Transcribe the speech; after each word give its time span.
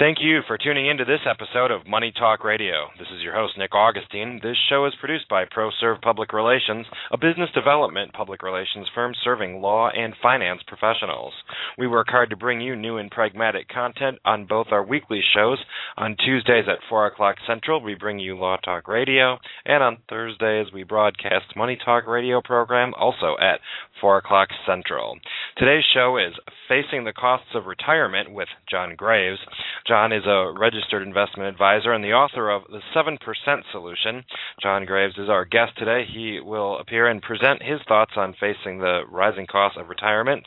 Thank 0.00 0.16
you 0.22 0.40
for 0.46 0.56
tuning 0.56 0.86
in 0.88 0.96
to 0.96 1.04
this 1.04 1.20
episode 1.28 1.70
of 1.70 1.86
Money 1.86 2.10
Talk 2.10 2.42
Radio. 2.42 2.88
This 2.98 3.08
is 3.14 3.22
your 3.22 3.34
host, 3.34 3.58
Nick 3.58 3.74
Augustine. 3.74 4.40
This 4.42 4.56
show 4.70 4.86
is 4.86 4.94
produced 4.98 5.28
by 5.28 5.44
ProServe 5.44 6.00
Public 6.00 6.32
Relations, 6.32 6.86
a 7.12 7.18
business 7.18 7.50
development 7.54 8.14
public 8.14 8.42
relations 8.42 8.88
firm 8.94 9.12
serving 9.22 9.60
law 9.60 9.90
and 9.90 10.14
finance 10.22 10.62
professionals. 10.66 11.34
We 11.76 11.86
work 11.86 12.06
hard 12.08 12.30
to 12.30 12.36
bring 12.36 12.62
you 12.62 12.76
new 12.76 12.96
and 12.96 13.10
pragmatic 13.10 13.68
content 13.68 14.20
on 14.24 14.46
both 14.46 14.68
our 14.70 14.82
weekly 14.82 15.20
shows. 15.34 15.58
On 15.98 16.16
Tuesdays 16.16 16.64
at 16.66 16.78
4 16.88 17.08
o'clock 17.08 17.36
Central, 17.46 17.82
we 17.82 17.94
bring 17.94 18.18
you 18.18 18.38
Law 18.38 18.56
Talk 18.56 18.88
Radio, 18.88 19.36
and 19.66 19.82
on 19.82 19.98
Thursdays, 20.08 20.72
we 20.72 20.82
broadcast 20.82 21.54
Money 21.54 21.76
Talk 21.84 22.06
Radio 22.06 22.40
program, 22.40 22.94
also 22.98 23.36
at 23.38 23.60
4 24.00 24.16
o'clock 24.16 24.48
Central. 24.66 25.18
Today's 25.58 25.84
show 25.92 26.16
is 26.16 26.32
Facing 26.68 27.04
the 27.04 27.12
Costs 27.12 27.48
of 27.54 27.66
Retirement 27.66 28.32
with 28.32 28.48
John 28.70 28.94
Graves. 28.96 29.38
John 29.90 30.12
is 30.12 30.22
a 30.24 30.54
registered 30.56 31.02
investment 31.02 31.48
advisor 31.48 31.92
and 31.92 32.04
the 32.04 32.12
author 32.12 32.48
of 32.48 32.62
The 32.70 32.78
7% 32.94 33.18
Solution. 33.72 34.22
John 34.62 34.84
Graves 34.84 35.18
is 35.18 35.28
our 35.28 35.44
guest 35.44 35.72
today. 35.76 36.04
He 36.08 36.38
will 36.38 36.78
appear 36.78 37.08
and 37.08 37.20
present 37.20 37.60
his 37.60 37.80
thoughts 37.88 38.12
on 38.16 38.36
facing 38.38 38.78
the 38.78 39.00
rising 39.10 39.48
costs 39.50 39.76
of 39.80 39.88
retirement. 39.88 40.46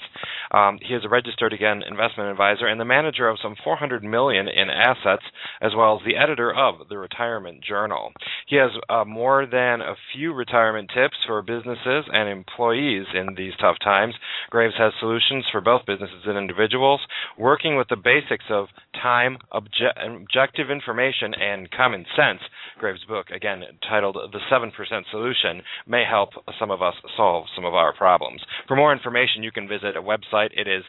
Um, 0.51 0.79
he 0.81 0.93
is 0.93 1.03
a 1.03 1.09
registered, 1.09 1.51
again, 1.51 1.81
investment 1.85 2.31
advisor 2.31 2.67
and 2.67 2.79
the 2.79 2.85
manager 2.85 3.27
of 3.27 3.37
some 3.41 3.57
400 3.65 4.01
million 4.01 4.47
in 4.47 4.69
assets, 4.69 5.23
as 5.59 5.73
well 5.75 5.99
as 5.99 6.05
the 6.05 6.15
editor 6.15 6.55
of 6.55 6.87
the 6.87 6.97
Retirement 6.97 7.61
Journal. 7.61 8.13
He 8.47 8.55
has 8.55 8.71
uh, 8.87 9.03
more 9.03 9.45
than 9.45 9.81
a 9.81 9.95
few 10.15 10.31
retirement 10.31 10.89
tips 10.95 11.17
for 11.27 11.41
businesses 11.41 12.05
and 12.13 12.29
employees 12.29 13.07
in 13.13 13.35
these 13.35 13.53
tough 13.59 13.75
times. 13.83 14.15
Graves 14.51 14.75
has 14.77 14.93
solutions 15.01 15.43
for 15.51 15.59
both 15.59 15.85
businesses 15.85 16.23
and 16.27 16.37
individuals, 16.37 17.01
working 17.37 17.75
with 17.75 17.89
the 17.89 17.97
basics 17.97 18.45
of 18.49 18.67
time 19.01 19.32
time, 19.33 19.39
obje- 19.53 20.15
objective 20.15 20.69
information, 20.69 21.33
and 21.33 21.69
common 21.71 22.05
sense. 22.15 22.39
Graves' 22.79 23.03
book, 23.07 23.27
again 23.33 23.63
titled 23.87 24.17
The 24.31 24.39
7% 24.51 24.71
Solution, 25.11 25.61
may 25.87 26.03
help 26.09 26.29
some 26.59 26.71
of 26.71 26.81
us 26.81 26.95
solve 27.15 27.45
some 27.55 27.63
of 27.65 27.73
our 27.73 27.93
problems. 27.93 28.41
For 28.67 28.75
more 28.75 28.91
information, 28.93 29.43
you 29.43 29.51
can 29.51 29.67
visit 29.67 29.97
a 29.97 30.01
website. 30.01 30.49
It 30.53 30.67
is 30.67 30.83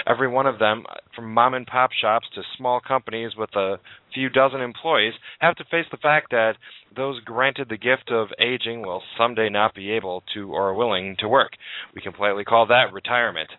Every 0.07 0.29
one 0.29 0.47
of 0.47 0.59
them, 0.59 0.85
from 1.15 1.33
mom 1.33 1.55
and 1.55 1.67
pop 1.67 1.91
shops 1.93 2.27
to 2.35 2.43
small 2.57 2.81
companies 2.81 3.33
with 3.37 3.55
a 3.57 3.77
few 4.15 4.29
dozen 4.29 4.61
employees, 4.61 5.15
have 5.41 5.57
to 5.57 5.65
face 5.65 5.87
the 5.91 5.99
fact 5.99 6.31
that 6.31 6.55
those 6.97 7.21
granted 7.21 7.69
the 7.69 7.77
gift 7.77 8.11
of 8.11 8.29
aging 8.41 8.83
will 8.83 9.03
someday 9.19 9.49
not 9.49 9.75
be 9.75 9.91
able 9.91 10.23
to 10.35 10.53
or 10.53 10.75
willing 10.75 11.17
to 11.19 11.29
work. 11.29 11.53
We 11.95 12.01
can 12.01 12.13
politely 12.13 12.45
call 12.45 12.67
that 12.67 12.93
retirement. 12.93 13.51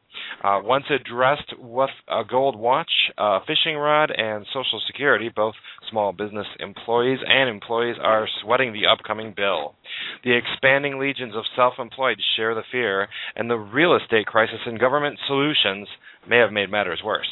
Uh, 0.44 0.60
once 0.64 0.86
addressed 0.90 1.54
with 1.60 1.90
a 2.08 2.24
gold 2.24 2.56
watch, 2.56 2.92
a 3.18 3.40
fishing 3.46 3.76
rod, 3.76 4.12
and 4.16 4.46
Social 4.54 4.82
Security, 4.88 5.30
both 5.36 5.56
small 5.90 6.14
business 6.14 6.48
employees 6.60 7.20
and 7.28 7.50
employees 7.50 7.98
are 8.02 8.28
sweating 8.42 8.72
the 8.72 8.88
upcoming 8.88 9.34
bill. 9.36 9.76
The 10.24 10.38
expanding 10.38 11.00
legions 11.00 11.36
of 11.36 11.44
self 11.56 11.74
employed 11.80 12.18
share 12.36 12.56
the 12.56 12.64
fear, 12.72 13.08
and 13.36 13.50
the 13.50 13.58
real 13.58 13.96
estate 13.96 14.26
crisis 14.26 14.60
and 14.66 14.80
government 14.80 15.20
solutions 15.28 15.88
may 16.30 16.38
have 16.38 16.52
made 16.52 16.72
matters 16.72 17.02
worse. 17.04 17.28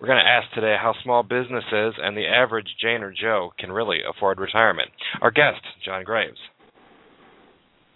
We're 0.00 0.08
going 0.08 0.22
to 0.22 0.28
ask 0.28 0.52
today 0.54 0.76
how 0.80 0.94
small 1.02 1.22
businesses 1.22 1.94
and 1.98 2.16
the 2.16 2.26
average 2.26 2.68
Jane 2.80 3.02
or 3.02 3.12
Joe 3.12 3.52
can 3.58 3.72
really 3.72 3.98
afford 4.08 4.38
retirement. 4.38 4.90
Our 5.20 5.30
guest, 5.30 5.60
John 5.84 6.04
Graves. 6.04 6.38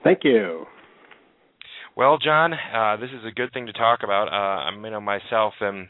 Thank 0.02 0.20
you. 0.24 0.66
Well, 1.96 2.18
John, 2.18 2.54
uh, 2.54 2.96
this 2.96 3.10
is 3.10 3.24
a 3.26 3.34
good 3.34 3.52
thing 3.52 3.66
to 3.66 3.72
talk 3.72 4.00
about. 4.02 4.28
Uh, 4.28 4.64
I'm, 4.68 4.84
you 4.84 4.90
know, 4.90 5.00
myself 5.00 5.54
am, 5.60 5.88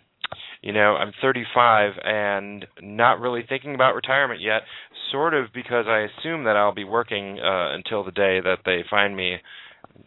you 0.62 0.72
know, 0.72 0.96
I'm 0.96 1.12
35 1.22 1.92
and 2.02 2.66
not 2.82 3.20
really 3.20 3.44
thinking 3.48 3.74
about 3.74 3.94
retirement 3.94 4.40
yet. 4.40 4.62
Sort 5.12 5.34
of 5.34 5.46
because 5.54 5.84
I 5.86 6.06
assume 6.08 6.44
that 6.44 6.56
I'll 6.56 6.74
be 6.74 6.84
working 6.84 7.38
uh, 7.38 7.74
until 7.74 8.02
the 8.02 8.10
day 8.10 8.40
that 8.40 8.58
they 8.64 8.84
find 8.90 9.16
me 9.16 9.36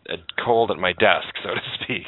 uh, 0.10 0.16
cold 0.44 0.72
at 0.72 0.78
my 0.78 0.92
desk, 0.94 1.28
so 1.44 1.50
to 1.50 1.84
speak 1.84 2.06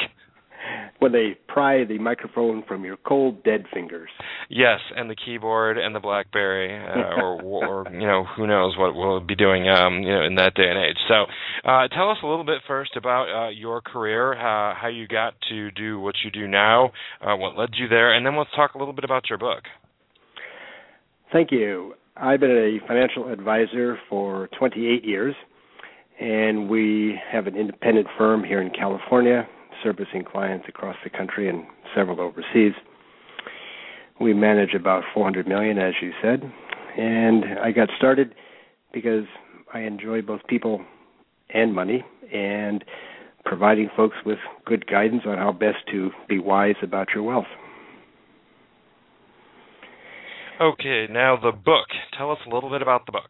when 1.00 1.12
they 1.12 1.38
pry 1.48 1.84
the 1.84 1.98
microphone 1.98 2.64
from 2.68 2.84
your 2.86 2.98
cold 2.98 3.44
dead 3.44 3.66
fingers. 3.74 4.10
Yes, 4.50 4.80
and 4.96 5.10
the 5.10 5.16
keyboard 5.16 5.78
and 5.78 5.94
the 5.94 6.00
BlackBerry, 6.00 6.76
uh, 6.76 7.22
or 7.22 7.42
or 7.42 7.86
you 7.92 8.08
know 8.08 8.26
who 8.36 8.48
knows 8.48 8.78
what 8.78 8.96
we'll 8.96 9.20
be 9.20 9.36
doing, 9.36 9.70
um, 9.70 10.02
you 10.02 10.14
know, 10.14 10.24
in 10.24 10.36
that 10.36 10.56
day 10.56 10.70
and 10.70 10.78
age. 10.80 10.98
So, 11.08 11.26
uh, 11.70 11.88
tell 11.90 12.10
us 12.12 12.18
a 12.24 12.28
little 12.28 12.46
bit 12.46 12.62
first 12.68 12.96
about 12.96 13.30
uh, 13.30 13.50
your 13.50 13.82
career, 13.82 14.36
how 14.36 14.74
how 14.80 14.88
you 14.88 15.08
got 15.08 15.34
to 15.50 15.72
do 15.72 16.00
what 16.00 16.16
you 16.24 16.32
do 16.32 16.48
now, 16.48 16.92
uh, 17.22 17.36
what 17.36 17.58
led 17.58 17.70
you 17.78 17.88
there, 17.88 18.14
and 18.14 18.26
then 18.26 18.38
let's 18.38 18.52
talk 18.56 18.76
a 18.76 18.78
little 18.78 18.94
bit 18.94 19.04
about 19.04 19.30
your 19.30 19.38
book. 19.38 19.64
Thank 21.32 21.52
you. 21.52 21.96
I've 22.18 22.40
been 22.40 22.52
a 22.52 22.88
financial 22.88 23.30
advisor 23.30 24.00
for 24.10 24.48
28 24.58 25.04
years, 25.04 25.36
and 26.18 26.70
we 26.70 27.20
have 27.30 27.46
an 27.46 27.58
independent 27.58 28.08
firm 28.18 28.42
here 28.42 28.62
in 28.62 28.70
California 28.70 29.46
servicing 29.86 30.24
clients 30.24 30.66
across 30.68 30.96
the 31.04 31.10
country 31.10 31.48
and 31.48 31.64
several 31.96 32.20
overseas. 32.20 32.74
We 34.20 34.34
manage 34.34 34.74
about 34.74 35.04
400 35.14 35.48
million, 35.48 35.78
as 35.78 35.94
you 36.02 36.12
said, 36.22 36.42
and 36.98 37.46
I 37.62 37.72
got 37.72 37.90
started 37.96 38.34
because 38.92 39.26
I 39.74 39.82
enjoy 39.82 40.22
both 40.22 40.42
people 40.48 40.84
and 41.54 41.74
money, 41.74 42.04
and 42.34 42.84
providing 43.46 43.90
folks 43.96 44.16
with 44.26 44.40
good 44.66 44.88
guidance 44.88 45.22
on 45.28 45.38
how 45.38 45.52
best 45.52 45.78
to 45.92 46.10
be 46.28 46.40
wise 46.40 46.76
about 46.82 47.10
your 47.14 47.24
wealth. 47.24 47.46
Okay, 50.60 51.06
now 51.10 51.38
the 51.42 51.52
book. 51.52 51.86
Tell 52.18 52.32
us 52.32 52.40
a 52.50 52.54
little 52.54 52.70
bit 52.70 52.82
about 52.82 53.06
the 53.06 53.12
book. 53.12 53.30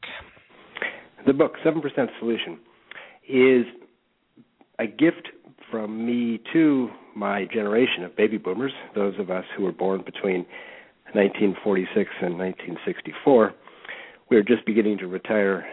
The 1.28 1.34
book, 1.34 1.54
7% 1.66 1.81
Solution, 2.19 2.60
is 3.28 3.66
a 4.80 4.88
gift 4.88 5.30
from 5.72 6.06
me 6.06 6.42
to 6.54 6.89
my 7.16 7.45
generation 7.45 8.04
of 8.04 8.16
baby 8.16 8.38
boomers, 8.38 8.74
those 8.94 9.13
of 9.19 9.30
us 9.30 9.45
who 9.56 9.63
were 9.63 9.72
born 9.72 10.04
between 10.06 10.45
1946 11.13 12.10
and 12.22 12.38
1964. 12.38 13.54
We 14.30 14.38
are 14.38 14.44
just 14.44 14.66
beginning 14.66 14.98
to 15.00 15.07
retire 15.07 15.66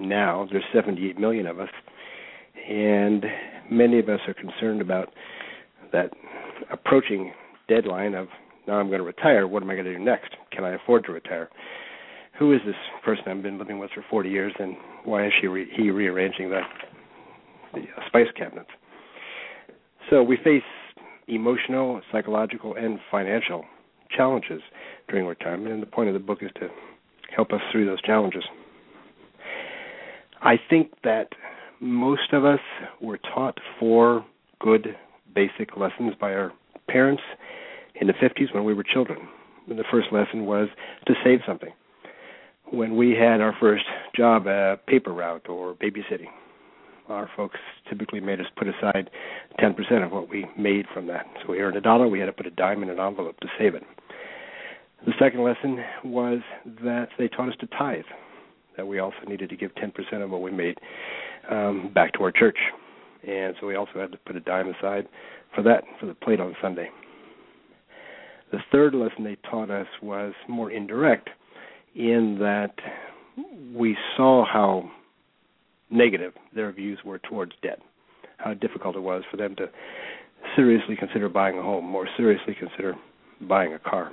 now. 0.00 0.48
There's 0.50 0.64
78 0.72 1.18
million 1.18 1.46
of 1.46 1.60
us, 1.60 1.68
and 2.68 3.24
many 3.70 3.98
of 3.98 4.08
us 4.08 4.20
are 4.26 4.34
concerned 4.34 4.80
about 4.80 5.12
that 5.92 6.12
approaching 6.70 7.32
deadline 7.68 8.14
of 8.14 8.28
now 8.66 8.74
I'm 8.74 8.88
going 8.88 8.98
to 8.98 9.04
retire. 9.04 9.46
What 9.46 9.62
am 9.62 9.70
I 9.70 9.74
going 9.74 9.86
to 9.86 9.96
do 9.96 10.04
next? 10.04 10.30
Can 10.52 10.64
I 10.64 10.74
afford 10.74 11.04
to 11.06 11.12
retire? 11.12 11.48
Who 12.38 12.52
is 12.52 12.60
this 12.66 12.76
person 13.04 13.24
I've 13.26 13.42
been 13.42 13.58
living 13.58 13.78
with 13.78 13.90
for 13.94 14.04
40 14.10 14.28
years, 14.28 14.52
and 14.58 14.76
why 15.04 15.26
is 15.26 15.32
she 15.40 15.48
re- 15.48 15.70
he 15.74 15.90
rearranging 15.90 16.50
the, 16.50 16.60
the 17.74 17.80
uh, 17.80 18.06
spice 18.06 18.28
cabinets? 18.36 18.70
So 20.10 20.22
we 20.22 20.36
face 20.36 20.62
emotional, 21.26 22.00
psychological, 22.10 22.74
and 22.74 22.98
financial 23.10 23.64
challenges 24.16 24.62
during 25.08 25.26
retirement, 25.26 25.72
and 25.72 25.82
the 25.82 25.86
point 25.86 26.08
of 26.08 26.14
the 26.14 26.20
book 26.20 26.38
is 26.42 26.50
to 26.56 26.68
help 27.34 27.52
us 27.52 27.60
through 27.70 27.86
those 27.86 28.00
challenges. 28.02 28.44
I 30.40 30.58
think 30.70 30.92
that 31.04 31.28
most 31.80 32.32
of 32.32 32.44
us 32.44 32.60
were 33.00 33.18
taught 33.18 33.58
four 33.78 34.24
good 34.60 34.96
basic 35.34 35.76
lessons 35.76 36.14
by 36.20 36.32
our 36.32 36.52
parents 36.88 37.22
in 38.00 38.06
the 38.06 38.14
50s 38.14 38.54
when 38.54 38.64
we 38.64 38.74
were 38.74 38.82
children. 38.84 39.28
And 39.68 39.78
the 39.78 39.84
first 39.90 40.08
lesson 40.12 40.46
was 40.46 40.68
to 41.06 41.14
save 41.24 41.40
something. 41.46 41.70
When 42.70 42.96
we 42.96 43.10
had 43.10 43.40
our 43.40 43.54
first 43.60 43.84
job, 44.16 44.46
a 44.46 44.78
paper 44.86 45.12
route 45.12 45.48
or 45.48 45.74
babysitting, 45.74 46.28
our 47.08 47.30
folks 47.36 47.58
typically 47.88 48.20
made 48.20 48.40
us 48.40 48.46
put 48.56 48.68
aside 48.68 49.10
10% 49.60 50.04
of 50.04 50.12
what 50.12 50.28
we 50.28 50.46
made 50.58 50.86
from 50.92 51.06
that. 51.08 51.26
So 51.42 51.52
we 51.52 51.60
earned 51.60 51.76
a 51.76 51.80
dollar, 51.80 52.08
we 52.08 52.20
had 52.20 52.26
to 52.26 52.32
put 52.32 52.46
a 52.46 52.50
dime 52.50 52.82
in 52.82 52.90
an 52.90 52.98
envelope 53.00 53.38
to 53.40 53.48
save 53.58 53.74
it. 53.74 53.82
The 55.06 55.12
second 55.18 55.44
lesson 55.44 55.78
was 56.04 56.40
that 56.82 57.08
they 57.18 57.28
taught 57.28 57.48
us 57.48 57.54
to 57.60 57.66
tithe, 57.68 58.04
that 58.76 58.86
we 58.86 58.98
also 58.98 59.16
needed 59.26 59.48
to 59.50 59.56
give 59.56 59.70
10% 59.76 60.22
of 60.22 60.30
what 60.30 60.42
we 60.42 60.50
made 60.50 60.78
um, 61.50 61.90
back 61.94 62.12
to 62.14 62.22
our 62.24 62.32
church. 62.32 62.58
And 63.26 63.54
so 63.60 63.66
we 63.66 63.76
also 63.76 63.92
had 63.96 64.12
to 64.12 64.18
put 64.18 64.36
a 64.36 64.40
dime 64.40 64.68
aside 64.68 65.08
for 65.54 65.62
that, 65.62 65.84
for 66.00 66.06
the 66.06 66.14
plate 66.14 66.40
on 66.40 66.54
Sunday. 66.60 66.90
The 68.50 68.58
third 68.72 68.94
lesson 68.94 69.24
they 69.24 69.36
taught 69.50 69.70
us 69.70 69.86
was 70.02 70.32
more 70.48 70.70
indirect 70.70 71.28
in 71.94 72.38
that 72.40 72.74
we 73.74 73.96
saw 74.16 74.44
how 74.44 74.90
negative 75.90 76.32
their 76.54 76.72
views 76.72 76.98
were 77.04 77.18
towards 77.18 77.52
debt, 77.62 77.80
how 78.38 78.54
difficult 78.54 78.96
it 78.96 79.00
was 79.00 79.22
for 79.30 79.36
them 79.36 79.54
to 79.56 79.66
seriously 80.56 80.96
consider 80.96 81.28
buying 81.28 81.58
a 81.58 81.62
home, 81.62 81.84
more 81.84 82.08
seriously 82.16 82.54
consider 82.58 82.94
buying 83.48 83.74
a 83.74 83.78
car. 83.78 84.10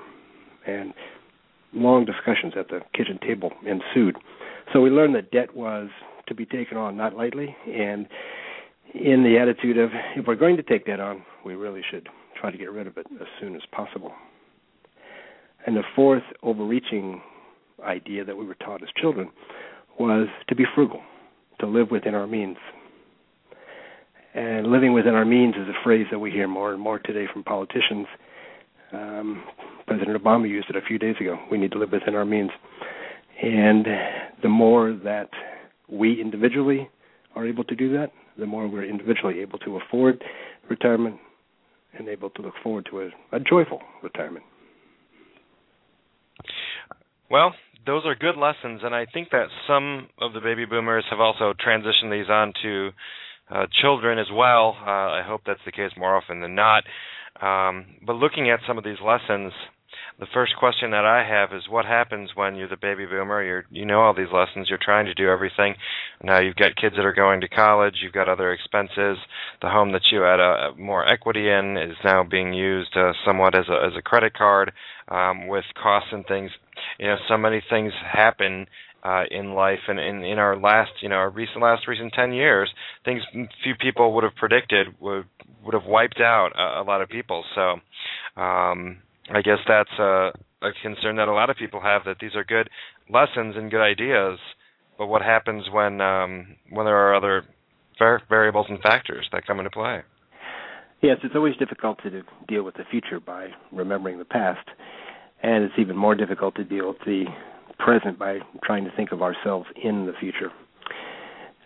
And 0.68 0.94
long 1.74 2.06
discussions 2.06 2.54
at 2.58 2.70
the 2.70 2.80
kitchen 2.94 3.20
table 3.22 3.52
ensued. 3.66 4.18
So 4.74 4.82
we 4.82 4.90
learned 4.90 5.16
that 5.16 5.32
debt 5.32 5.56
was 5.56 5.90
to 6.28 6.34
be 6.34 6.46
taken 6.46 6.78
on 6.78 6.98
not 6.98 7.16
lightly, 7.16 7.56
and 7.68 8.08
in 8.94 9.24
the 9.24 9.38
attitude 9.38 9.78
of 9.78 9.92
if 10.16 10.26
we're 10.26 10.36
going 10.36 10.58
to 10.58 10.64
take 10.64 10.86
that 10.88 11.00
on, 11.00 11.24
we 11.46 11.56
really 11.56 11.82
should 11.92 12.08
try 12.40 12.52
to 12.52 12.58
get 12.58 12.72
rid 12.72 12.88
of 12.88 12.98
it 12.98 13.06
as 13.22 13.28
soon 13.40 13.56
as 13.56 13.62
possible. 13.72 14.12
And 15.66 15.76
the 15.76 15.84
fourth 15.96 16.24
overreaching 16.44 17.22
idea 17.84 18.24
that 18.24 18.36
we 18.36 18.46
were 18.46 18.56
taught 18.56 18.82
as 18.82 18.90
children 19.00 19.30
was 20.00 20.28
to 20.48 20.56
be 20.56 20.64
frugal, 20.74 21.02
to 21.60 21.68
live 21.68 21.92
within 21.92 22.16
our 22.16 22.28
means. 22.28 22.58
And 24.34 24.68
living 24.68 24.94
within 24.94 25.14
our 25.14 25.26
means 25.26 25.56
is 25.56 25.68
a 25.70 25.84
phrase 25.84 26.08
that 26.12 26.20
we 26.20 26.30
hear 26.30 26.48
more 26.48 26.74
and 26.74 26.82
more 26.82 27.00
today 27.00 27.26
from 27.32 27.44
politicians. 27.44 28.08
Um, 28.92 29.44
President 29.88 30.22
Obama 30.22 30.50
used 30.50 30.70
it 30.70 30.76
a 30.76 30.82
few 30.82 31.00
days 31.00 31.16
ago. 31.22 31.38
We 31.50 31.58
need 31.58 31.72
to 31.72 31.80
live 31.80 31.92
within 31.92 32.16
our 32.16 32.26
means. 32.26 32.52
And 33.42 33.86
the 34.42 34.50
more 34.50 34.94
that 35.04 35.30
we 35.90 36.20
individually 36.20 36.90
are 37.36 37.46
able 37.46 37.64
to 37.66 37.76
do 37.76 37.92
that, 37.94 38.12
the 38.38 38.46
more 38.46 38.68
we're 38.68 38.86
individually 38.86 39.40
able 39.40 39.60
to 39.60 39.78
afford 39.78 40.24
retirement 40.70 41.18
and 41.98 42.10
able 42.10 42.30
to 42.32 42.42
look 42.42 42.54
forward 42.62 42.88
to 42.92 43.02
a, 43.02 43.38
a 43.38 43.40
joyful 43.40 43.80
retirement. 44.04 44.44
Well, 47.30 47.54
those 47.86 48.06
are 48.06 48.16
good 48.16 48.38
lessons, 48.38 48.82
and 48.84 48.96
I 48.96 49.06
think 49.06 49.30
that 49.32 49.48
some 49.68 50.08
of 50.20 50.34
the 50.34 50.42
baby 50.42 50.66
boomers 50.66 51.06
have 51.10 51.20
also 51.20 51.54
transitioned 51.54 52.12
these 52.12 52.30
on 52.30 52.54
to 52.64 52.90
uh, 53.50 53.66
children 53.82 54.18
as 54.20 54.28
well. 54.34 54.76
Uh, 54.80 54.90
I 54.90 55.22
hope 55.26 55.42
that's 55.46 55.60
the 55.66 55.72
case 55.72 55.92
more 55.98 56.16
often 56.16 56.42
than 56.42 56.56
not. 56.56 56.84
Um, 57.42 57.86
but 58.06 58.14
looking 58.14 58.50
at 58.50 58.60
some 58.68 58.78
of 58.78 58.84
these 58.84 59.02
lessons, 59.06 59.52
the 60.20 60.28
first 60.34 60.56
question 60.58 60.92
that 60.92 61.06
I 61.06 61.26
have 61.28 61.52
is 61.54 61.68
what 61.70 61.86
happens 61.86 62.32
when 62.36 62.56
you're 62.56 62.70
the 62.70 62.78
baby 62.78 63.06
boomer, 63.06 63.44
you're 63.44 63.66
you 63.70 63.86
know 63.86 64.02
all 64.02 64.14
these 64.14 64.32
lessons, 64.34 64.70
you're 64.70 64.80
trying 64.82 65.06
to 65.08 65.14
do 65.14 65.30
everything. 65.30 65.76
Now 66.24 66.40
you've 66.40 66.56
got 66.56 66.76
kids 66.76 66.96
that 66.96 67.06
are 67.06 67.14
going 67.14 67.42
to 67.42 67.50
college, 67.50 67.96
you've 68.02 68.14
got 68.14 68.30
other 68.30 68.52
expenses. 68.52 69.18
The 69.62 69.70
home 69.70 69.92
that 69.92 70.12
you 70.12 70.22
had 70.22 70.40
a, 70.40 70.70
a 70.70 70.76
more 70.78 71.08
equity 71.08 71.50
in 71.50 71.78
is 71.78 71.98
now 72.04 72.24
being 72.24 72.54
used 72.54 72.96
uh, 72.96 73.14
somewhat 73.26 73.56
as 73.56 73.66
a 73.70 73.86
as 73.86 73.94
a 73.98 74.02
credit 74.02 74.34
card 74.34 74.72
um, 75.10 75.48
with 75.48 75.66
costs 75.82 76.10
and 76.12 76.26
things. 76.26 76.52
You 77.00 77.08
know, 77.08 77.18
so 77.28 77.38
many 77.38 77.62
things 77.70 77.92
happen 78.10 78.68
uh, 79.06 79.24
in 79.30 79.54
life 79.54 79.80
and 79.88 80.00
in, 80.00 80.24
in 80.24 80.40
our 80.40 80.58
last, 80.58 80.92
you 81.02 81.10
know, 81.10 81.16
our 81.16 81.30
recent 81.30 81.62
last 81.62 81.88
recent 81.88 82.12
ten 82.14 82.34
years, 82.34 82.70
things 83.04 83.22
few 83.64 83.76
people 83.76 84.14
would 84.14 84.24
have 84.24 84.36
predicted 84.36 84.88
would 85.00 85.26
would 85.64 85.74
have 85.74 85.86
wiped 85.86 86.20
out 86.20 86.52
a, 86.56 86.82
a 86.82 86.84
lot 86.84 87.02
of 87.02 87.10
people. 87.10 87.44
So, 87.54 88.42
um, 88.42 88.98
I 89.34 89.42
guess 89.42 89.58
that's 89.68 89.92
a, 90.00 90.32
a 90.62 90.72
concern 90.82 91.16
that 91.18 91.28
a 91.28 91.34
lot 91.34 91.50
of 91.50 91.58
people 91.58 91.82
have 91.82 92.04
that 92.06 92.18
these 92.20 92.36
are 92.36 92.44
good 92.44 92.70
lessons 93.10 93.56
and 93.58 93.72
good 93.72 93.82
ideas, 93.82 94.40
but 94.98 95.08
what 95.08 95.22
happens 95.22 95.66
when 95.72 96.02
um, 96.02 96.56
when 96.70 96.86
there 96.86 96.96
are 96.96 97.16
other 97.16 97.44
var- 97.98 98.22
variables 98.30 98.68
and 98.70 98.80
factors 98.82 99.28
that 99.32 99.46
come 99.46 99.60
into 99.60 99.72
play? 99.72 100.02
Yes, 101.02 101.18
it's 101.24 101.36
always 101.36 101.56
difficult 101.58 102.02
to 102.04 102.24
deal 102.48 102.64
with 102.64 102.76
the 102.76 102.84
future 102.90 103.20
by 103.20 103.50
remembering 103.72 104.18
the 104.18 104.26
past, 104.26 104.68
and 105.44 105.64
it's 105.64 105.76
even 105.78 105.96
more 105.96 106.16
difficult 106.16 106.56
to 106.56 106.64
deal 106.64 106.90
with 106.90 107.00
the 107.06 107.26
present 107.78 108.18
by 108.18 108.40
trying 108.64 108.86
to 108.86 108.92
think 108.96 109.12
of 109.12 109.22
ourselves 109.22 109.68
in 109.84 110.06
the 110.06 110.14
future. 110.20 110.52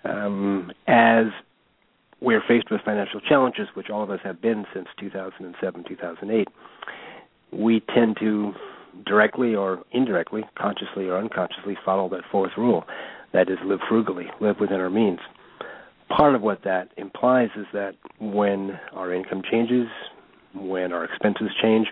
Um, 0.03 0.71
as 0.87 1.25
we're 2.21 2.41
faced 2.47 2.71
with 2.71 2.81
financial 2.81 3.21
challenges, 3.21 3.67
which 3.75 3.89
all 3.89 4.03
of 4.03 4.09
us 4.09 4.19
have 4.23 4.41
been 4.41 4.65
since 4.73 4.87
2007, 4.99 5.83
2008, 5.87 6.47
we 7.51 7.81
tend 7.93 8.17
to 8.19 8.53
directly 9.05 9.55
or 9.55 9.83
indirectly, 9.91 10.43
consciously 10.57 11.07
or 11.07 11.17
unconsciously, 11.17 11.77
follow 11.85 12.09
that 12.09 12.21
fourth 12.31 12.51
rule 12.57 12.83
that 13.33 13.49
is, 13.49 13.57
live 13.65 13.79
frugally, 13.87 14.25
live 14.41 14.57
within 14.59 14.79
our 14.79 14.89
means. 14.89 15.19
Part 16.09 16.33
of 16.33 16.41
what 16.41 16.63
that 16.63 16.89
implies 16.97 17.49
is 17.55 17.67
that 17.73 17.93
when 18.19 18.79
our 18.93 19.13
income 19.13 19.43
changes, 19.49 19.87
when 20.55 20.91
our 20.91 21.05
expenses 21.05 21.49
change, 21.61 21.87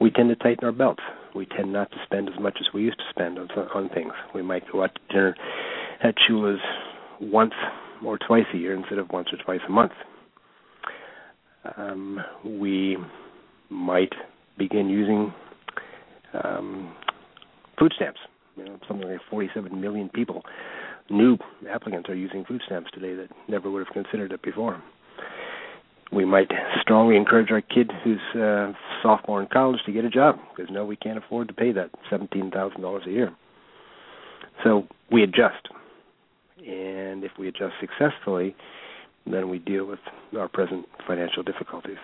we 0.00 0.10
tend 0.10 0.28
to 0.28 0.36
tighten 0.36 0.64
our 0.64 0.72
belts. 0.72 1.02
We 1.34 1.46
tend 1.46 1.72
not 1.72 1.90
to 1.90 1.96
spend 2.04 2.28
as 2.28 2.38
much 2.40 2.58
as 2.60 2.66
we 2.72 2.82
used 2.82 2.98
to 2.98 3.04
spend 3.10 3.38
on, 3.38 3.48
on 3.50 3.88
things. 3.90 4.12
We 4.34 4.42
might 4.42 4.62
go 4.70 4.84
out 4.84 4.94
to 4.94 5.12
dinner 5.12 5.36
at 6.02 6.14
Shula's 6.28 6.60
once 7.20 7.52
or 8.04 8.18
twice 8.18 8.46
a 8.54 8.56
year 8.56 8.74
instead 8.74 8.98
of 8.98 9.10
once 9.10 9.28
or 9.32 9.42
twice 9.44 9.60
a 9.66 9.70
month. 9.70 9.92
Um, 11.76 12.20
we 12.44 12.96
might 13.68 14.12
begin 14.60 14.90
using 14.90 15.32
um, 16.44 16.94
food 17.78 17.92
stamps. 17.96 18.20
You 18.56 18.66
know, 18.66 18.78
something 18.86 19.08
like 19.08 19.20
47 19.30 19.80
million 19.80 20.10
people, 20.10 20.42
new 21.08 21.38
applicants, 21.68 22.10
are 22.10 22.14
using 22.14 22.44
food 22.44 22.60
stamps 22.66 22.90
today 22.92 23.14
that 23.14 23.28
never 23.48 23.70
would 23.70 23.86
have 23.86 23.92
considered 23.92 24.32
it 24.32 24.42
before. 24.42 24.82
We 26.12 26.24
might 26.24 26.50
strongly 26.82 27.16
encourage 27.16 27.50
our 27.50 27.62
kid 27.62 27.90
who's 28.04 28.20
uh, 28.34 28.72
sophomore 29.02 29.40
in 29.40 29.48
college 29.48 29.80
to 29.86 29.92
get 29.92 30.04
a 30.04 30.10
job 30.10 30.36
because 30.54 30.70
no, 30.70 30.84
we 30.84 30.96
can't 30.96 31.16
afford 31.16 31.48
to 31.48 31.54
pay 31.54 31.72
that 31.72 31.90
seventeen 32.10 32.50
thousand 32.50 32.82
dollars 32.82 33.04
a 33.06 33.10
year. 33.10 33.32
So 34.62 34.86
we 35.10 35.22
adjust, 35.22 35.68
and 36.58 37.24
if 37.24 37.30
we 37.38 37.48
adjust 37.48 37.74
successfully, 37.80 38.54
then 39.24 39.48
we 39.48 39.58
deal 39.58 39.86
with 39.86 40.00
our 40.36 40.48
present 40.48 40.84
financial 41.06 41.44
difficulties. 41.44 41.96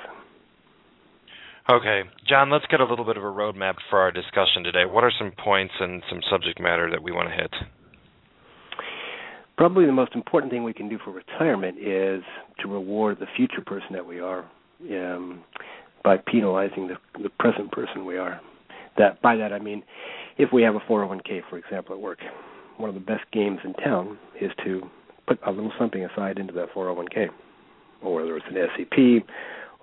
Okay, 1.68 2.02
John, 2.28 2.48
let's 2.48 2.64
get 2.70 2.78
a 2.78 2.84
little 2.84 3.04
bit 3.04 3.16
of 3.16 3.24
a 3.24 3.26
roadmap 3.26 3.74
for 3.90 3.98
our 3.98 4.12
discussion 4.12 4.62
today. 4.62 4.84
What 4.84 5.02
are 5.02 5.10
some 5.18 5.32
points 5.32 5.74
and 5.80 6.00
some 6.08 6.20
subject 6.30 6.60
matter 6.60 6.88
that 6.88 7.02
we 7.02 7.10
want 7.10 7.28
to 7.28 7.34
hit? 7.34 7.50
Probably 9.58 9.84
the 9.84 9.92
most 9.92 10.14
important 10.14 10.52
thing 10.52 10.62
we 10.62 10.72
can 10.72 10.88
do 10.88 10.96
for 11.04 11.10
retirement 11.10 11.76
is 11.78 12.22
to 12.60 12.68
reward 12.68 13.18
the 13.18 13.26
future 13.36 13.62
person 13.66 13.88
that 13.94 14.06
we 14.06 14.20
are 14.20 14.48
um, 14.92 15.42
by 16.04 16.18
penalizing 16.18 16.86
the, 16.86 17.20
the 17.20 17.30
present 17.30 17.72
person 17.72 18.04
we 18.04 18.16
are. 18.16 18.40
That 18.96 19.20
by 19.20 19.34
that 19.34 19.52
I 19.52 19.58
mean, 19.58 19.82
if 20.38 20.52
we 20.52 20.62
have 20.62 20.76
a 20.76 20.80
401k, 20.80 21.40
for 21.50 21.58
example, 21.58 21.96
at 21.96 22.00
work, 22.00 22.20
one 22.76 22.88
of 22.88 22.94
the 22.94 23.00
best 23.00 23.24
games 23.32 23.58
in 23.64 23.72
town 23.74 24.18
is 24.40 24.52
to 24.64 24.82
put 25.26 25.40
a 25.44 25.50
little 25.50 25.72
something 25.80 26.04
aside 26.04 26.38
into 26.38 26.52
that 26.52 26.72
401k, 26.72 27.26
or 28.02 28.14
whether 28.14 28.36
it's 28.36 28.46
an 28.48 28.68
SEP 28.76 29.26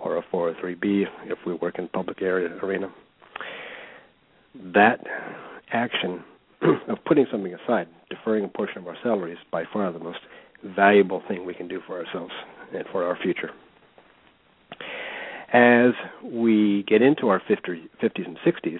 or 0.04 0.18
a 0.18 0.24
403b 0.34 1.06
if 1.26 1.38
we 1.46 1.54
work 1.54 1.80
in 1.80 1.88
public 1.90 2.22
area 2.22 2.50
arena. 2.62 2.94
That 4.74 5.00
action 5.72 6.24
of 6.88 6.98
putting 7.06 7.26
something 7.32 7.54
aside, 7.54 7.88
deferring 8.10 8.46
a 8.46 8.48
portion 8.48 8.80
of 8.80 8.88
our 8.88 8.98
salary, 9.02 9.34
is 9.34 9.40
by 9.52 9.64
far 9.72 9.92
the 9.92 10.00
most 10.00 10.20
valuable 10.64 11.22
thing 11.28 11.46
we 11.46 11.54
can 11.54 11.68
do 11.68 11.82
for 11.88 12.04
ourselves 12.04 12.34
and 12.74 12.86
for 12.92 13.04
our 13.04 13.18
future. 13.22 13.52
As 15.52 15.94
we 16.24 16.84
get 16.88 17.02
into 17.02 17.28
our 17.28 17.42
50, 17.48 17.90
50s 18.02 18.26
and 18.26 18.38
60s, 18.46 18.80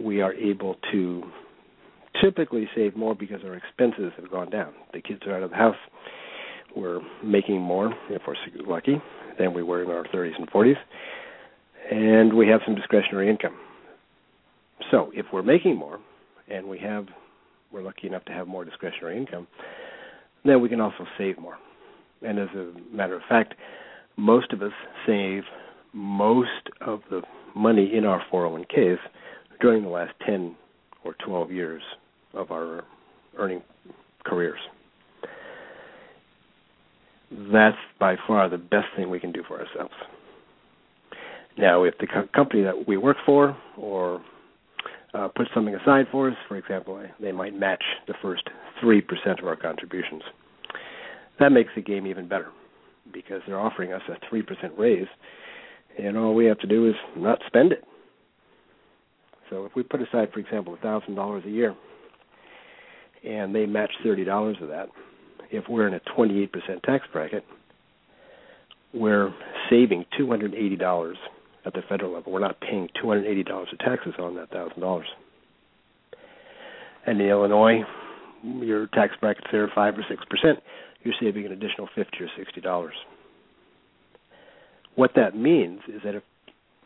we 0.00 0.20
are 0.20 0.34
able 0.34 0.76
to 0.92 1.22
typically 2.22 2.68
save 2.74 2.96
more 2.96 3.14
because 3.14 3.40
our 3.44 3.54
expenses 3.54 4.12
have 4.16 4.30
gone 4.30 4.50
down. 4.50 4.72
The 4.92 5.00
kids 5.00 5.22
are 5.26 5.34
out 5.34 5.42
of 5.42 5.50
the 5.50 5.56
house. 5.56 5.76
We're 6.76 7.00
making 7.24 7.60
more, 7.60 7.92
if 8.10 8.22
we're 8.26 8.36
lucky, 8.66 9.00
than 9.38 9.54
we 9.54 9.62
were 9.62 9.82
in 9.82 9.90
our 9.90 10.04
30s 10.04 10.36
and 10.38 10.50
40s, 10.50 10.76
and 11.90 12.34
we 12.34 12.48
have 12.48 12.60
some 12.64 12.74
discretionary 12.74 13.30
income. 13.30 13.56
So, 14.90 15.10
if 15.14 15.26
we're 15.32 15.42
making 15.42 15.76
more, 15.76 15.98
and 16.48 16.66
we 16.66 16.78
have, 16.78 17.06
we're 17.72 17.82
lucky 17.82 18.06
enough 18.06 18.24
to 18.26 18.32
have 18.32 18.46
more 18.46 18.64
discretionary 18.64 19.16
income, 19.16 19.46
then 20.44 20.60
we 20.60 20.68
can 20.68 20.80
also 20.80 21.06
save 21.16 21.38
more. 21.38 21.58
And 22.22 22.38
as 22.38 22.48
a 22.54 22.72
matter 22.92 23.16
of 23.16 23.22
fact, 23.28 23.54
most 24.16 24.52
of 24.52 24.62
us 24.62 24.72
save 25.06 25.44
most 25.92 26.70
of 26.80 27.00
the 27.10 27.22
money 27.54 27.92
in 27.94 28.04
our 28.04 28.22
401ks 28.32 28.98
during 29.60 29.82
the 29.82 29.88
last 29.88 30.12
10 30.26 30.56
or 31.04 31.14
12 31.24 31.50
years 31.50 31.82
of 32.34 32.50
our 32.50 32.84
earning 33.36 33.62
careers. 34.24 34.60
That's 37.30 37.76
by 38.00 38.16
far 38.26 38.48
the 38.48 38.58
best 38.58 38.86
thing 38.96 39.10
we 39.10 39.20
can 39.20 39.32
do 39.32 39.42
for 39.46 39.60
ourselves. 39.60 39.94
Now, 41.58 41.84
if 41.84 41.98
the 41.98 42.06
co- 42.06 42.28
company 42.34 42.62
that 42.62 42.86
we 42.86 42.96
work 42.96 43.16
for 43.26 43.56
or 43.76 44.22
uh, 45.12 45.28
put 45.28 45.48
something 45.54 45.74
aside 45.74 46.06
for 46.10 46.30
us, 46.30 46.36
for 46.46 46.56
example, 46.56 47.02
they 47.20 47.32
might 47.32 47.58
match 47.58 47.82
the 48.06 48.14
first 48.22 48.44
3% 48.82 49.02
of 49.40 49.46
our 49.46 49.56
contributions. 49.56 50.22
That 51.40 51.50
makes 51.52 51.70
the 51.74 51.82
game 51.82 52.06
even 52.06 52.28
better 52.28 52.48
because 53.12 53.42
they're 53.46 53.58
offering 53.58 53.92
us 53.92 54.02
a 54.08 54.34
3% 54.34 54.44
raise, 54.76 55.06
and 55.98 56.16
all 56.16 56.34
we 56.34 56.44
have 56.46 56.58
to 56.60 56.66
do 56.66 56.88
is 56.88 56.94
not 57.16 57.40
spend 57.46 57.72
it. 57.72 57.84
So 59.50 59.64
if 59.64 59.74
we 59.74 59.82
put 59.82 60.02
aside, 60.02 60.28
for 60.32 60.40
example, 60.40 60.76
$1,000 60.82 61.46
a 61.46 61.50
year, 61.50 61.74
and 63.24 63.54
they 63.54 63.66
match 63.66 63.90
$30 64.04 64.62
of 64.62 64.68
that, 64.68 64.88
if 65.50 65.64
we're 65.68 65.86
in 65.86 65.94
a 65.94 66.00
28% 66.00 66.50
tax 66.82 67.06
bracket, 67.12 67.44
we're 68.92 69.32
saving 69.70 70.04
$280 70.18 71.14
at 71.64 71.74
the 71.74 71.82
federal 71.88 72.12
level. 72.12 72.32
We're 72.32 72.40
not 72.40 72.60
paying 72.60 72.88
$280 73.02 73.72
of 73.72 73.78
taxes 73.78 74.14
on 74.18 74.34
that 74.36 74.50
$1,000. 74.50 75.02
And 77.06 77.20
in 77.20 77.28
Illinois, 77.28 77.82
your 78.42 78.86
tax 78.88 79.14
brackets 79.20 79.46
there 79.50 79.70
5 79.74 79.94
or 79.98 80.02
6%, 80.02 80.54
you're 81.02 81.14
saving 81.20 81.46
an 81.46 81.52
additional 81.52 81.88
50 81.94 82.18
or 82.20 82.28
$60. 82.62 82.90
What 84.94 85.12
that 85.16 85.36
means 85.36 85.80
is 85.88 86.02
that 86.04 86.14
if 86.14 86.22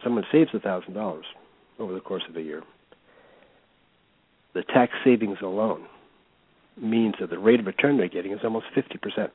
someone 0.05 0.25
saves 0.31 0.51
$1,000 0.51 1.23
over 1.79 1.95
the 1.95 2.01
course 2.01 2.23
of 2.29 2.37
a 2.37 2.43
year, 2.43 2.63
the 4.55 4.63
tax 4.63 4.93
savings 5.05 5.39
alone 5.43 5.87
means 6.81 7.15
that 7.21 7.31
the 7.31 7.39
rate 7.39 7.61
of 7.61 7.67
return 7.67 7.97
they're 7.97 8.09
getting 8.09 8.33
is 8.33 8.41
almost 8.45 8.67
50%, 8.77 9.31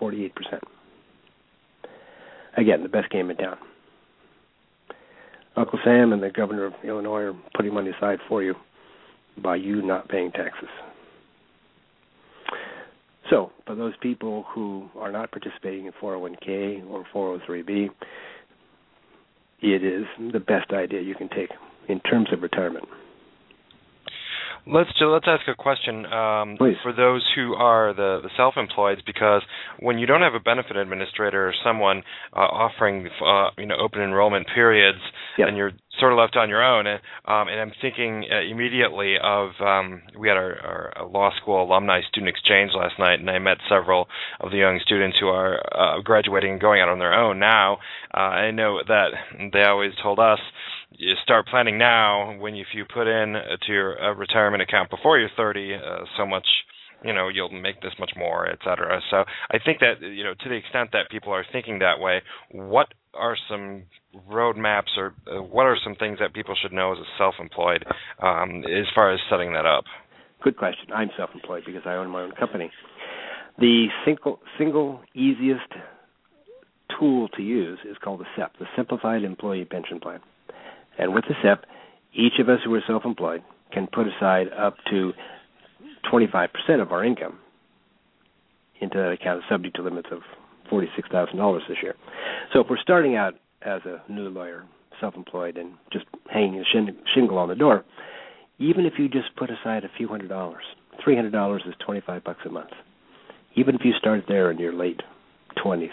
48%. 0.00 0.32
Again, 2.56 2.82
the 2.82 2.88
best 2.88 3.10
game 3.10 3.30
in 3.30 3.36
town. 3.36 3.56
Uncle 5.56 5.78
Sam 5.84 6.12
and 6.12 6.22
the 6.22 6.30
governor 6.30 6.64
of 6.64 6.74
Illinois 6.84 7.22
are 7.22 7.34
putting 7.54 7.74
money 7.74 7.90
aside 7.90 8.18
for 8.28 8.42
you 8.42 8.54
by 9.42 9.56
you 9.56 9.82
not 9.82 10.08
paying 10.08 10.30
taxes. 10.32 10.68
So, 13.28 13.52
for 13.66 13.76
those 13.76 13.94
people 14.00 14.44
who 14.52 14.88
are 14.98 15.12
not 15.12 15.30
participating 15.30 15.86
in 15.86 15.92
401k 15.92 16.84
or 16.90 17.04
403b, 17.14 17.90
it 19.62 19.84
is 19.84 20.04
the 20.32 20.40
best 20.40 20.72
idea 20.72 21.00
you 21.00 21.14
can 21.14 21.28
take 21.28 21.50
in 21.88 22.00
terms 22.00 22.28
of 22.32 22.42
retirement. 22.42 22.86
Let's 24.66 24.90
let's 25.00 25.26
ask 25.26 25.48
a 25.48 25.54
question 25.54 26.06
um, 26.06 26.56
for 26.82 26.92
those 26.92 27.24
who 27.34 27.54
are 27.54 27.94
the, 27.94 28.20
the 28.22 28.30
self-employed, 28.36 29.02
because 29.06 29.42
when 29.78 29.98
you 29.98 30.06
don't 30.06 30.20
have 30.22 30.34
a 30.34 30.40
benefit 30.40 30.76
administrator 30.76 31.48
or 31.48 31.54
someone 31.64 32.02
uh, 32.34 32.40
offering 32.40 33.08
uh, 33.24 33.50
you 33.56 33.66
know 33.66 33.76
open 33.76 34.00
enrollment 34.02 34.46
periods, 34.54 34.98
yep. 35.38 35.48
and 35.48 35.56
you're 35.56 35.72
sort 35.98 36.12
of 36.12 36.18
left 36.18 36.36
on 36.36 36.48
your 36.48 36.62
own. 36.62 36.86
And, 36.86 37.00
um, 37.26 37.48
and 37.48 37.60
I'm 37.60 37.72
thinking 37.80 38.24
uh, 38.30 38.40
immediately 38.40 39.16
of 39.22 39.50
um, 39.60 40.02
we 40.18 40.28
had 40.28 40.36
our, 40.36 40.92
our 40.98 41.08
law 41.08 41.30
school 41.40 41.62
alumni 41.62 42.00
student 42.08 42.28
exchange 42.28 42.72
last 42.74 42.98
night, 42.98 43.20
and 43.20 43.30
I 43.30 43.38
met 43.38 43.58
several 43.68 44.08
of 44.40 44.50
the 44.50 44.58
young 44.58 44.80
students 44.82 45.18
who 45.18 45.28
are 45.28 45.60
uh, 45.74 46.00
graduating 46.02 46.52
and 46.52 46.60
going 46.60 46.80
out 46.80 46.88
on 46.88 46.98
their 46.98 47.14
own 47.14 47.38
now. 47.38 47.78
Uh, 48.14 48.20
I 48.20 48.50
know 48.50 48.80
that 48.86 49.08
they 49.52 49.64
always 49.64 49.92
told 50.02 50.18
us 50.18 50.38
you 50.92 51.14
start 51.22 51.46
planning 51.46 51.78
now 51.78 52.36
when 52.38 52.54
if 52.54 52.68
you 52.74 52.84
put 52.84 53.06
in 53.06 53.34
to 53.34 53.72
your 53.72 54.02
uh, 54.02 54.12
retirement 54.14 54.62
account 54.62 54.90
before 54.90 55.18
you're 55.18 55.30
30 55.36 55.74
uh, 55.74 55.78
so 56.16 56.26
much 56.26 56.46
you 57.04 57.12
know 57.12 57.28
you'll 57.28 57.50
make 57.50 57.80
this 57.80 57.92
much 57.98 58.10
more 58.16 58.46
et 58.46 58.58
cetera 58.64 59.00
so 59.10 59.24
i 59.50 59.58
think 59.64 59.78
that 59.80 60.02
you 60.02 60.24
know 60.24 60.34
to 60.40 60.48
the 60.48 60.54
extent 60.54 60.90
that 60.92 61.08
people 61.10 61.32
are 61.32 61.44
thinking 61.52 61.78
that 61.78 62.00
way 62.00 62.20
what 62.50 62.88
are 63.14 63.36
some 63.48 63.84
roadmaps 64.28 64.96
or 64.96 65.14
uh, 65.30 65.42
what 65.42 65.66
are 65.66 65.76
some 65.84 65.94
things 65.94 66.18
that 66.20 66.34
people 66.34 66.54
should 66.60 66.72
know 66.72 66.92
as 66.92 66.98
a 66.98 67.08
self-employed 67.18 67.84
um, 68.22 68.64
as 68.64 68.86
far 68.94 69.12
as 69.12 69.20
setting 69.30 69.52
that 69.52 69.66
up 69.66 69.84
good 70.42 70.56
question 70.56 70.92
i'm 70.92 71.10
self-employed 71.16 71.62
because 71.64 71.82
i 71.86 71.94
own 71.94 72.08
my 72.08 72.22
own 72.22 72.32
company 72.32 72.70
the 73.58 73.86
single 74.04 74.40
single 74.58 75.00
easiest 75.14 75.72
tool 76.98 77.28
to 77.28 77.42
use 77.42 77.78
is 77.88 77.96
called 78.02 78.20
the 78.20 78.26
SEP, 78.36 78.52
the 78.58 78.66
Simplified 78.76 79.22
Employee 79.22 79.64
Pension 79.64 80.00
Plan. 80.00 80.20
And 80.98 81.14
with 81.14 81.24
the 81.28 81.34
SEP, 81.42 81.64
each 82.12 82.38
of 82.40 82.48
us 82.48 82.58
who 82.64 82.74
are 82.74 82.82
self 82.86 83.04
employed 83.04 83.42
can 83.72 83.86
put 83.86 84.06
aside 84.06 84.48
up 84.56 84.76
to 84.90 85.12
25% 86.12 86.48
of 86.80 86.92
our 86.92 87.04
income 87.04 87.38
into 88.80 88.96
that 88.96 89.12
account, 89.12 89.42
subject 89.48 89.76
to 89.76 89.82
limits 89.82 90.08
of 90.10 90.20
$46,000 90.72 91.60
this 91.68 91.78
year. 91.82 91.94
So 92.52 92.60
if 92.60 92.66
we're 92.68 92.78
starting 92.78 93.16
out 93.16 93.34
as 93.62 93.80
a 93.84 94.02
new 94.10 94.28
lawyer, 94.28 94.64
self 95.00 95.14
employed, 95.16 95.56
and 95.56 95.72
just 95.92 96.06
hanging 96.30 96.60
a 96.60 96.64
shingle 97.14 97.38
on 97.38 97.48
the 97.48 97.54
door, 97.54 97.84
even 98.58 98.86
if 98.86 98.94
you 98.98 99.08
just 99.08 99.34
put 99.36 99.50
aside 99.50 99.84
a 99.84 99.90
few 99.96 100.08
hundred 100.08 100.28
dollars, 100.28 100.64
$300 101.06 101.68
is 101.68 101.74
25 101.84 102.24
bucks 102.24 102.40
a 102.46 102.50
month. 102.50 102.70
Even 103.56 103.74
if 103.74 103.80
you 103.84 103.92
start 103.98 104.24
there 104.28 104.50
in 104.50 104.58
your 104.58 104.72
late 104.72 105.00
20s, 105.64 105.88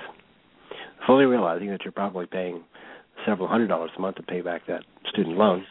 fully 1.06 1.26
realizing 1.26 1.70
that 1.70 1.84
you're 1.84 1.92
probably 1.92 2.26
paying 2.26 2.64
several 3.26 3.48
hundred 3.48 3.68
dollars 3.68 3.92
a 3.98 4.02
month 4.02 4.18
to 4.18 4.24
pay 4.24 4.42
back 4.42 4.62
that 4.68 4.84
student 5.10 5.38
loan. 5.38 5.66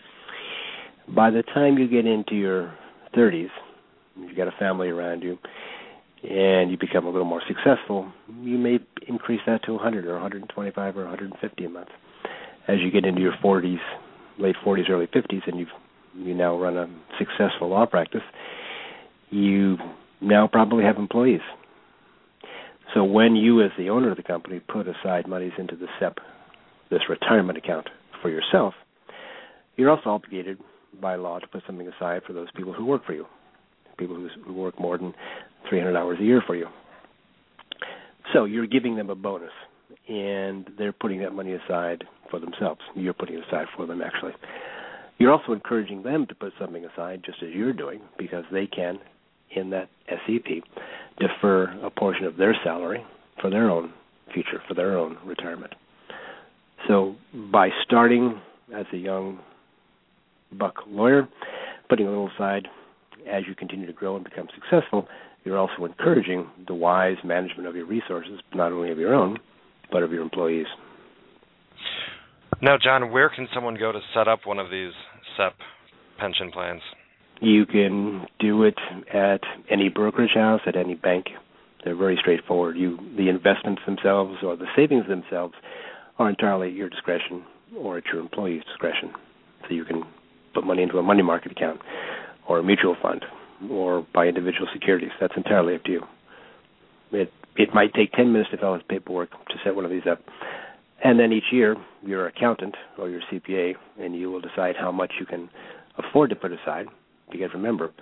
By 1.15 1.31
the 1.31 1.43
time 1.43 1.79
you 1.79 1.87
get 1.87 2.07
into 2.07 2.35
your 2.35 2.75
30s, 3.17 3.49
you've 4.17 4.37
got 4.37 4.49
a 4.49 4.55
family 4.59 4.89
around 4.89 5.23
you, 5.23 5.39
and 6.29 6.71
you 6.71 6.77
become 6.77 7.07
a 7.07 7.11
little 7.11 7.27
more 7.27 7.43
successful, 7.47 8.11
you 8.43 8.59
may 8.59 8.79
increase 9.07 9.41
that 9.47 9.63
to 9.65 9.73
100 9.75 10.07
or 10.07 10.15
125 10.15 10.97
or 10.97 11.03
150 11.03 11.65
a 11.65 11.69
month. 11.69 11.89
As 12.67 12.79
you 12.81 12.91
get 12.91 13.05
into 13.05 13.21
your 13.21 13.35
40s, 13.43 13.79
late 14.39 14.57
40s, 14.65 14.91
early 14.91 15.07
50s, 15.07 15.47
and 15.47 15.59
you've 15.59 15.69
you 16.19 16.35
now 16.35 16.59
run 16.59 16.79
a 16.79 16.89
successful 17.19 17.69
law 17.69 17.85
practice, 17.85 18.23
you 19.31 19.77
now 20.23 20.47
probably 20.47 20.83
have 20.83 20.97
employees. 20.97 21.43
So 22.95 23.05
when 23.05 23.37
you, 23.37 23.63
as 23.63 23.71
the 23.77 23.91
owner 23.91 24.11
of 24.11 24.17
the 24.17 24.23
company, 24.23 24.61
put 24.61 24.87
aside 24.89 25.29
monies 25.29 25.53
into 25.59 25.77
the 25.77 25.89
SEP 26.01 26.19
this 26.91 27.03
retirement 27.11 27.59
account 27.59 27.89
for 28.23 28.31
yourself, 28.31 28.73
you're 29.77 29.91
also 29.91 30.09
obligated 30.11 30.59
by 31.01 31.17
law 31.17 31.39
to 31.39 31.47
put 31.47 31.63
something 31.67 31.87
aside 31.89 32.23
for 32.27 32.33
those 32.33 32.49
people 32.57 32.73
who 32.73 32.87
work 32.87 33.05
for 33.05 33.13
you, 33.13 33.27
people 33.97 34.17
who, 34.17 34.29
who 34.45 34.53
work 34.53 34.79
more 34.81 34.99
than 34.99 35.15
300 35.69 35.97
hours 35.97 36.19
a 36.21 36.25
year 36.25 36.43
for 36.47 36.55
you. 36.55 36.67
So 38.33 38.45
you're 38.45 38.67
giving 38.67 38.97
them 38.97 39.11
a 39.11 39.15
bonus, 39.15 39.53
and 40.09 40.69
they're 40.79 40.93
putting 40.93 41.21
that 41.21 41.33
money 41.33 41.53
aside 41.53 42.05
for 42.31 42.41
themselves. 42.41 42.81
You're 42.95 43.15
putting 43.15 43.37
it 43.37 43.45
aside 43.47 43.67
for 43.77 43.87
them, 43.87 44.03
actually. 44.03 44.33
You're 45.19 45.33
also 45.33 45.53
encouraging 45.53 46.03
them 46.03 46.27
to 46.27 46.35
put 46.35 46.53
something 46.61 46.85
aside, 46.85 47.23
just 47.25 47.43
as 47.43 47.51
you're 47.55 47.73
doing, 47.73 48.01
because 48.19 48.45
they 48.53 48.67
can, 48.67 48.99
in 49.55 49.71
that 49.71 49.89
SEP, 50.09 50.63
defer 51.19 51.65
a 51.83 51.91
portion 51.91 52.27
of 52.27 52.37
their 52.37 52.55
salary 52.65 53.03
for 53.41 53.49
their 53.49 53.71
own 53.71 53.93
future, 54.35 54.61
for 54.69 54.75
their 54.75 54.99
own 54.99 55.17
retirement. 55.25 55.73
So 56.89 57.17
by 57.53 57.71
starting 57.85 58.41
as 58.75 58.87
a 58.93 58.97
young 58.97 59.41
buck 60.53 60.75
lawyer, 60.87 61.29
putting 61.89 62.07
a 62.07 62.11
little 62.11 62.31
aside 62.35 62.69
as 63.31 63.45
you 63.47 63.55
continue 63.55 63.87
to 63.87 63.93
grow 63.93 64.17
and 64.17 64.25
become 64.25 64.49
successful, 64.55 65.09
you're 65.45 65.59
also 65.59 65.85
encouraging 65.85 66.49
the 66.67 66.75
wise 66.75 67.17
management 67.25 67.69
of 67.69 67.77
your 67.77 67.87
resources, 67.87 68.41
not 68.55 68.73
only 68.73 68.91
of 68.91 68.99
your 68.99 69.15
own, 69.15 69.39
but 69.91 70.03
of 70.03 70.13
your 70.13 70.23
employees. 70.23 70.67
Now, 72.61 72.77
John, 72.83 73.13
where 73.13 73.29
can 73.29 73.49
someone 73.55 73.77
go 73.79 73.93
to 73.93 74.01
set 74.15 74.29
up 74.29 74.41
one 74.45 74.59
of 74.59 74.71
these 74.71 74.93
SEP 75.37 75.55
pension 76.19 76.51
plans? 76.51 76.81
You 77.41 77.67
can 77.67 78.27
do 78.41 78.65
it 78.65 78.79
at 79.13 79.41
any 79.71 79.89
brokerage 79.89 80.35
house, 80.35 80.63
at 80.67 80.75
any 80.75 80.95
bank. 80.95 81.27
They're 81.85 81.95
very 81.95 82.17
straightforward. 82.21 82.77
You, 82.77 82.99
the 83.17 83.29
investments 83.29 83.83
themselves 83.87 84.39
or 84.43 84.57
the 84.57 84.67
savings 84.75 85.07
themselves 85.07 85.55
are 86.19 86.31
entirely 86.31 86.69
at 86.69 86.75
your 86.75 86.89
discretion 86.89 87.45
or 87.79 87.99
at 87.99 88.05
your 88.07 88.21
employee's 88.21 88.65
discretion. 88.65 89.13
So 89.69 89.75
you 89.75 89.85
can 89.85 90.03
put 90.55 90.65
money 90.65 90.83
into 90.83 90.99
a 90.99 91.03
money 91.03 91.23
market 91.23 91.53
account 91.53 91.81
or 92.49 92.59
a 92.59 92.63
mutual 92.63 92.97
fund 93.01 93.25
or 93.71 94.07
buy 94.15 94.27
individual 94.27 94.67
securities. 94.73 95.11
That's 95.21 95.37
entirely 95.37 95.75
up 95.75 95.85
to 95.85 95.93
you. 95.93 96.03
It 97.13 97.33
it 97.57 97.71
might 97.73 97.95
take 97.95 98.13
10 98.13 98.33
minutes 98.33 98.51
to 98.51 98.59
fill 98.59 98.75
out 98.75 98.87
paperwork 98.89 99.31
to 99.31 99.55
set 99.65 99.75
one 99.75 99.85
of 99.85 99.91
these 99.91 100.07
up. 100.11 100.21
And 101.03 101.19
then 101.19 101.33
each 101.33 101.53
year, 101.53 101.77
your 102.03 102.27
accountant 102.27 102.75
or 102.99 103.09
your 103.09 103.23
CPA 103.33 103.75
and 103.99 104.15
you 104.15 104.31
will 104.31 104.41
decide 104.41 104.77
how 104.79 104.93
much 104.93 105.13
you 105.19 105.27
can 105.27 105.49
afford 105.99 106.31
to 106.31 106.37
put 106.37 106.53
aside. 106.53 106.87
Because 107.31 107.51
remember, 107.55 107.93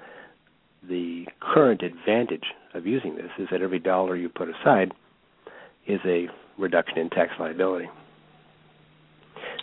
the 0.89 1.27
current 1.41 1.83
advantage 1.83 2.45
of 2.75 2.87
using 2.87 3.15
this 3.15 3.31
is 3.39 3.49
that 3.51 3.63
every 3.63 3.79
dollar 3.79 4.17
you 4.17 4.29
put 4.29 4.49
aside 4.49 4.93
is 5.87 6.01
a 6.05 6.27
reduction 6.59 6.99
in 6.99 7.11
tax 7.11 7.33
liability. 7.39 7.89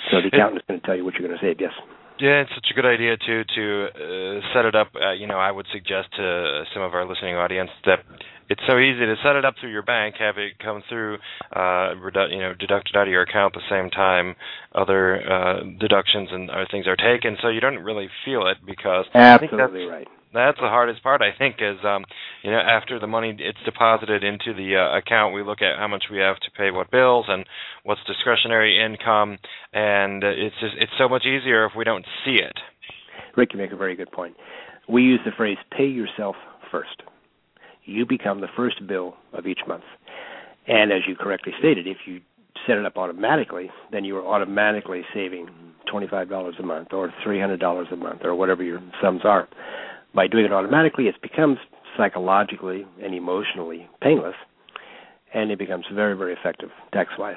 So 0.09 0.17
the 0.21 0.27
accountant 0.27 0.57
is 0.61 0.63
going 0.67 0.79
to 0.79 0.85
tell 0.85 0.95
you 0.95 1.05
what 1.05 1.15
you're 1.15 1.27
going 1.27 1.37
to 1.39 1.45
save. 1.45 1.59
Yes. 1.59 1.73
Yeah, 2.21 2.45
it's 2.45 2.53
such 2.53 2.69
a 2.69 2.75
good 2.75 2.85
idea 2.85 3.17
to 3.17 3.43
to 3.43 3.63
uh, 3.89 4.53
set 4.53 4.65
it 4.65 4.75
up. 4.75 4.93
Uh, 4.93 5.13
you 5.13 5.25
know, 5.25 5.39
I 5.39 5.49
would 5.49 5.65
suggest 5.73 6.13
to 6.17 6.63
some 6.71 6.83
of 6.83 6.93
our 6.93 7.03
listening 7.09 7.33
audience 7.33 7.71
that 7.85 8.05
it's 8.47 8.61
so 8.69 8.77
easy 8.77 8.99
to 9.09 9.15
set 9.23 9.35
it 9.35 9.43
up 9.43 9.55
through 9.59 9.71
your 9.71 9.81
bank, 9.81 10.15
have 10.19 10.37
it 10.37 10.59
come 10.59 10.83
through, 10.87 11.15
uh, 11.55 11.97
redu- 11.97 12.29
you 12.29 12.37
know, 12.37 12.53
deducted 12.53 12.95
out 12.95 13.07
of 13.07 13.11
your 13.11 13.23
account 13.23 13.55
at 13.55 13.61
the 13.61 13.69
same 13.73 13.89
time 13.89 14.35
other 14.75 15.17
uh, 15.23 15.63
deductions 15.79 16.29
and 16.31 16.51
other 16.51 16.67
things 16.69 16.85
are 16.85 16.95
taken, 16.95 17.37
so 17.41 17.47
you 17.47 17.59
don't 17.59 17.79
really 17.79 18.07
feel 18.23 18.45
it 18.45 18.57
because 18.65 19.05
absolutely 19.15 19.85
right 19.85 20.07
that's 20.33 20.57
the 20.57 20.67
hardest 20.67 21.03
part 21.03 21.21
I 21.21 21.37
think 21.37 21.55
is 21.59 21.77
um 21.83 22.03
you 22.43 22.51
know 22.51 22.59
after 22.59 22.99
the 22.99 23.07
money 23.07 23.35
it's 23.37 23.57
deposited 23.65 24.23
into 24.23 24.53
the 24.53 24.75
uh, 24.77 24.97
account 24.97 25.33
we 25.33 25.43
look 25.43 25.61
at 25.61 25.77
how 25.77 25.87
much 25.87 26.05
we 26.11 26.19
have 26.19 26.37
to 26.37 26.51
pay 26.57 26.71
what 26.71 26.91
bills 26.91 27.25
and 27.27 27.45
what's 27.83 28.01
discretionary 28.07 28.83
income 28.83 29.37
and 29.73 30.23
uh, 30.23 30.27
it's 30.27 30.55
just 30.59 30.75
it's 30.77 30.91
so 30.97 31.09
much 31.09 31.25
easier 31.25 31.65
if 31.65 31.73
we 31.77 31.83
don't 31.83 32.05
see 32.25 32.35
it. 32.35 32.57
Rick, 33.35 33.53
you 33.53 33.59
make 33.59 33.71
a 33.71 33.77
very 33.77 33.95
good 33.95 34.11
point. 34.11 34.35
We 34.89 35.03
use 35.03 35.21
the 35.25 35.31
phrase 35.35 35.57
pay 35.75 35.87
yourself 35.87 36.35
first. 36.71 37.03
You 37.85 38.05
become 38.05 38.41
the 38.41 38.47
first 38.55 38.85
bill 38.87 39.15
of 39.33 39.47
each 39.47 39.61
month. 39.67 39.83
And 40.67 40.91
as 40.91 41.01
you 41.07 41.15
correctly 41.15 41.53
stated, 41.59 41.87
if 41.87 41.97
you 42.05 42.21
set 42.67 42.77
it 42.77 42.85
up 42.85 42.97
automatically, 42.97 43.71
then 43.91 44.03
you 44.03 44.17
are 44.17 44.25
automatically 44.25 45.01
saving 45.13 45.49
$25 45.91 46.59
a 46.59 46.63
month 46.63 46.89
or 46.93 47.11
$300 47.25 47.93
a 47.93 47.95
month 47.95 48.21
or 48.23 48.35
whatever 48.35 48.63
your 48.63 48.81
sums 49.01 49.21
are 49.23 49.47
by 50.13 50.27
doing 50.27 50.45
it 50.45 50.53
automatically, 50.53 51.07
it 51.07 51.21
becomes 51.21 51.57
psychologically 51.97 52.85
and 53.03 53.13
emotionally 53.13 53.87
painless, 54.01 54.35
and 55.33 55.51
it 55.51 55.59
becomes 55.59 55.85
very, 55.93 56.15
very 56.15 56.33
effective 56.33 56.69
tax 56.93 57.11
wise 57.17 57.35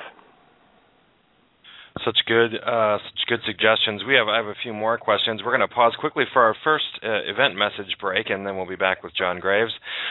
such 2.03 2.19
good 2.27 2.55
uh, 2.59 2.99
such 2.99 3.27
good 3.29 3.41
suggestions. 3.47 4.03
We 4.07 4.15
have 4.15 4.27
I 4.27 4.37
have 4.37 4.47
a 4.47 4.59
few 4.63 4.73
more 4.73 4.99
questions. 4.99 5.43
We're 5.45 5.57
going 5.57 5.69
to 5.69 5.73
pause 5.73 5.95
quickly 5.99 6.25
for 6.33 6.43
our 6.43 6.57
first 6.65 6.85
uh, 7.05 7.23
event 7.31 7.55
message 7.57 7.95
break, 8.01 8.31
and 8.31 8.45
then 8.45 8.57
we'll 8.57 8.67
be 8.67 8.75
back 8.75 9.05
with 9.05 9.15
John 9.15 9.39
Graves. 9.39 9.71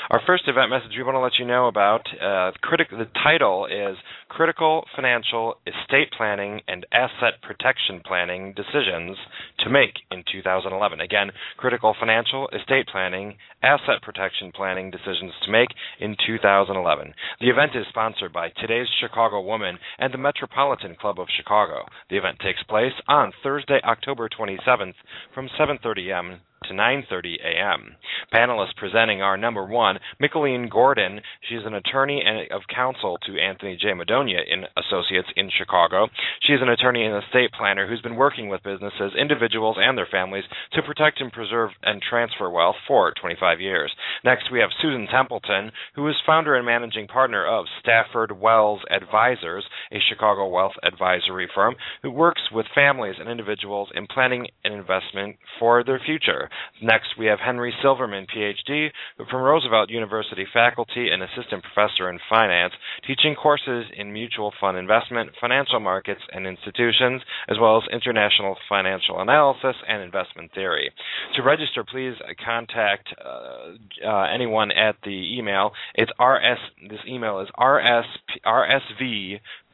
Our 0.10 0.22
first 0.26 0.48
event 0.48 0.70
message 0.70 0.92
we 0.96 1.04
want 1.04 1.16
to 1.16 1.20
let 1.20 1.34
you 1.38 1.46
know 1.46 1.68
about. 1.68 2.08
Uh, 2.16 2.52
critic, 2.62 2.88
the 2.90 3.08
title 3.22 3.66
is 3.66 3.98
Critical 4.30 4.86
Financial 4.96 5.56
Estate 5.68 6.08
Planning 6.16 6.62
and 6.68 6.86
Asset 6.94 7.42
Protection 7.42 8.02
Planning 8.06 8.54
Decisions 8.56 9.18
to 9.60 9.70
Make 9.70 10.00
in 10.10 10.24
2011. 10.32 11.02
Again, 11.02 11.32
Critical 11.58 11.96
Financial 12.00 12.48
Estate 12.50 12.88
Planning 12.92 13.36
Asset 13.62 14.02
Protection 14.02 14.52
Planning 14.56 14.90
Decisions 14.90 15.34
to 15.46 15.52
Make 15.52 15.70
in 16.00 16.16
2011. 16.26 17.14
The 17.42 17.50
event 17.50 17.72
is 17.76 17.86
sponsored 17.90 18.32
by 18.32 18.50
Today's 18.60 18.88
Chicago 19.00 19.42
Woman 19.42 19.78
and 20.00 20.14
the 20.14 20.18
Metropolitan 20.18 20.96
Club 21.00 21.20
of 21.20 21.28
Chicago. 21.36 21.73
The 22.10 22.18
event 22.18 22.40
takes 22.40 22.62
place 22.64 22.94
on 23.08 23.32
Thursday, 23.42 23.80
October 23.84 24.30
27th 24.30 24.96
from 25.34 25.50
7:30 25.60 26.10
a.m 26.10 26.42
to 26.64 26.74
9:30 26.74 27.36
a.m. 27.44 27.96
Panelists 28.34 28.76
presenting 28.78 29.22
are 29.22 29.38
number 29.38 29.66
one, 29.66 30.00
Micheline 30.20 30.70
Gordon. 30.70 31.22
She's 31.48 31.66
an 31.66 31.74
attorney 31.74 32.24
and 32.26 32.52
of 32.52 32.62
counsel 32.74 33.18
to 33.26 33.40
Anthony 33.40 33.78
J. 33.80 33.90
Madonia 33.90 34.42
in 34.48 34.66
Associates 34.78 35.28
in 35.36 35.50
Chicago. 35.56 36.08
She's 36.42 36.62
an 36.62 36.70
attorney 36.70 37.06
and 37.06 37.24
estate 37.24 37.52
planner 37.58 37.88
who's 37.88 38.02
been 38.02 38.16
working 38.16 38.50
with 38.50 38.64
businesses, 38.64 39.14
individuals, 39.20 39.78
and 39.80 39.98
their 39.98 40.08
families 40.10 40.46
to 40.74 40.82
protect 40.82 41.22
and 41.22 41.32
preserve 41.32 41.72
and 41.84 42.02
transfer 42.02 42.50
wealth 42.50 42.76
for 42.88 43.14
25 43.20 43.60
years. 43.60 43.92
Next, 44.24 44.52
we 44.52 44.60
have 44.60 44.70
Susan 44.82 45.08
Templeton, 45.08 45.72
who 45.96 46.08
is 46.08 46.16
founder 46.26 46.56
and 46.56 46.66
managing 46.66 47.08
partner 47.08 47.46
of 47.46 47.66
Stafford 47.80 48.32
Wells 48.32 48.82
Advisors, 48.90 49.66
a 49.92 50.00
Chicago 50.10 50.48
wealth 50.48 50.74
advisory 50.84 51.50
firm 51.54 51.76
who 52.02 52.12
works 52.12 52.42
with 52.52 52.66
families 52.74 53.16
and 53.20 53.30
individuals 53.30 53.90
in 53.96 54.08
planning 54.08 54.48
an 54.64 54.74
investment 54.74 55.38
for 55.60 55.84
their 55.84 56.00
future. 56.06 56.50
Next, 56.82 57.18
we 57.18 57.28
have 57.28 57.40
Henry 57.40 57.74
Silverman, 57.82 58.26
PhD, 58.26 58.90
from 59.30 59.42
Roosevelt 59.42 59.90
University 59.90 60.46
faculty 60.54 61.10
and 61.10 61.24
assistant 61.24 61.64
professor 61.64 62.10
in 62.10 62.20
finance, 62.30 62.74
teaching 63.08 63.36
courses 63.36 63.86
in 63.96 64.14
mutual 64.14 64.54
fund 64.60 64.78
investment, 64.78 65.32
financial 65.40 65.80
markets 65.80 66.22
and 66.32 66.46
institutions, 66.48 67.22
as 67.50 67.58
well 67.60 67.78
as 67.78 67.84
international 67.92 68.56
financial 68.68 69.20
analysis 69.22 69.76
and 69.88 70.02
investment 70.02 70.52
theory. 70.54 70.92
To 71.36 71.44
register, 71.44 71.84
please 71.84 72.16
contact 72.44 73.10
uh, 73.24 74.08
uh, 74.08 74.28
anyone 74.34 74.72
at 74.72 74.96
the 75.04 75.38
email. 75.38 75.72
It's 75.96 76.12
rs. 76.20 76.60
This 76.90 77.00
email 77.08 77.40
is 77.40 77.48
rs 77.60 78.06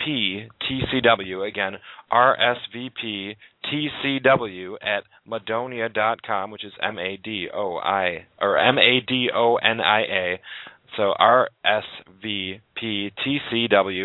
rsvptcw 0.08 1.48
again 1.48 1.78
rsvptcw 2.12 3.36
at 4.82 5.04
madonia.com, 5.30 6.52
which 6.52 6.64
is 6.66 6.74
M 6.82 6.98
A 6.98 7.18
D 7.18 7.50
O 7.54 7.78
I 7.78 8.26
or 8.42 8.58
M 8.58 8.78
A 8.78 9.02
D 9.06 9.30
O 9.34 9.56
N 9.56 9.80
I 9.82 10.02
A. 10.02 10.40
So 10.98 11.14
rsvptcw 11.20 12.60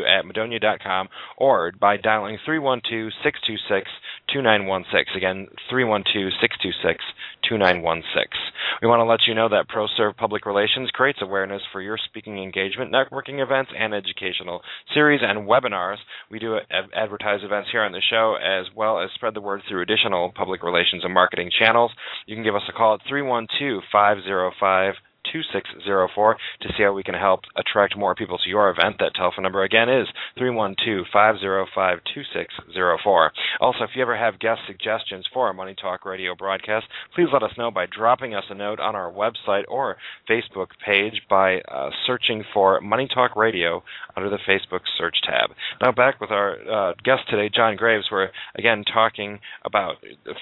at 0.06 0.24
madonia.com 0.24 1.08
or 1.36 1.72
by 1.72 1.96
dialing 1.96 2.38
312 2.44 3.12
626 3.22 3.90
2916. 4.32 5.16
Again, 5.16 5.48
312 5.70 6.32
626 6.40 7.04
2916. 7.48 8.54
We 8.82 8.88
want 8.88 9.00
to 9.00 9.04
let 9.04 9.26
you 9.26 9.34
know 9.34 9.48
that 9.48 9.68
ProServe 9.68 10.16
Public 10.16 10.46
Relations 10.46 10.90
creates 10.90 11.20
awareness 11.22 11.62
for 11.72 11.80
your 11.80 11.98
speaking 11.98 12.42
engagement, 12.42 12.92
networking 12.92 13.42
events, 13.42 13.70
and 13.76 13.94
educational 13.94 14.62
series 14.92 15.20
and 15.22 15.46
webinars. 15.46 15.98
We 16.30 16.38
do 16.38 16.58
advertise 16.94 17.40
events 17.42 17.70
here 17.70 17.82
on 17.82 17.92
the 17.92 18.00
show 18.00 18.36
as 18.36 18.66
well 18.74 18.98
as 19.00 19.10
spread 19.14 19.34
the 19.34 19.40
word 19.40 19.62
through 19.68 19.82
additional 19.82 20.32
public 20.34 20.62
relations 20.62 21.04
and 21.04 21.14
marketing 21.14 21.50
channels. 21.56 21.92
You 22.26 22.36
can 22.36 22.44
give 22.44 22.56
us 22.56 22.68
a 22.68 22.72
call 22.72 22.94
at 22.94 23.00
312 23.08 23.82
505 23.92 24.94
2604 25.32 26.36
to 26.62 26.68
see 26.76 26.82
how 26.82 26.92
we 26.92 27.02
can 27.02 27.14
help 27.14 27.40
attract 27.56 27.96
more 27.96 28.14
people 28.14 28.38
to 28.38 28.48
your 28.48 28.70
event. 28.70 28.96
That 28.98 29.14
telephone 29.14 29.44
number 29.44 29.62
again 29.62 29.88
is 29.88 30.06
312-505-2604. 30.38 33.30
Also, 33.60 33.84
if 33.84 33.90
you 33.94 34.02
ever 34.02 34.16
have 34.16 34.38
guest 34.38 34.60
suggestions 34.66 35.26
for 35.32 35.50
a 35.50 35.54
Money 35.54 35.74
Talk 35.80 36.04
radio 36.04 36.34
broadcast, 36.34 36.86
please 37.14 37.28
let 37.32 37.42
us 37.42 37.52
know 37.56 37.70
by 37.70 37.86
dropping 37.86 38.34
us 38.34 38.44
a 38.50 38.54
note 38.54 38.80
on 38.80 38.94
our 38.94 39.12
website 39.12 39.64
or 39.68 39.96
Facebook 40.28 40.68
page 40.84 41.22
by 41.28 41.60
uh, 41.60 41.90
searching 42.06 42.44
for 42.52 42.80
Money 42.80 43.08
Talk 43.12 43.36
Radio 43.36 43.82
under 44.16 44.30
the 44.30 44.38
Facebook 44.48 44.80
search 44.98 45.16
tab. 45.24 45.50
Now 45.80 45.92
back 45.92 46.20
with 46.20 46.30
our 46.30 46.56
uh, 46.70 46.94
guest 47.02 47.22
today, 47.28 47.50
John 47.54 47.76
Graves. 47.76 48.06
We're 48.10 48.30
again 48.54 48.84
talking 48.84 49.40
about 49.64 49.96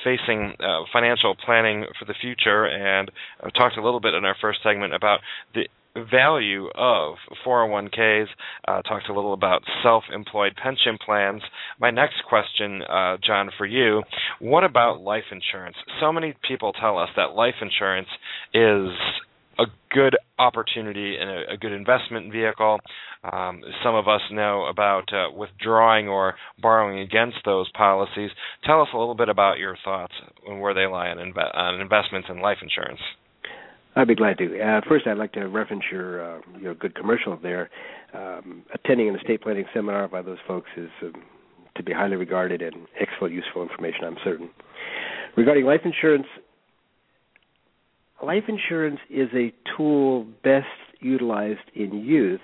facing 0.05 0.55
uh, 0.61 0.83
financial 0.93 1.35
planning 1.35 1.85
for 1.99 2.05
the 2.05 2.15
future 2.21 2.67
and 2.67 3.11
uh, 3.43 3.51
talked 3.51 3.77
a 3.77 3.83
little 3.83 4.01
bit 4.01 4.15
in 4.15 4.25
our 4.25 4.37
first 4.41 4.61
segment 4.63 4.72
segment 4.73 4.95
about 4.95 5.21
the 5.55 5.63
value 6.11 6.69
of 6.75 7.17
401ks, 7.47 8.27
uh, 8.67 8.83
talked 8.83 9.09
a 9.09 9.15
little 9.15 9.35
about 9.35 9.63
self 9.83 10.05
employed 10.13 10.53
pension 10.61 10.97
plans. 11.05 11.43
My 11.79 11.91
next 11.91 12.23
question, 12.29 12.83
uh, 12.83 13.19
John, 13.25 13.51
for 13.59 13.67
you 13.67 14.03
what 14.41 14.65
about 14.65 15.01
life 15.01 15.25
insurance? 15.31 15.77
So 16.01 16.13
many 16.13 16.35
people 16.47 16.73
tell 16.73 16.99
us 16.99 17.09
that 17.17 17.35
life 17.35 17.55
insurance 17.61 18.09
is 18.55 18.89
a 19.59 19.65
good 19.91 20.17
opportunity 20.39 21.17
and 21.21 21.31
a, 21.31 21.53
a 21.53 21.57
good 21.57 21.73
investment 21.73 22.33
vehicle. 22.33 22.81
Um, 23.31 23.63
some 23.85 23.95
of 23.95 24.09
us 24.09 24.21
know 24.33 24.65
about 24.65 25.13
uh, 25.13 25.31
withdrawing 25.37 26.09
or 26.09 26.35
borrowing 26.61 27.01
against 27.01 27.37
those 27.45 27.71
policies. 27.73 28.31
Tell 28.65 28.81
us 28.81 28.89
a 28.95 28.99
little 28.99 29.15
bit 29.15 29.29
about 29.29 29.59
your 29.59 29.77
thoughts 29.85 30.15
and 30.47 30.61
where 30.61 30.75
they 30.75 30.87
lie 30.87 31.09
on, 31.09 31.19
on 31.19 31.81
investments 31.81 32.29
in 32.31 32.41
life 32.41 32.59
insurance. 32.63 33.01
I'd 33.95 34.09
be 34.09 34.15
glad 34.15 34.39
to. 34.39 34.61
Uh, 34.61 34.81
first, 34.89 35.07
I'd 35.07 35.19
like 35.19 35.33
to 35.33 35.47
reference 35.47 35.85
your 35.91 36.37
uh, 36.37 36.41
your 36.61 36.75
good 36.75 36.95
commercial 36.95 37.39
there. 37.43 37.71
Um, 38.15 38.63
attending 38.75 39.09
an 39.09 39.17
estate 39.17 39.43
planning 39.43 39.67
seminar 39.75 40.09
by 40.09 40.23
those 40.23 40.39
folks 40.47 40.71
is 40.77 40.91
um, 41.03 41.23
to 41.77 41.83
be 41.83 41.93
highly 41.93 42.17
regarded 42.17 42.63
and 42.63 42.87
excellent, 43.01 43.35
useful 43.35 43.63
information. 43.63 44.05
I'm 44.05 44.17
certain. 44.25 44.51
Regarding 45.37 45.65
life 45.65 45.81
insurance, 45.85 46.27
life 48.23 48.45
insurance 48.49 49.01
is 49.11 49.29
a 49.35 49.53
tool 49.77 50.27
best 50.43 50.67
utilized 51.01 51.71
in 51.75 51.93
youth 52.05 52.41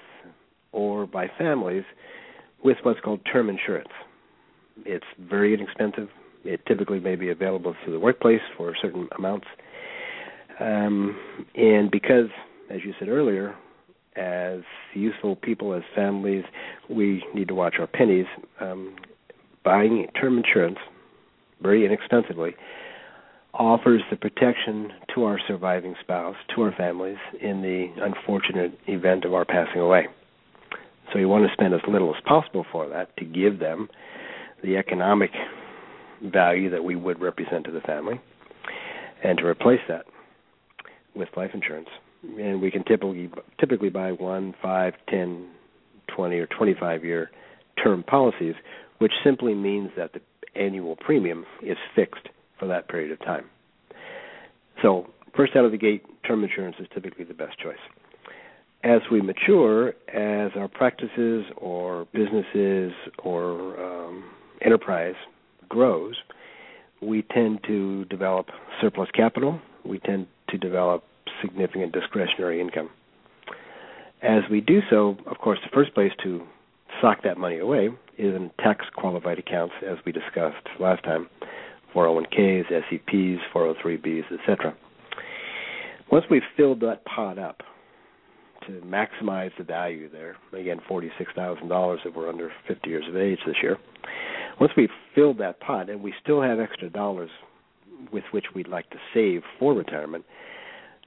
or 0.73 1.07
by 1.07 1.31
families 1.39 1.85
with 2.63 2.77
what's 2.83 3.01
called 3.01 3.21
term 3.31 3.49
insurance. 3.49 3.89
It's 4.85 5.05
very 5.19 5.55
inexpensive. 5.55 6.09
It 6.45 6.61
typically 6.67 7.01
may 7.01 7.17
be 7.17 7.31
available 7.31 7.75
through 7.83 7.95
the 7.95 8.01
workplace 8.01 8.41
for 8.57 8.75
certain 8.81 9.09
amounts. 9.17 9.47
Um, 10.61 11.19
and 11.55 11.91
because, 11.91 12.29
as 12.71 12.81
you 12.85 12.93
said 12.99 13.09
earlier, 13.09 13.55
as 14.17 14.61
useful 14.95 15.37
people, 15.37 15.73
as 15.75 15.83
families, 15.95 16.45
we 16.91 17.25
need 17.35 17.49
to 17.49 17.55
watch 17.55 17.77
our 17.79 17.87
pennies. 17.87 18.27
Um, 18.61 18.97
buying 19.65 20.07
term 20.21 20.39
insurance 20.39 20.79
very 21.63 21.85
inexpensively 21.85 22.55
offers 23.55 24.03
the 24.11 24.17
protection 24.17 24.93
to 25.15 25.25
our 25.25 25.39
surviving 25.49 25.95
spouse, 26.01 26.37
to 26.55 26.63
our 26.63 26.73
families, 26.73 27.17
in 27.41 27.63
the 27.63 27.89
unfortunate 28.03 28.79
event 28.87 29.25
of 29.25 29.35
our 29.35 29.45
passing 29.45 29.81
away. 29.81 30.07
So 31.13 31.19
you 31.19 31.29
want 31.29 31.47
to 31.47 31.53
spend 31.53 31.75
as 31.75 31.81
little 31.89 32.15
as 32.15 32.21
possible 32.27 32.65
for 32.71 32.89
that 32.89 33.17
to 33.17 33.25
give 33.25 33.59
them 33.59 33.89
the 34.63 34.77
economic 34.77 35.31
value 36.23 36.69
that 36.71 36.85
we 36.85 36.97
would 36.97 37.21
represent 37.21 37.65
to 37.65 37.71
the 37.71 37.81
family, 37.81 38.21
and 39.25 39.39
to 39.39 39.47
replace 39.47 39.81
that 39.89 40.05
with 41.19 41.29
life 41.37 41.51
insurance. 41.55 41.89
And 42.23 42.61
we 42.61 42.71
can 42.71 42.85
typically 42.85 43.31
typically 43.61 43.91
buy 43.91 44.13
one, 44.13 44.55
five, 44.61 44.95
ten, 45.09 45.49
twenty, 46.15 46.39
or 46.39 46.47
twenty-five 46.47 47.05
year 47.05 47.31
term 47.83 48.03
policies, 48.03 48.55
which 48.99 49.13
simply 49.23 49.55
means 49.55 49.91
that 49.97 50.13
the 50.13 50.21
annual 50.61 50.97
premium 50.97 51.45
is 51.63 51.77
fixed 51.95 52.29
for 52.59 52.67
that 52.67 52.89
period 52.89 53.13
of 53.13 53.19
time. 53.21 53.45
So, 54.83 55.07
first 55.37 55.55
out 55.55 55.65
of 55.65 55.71
the 55.71 55.79
gate, 55.79 56.05
term 56.27 56.43
insurance 56.43 56.77
is 56.81 56.87
typically 56.93 57.25
the 57.25 57.35
best 57.35 57.59
choice. 57.59 57.79
As 58.85 59.01
we 59.11 59.21
mature, 59.21 59.89
as 60.09 60.53
our 60.57 60.69
practices 60.69 61.45
or 61.57 62.07
businesses 62.13 62.93
or 63.23 63.81
um, 63.81 64.25
enterprise 64.65 65.17
grows, 65.69 66.15
we 67.03 67.23
tend 67.23 67.61
to 67.67 68.05
develop 68.07 68.47
surplus 68.81 69.09
capital. 69.15 69.61
We 69.85 69.99
tend 70.01 70.27
to 70.51 70.59
develop 70.59 71.05
significant 71.43 71.93
discretionary 71.93 72.61
income. 72.61 72.91
As 74.23 74.43
we 74.51 74.61
do 74.61 74.81
so, 74.91 75.17
of 75.27 75.39
course, 75.39 75.59
the 75.63 75.71
first 75.73 75.95
place 75.95 76.13
to 76.25 76.43
sock 77.01 77.23
that 77.23 77.39
money 77.39 77.59
away 77.59 77.89
is 78.17 78.35
in 78.35 78.51
tax 78.59 78.85
qualified 78.97 79.39
accounts, 79.39 79.75
as 79.87 79.99
we 80.05 80.13
discussed 80.13 80.67
last 80.81 81.05
time 81.05 81.29
401ks, 81.95 82.65
SEPs, 82.71 83.39
403bs, 83.55 84.25
etc. 84.41 84.75
Once 86.11 86.25
we've 86.31 86.43
filled 86.57 86.81
that 86.81 87.05
pot 87.05 87.39
up 87.39 87.63
to 88.67 88.73
maximize 88.85 89.51
the 89.57 89.65
value 89.65 90.11
there, 90.11 90.37
again, 90.53 90.81
$46,000 90.91 91.99
if 92.05 92.15
we're 92.15 92.29
under 92.29 92.51
50 92.67 92.91
years 92.91 93.05
of 93.09 93.17
age 93.17 93.39
this 93.47 93.57
year, 93.63 93.77
once 94.61 94.73
we've 94.77 94.91
filled 95.15 95.39
that 95.39 95.61
pot 95.61 95.89
and 95.89 96.03
we 96.03 96.13
still 96.23 96.43
have 96.43 96.59
extra 96.59 96.91
dollars 96.91 97.31
with 98.13 98.25
which 98.33 98.47
we'd 98.55 98.69
like 98.69 98.89
to 98.91 98.97
save 99.15 99.43
for 99.59 99.75
retirement, 99.75 100.25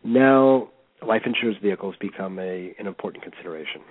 now 0.04 0.70
life 1.06 1.24
insurance 1.26 1.58
vehicles 1.62 1.96
become 2.00 2.40
a, 2.40 2.74
an 2.80 2.88
important 2.88 3.24
consideration. 3.24 3.82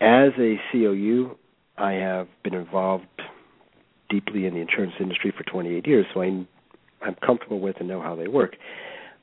As 0.00 0.32
a 0.38 0.56
CLU, 0.70 1.36
I 1.78 1.92
have 1.92 2.28
been 2.42 2.54
involved 2.54 3.06
deeply 4.10 4.46
in 4.46 4.54
the 4.54 4.60
insurance 4.60 4.94
industry 5.00 5.32
for 5.36 5.44
28 5.44 5.86
years, 5.86 6.06
so 6.12 6.22
I, 6.22 6.46
I'm 7.02 7.14
comfortable 7.24 7.60
with 7.60 7.76
and 7.78 7.88
know 7.88 8.00
how 8.00 8.14
they 8.14 8.28
work. 8.28 8.56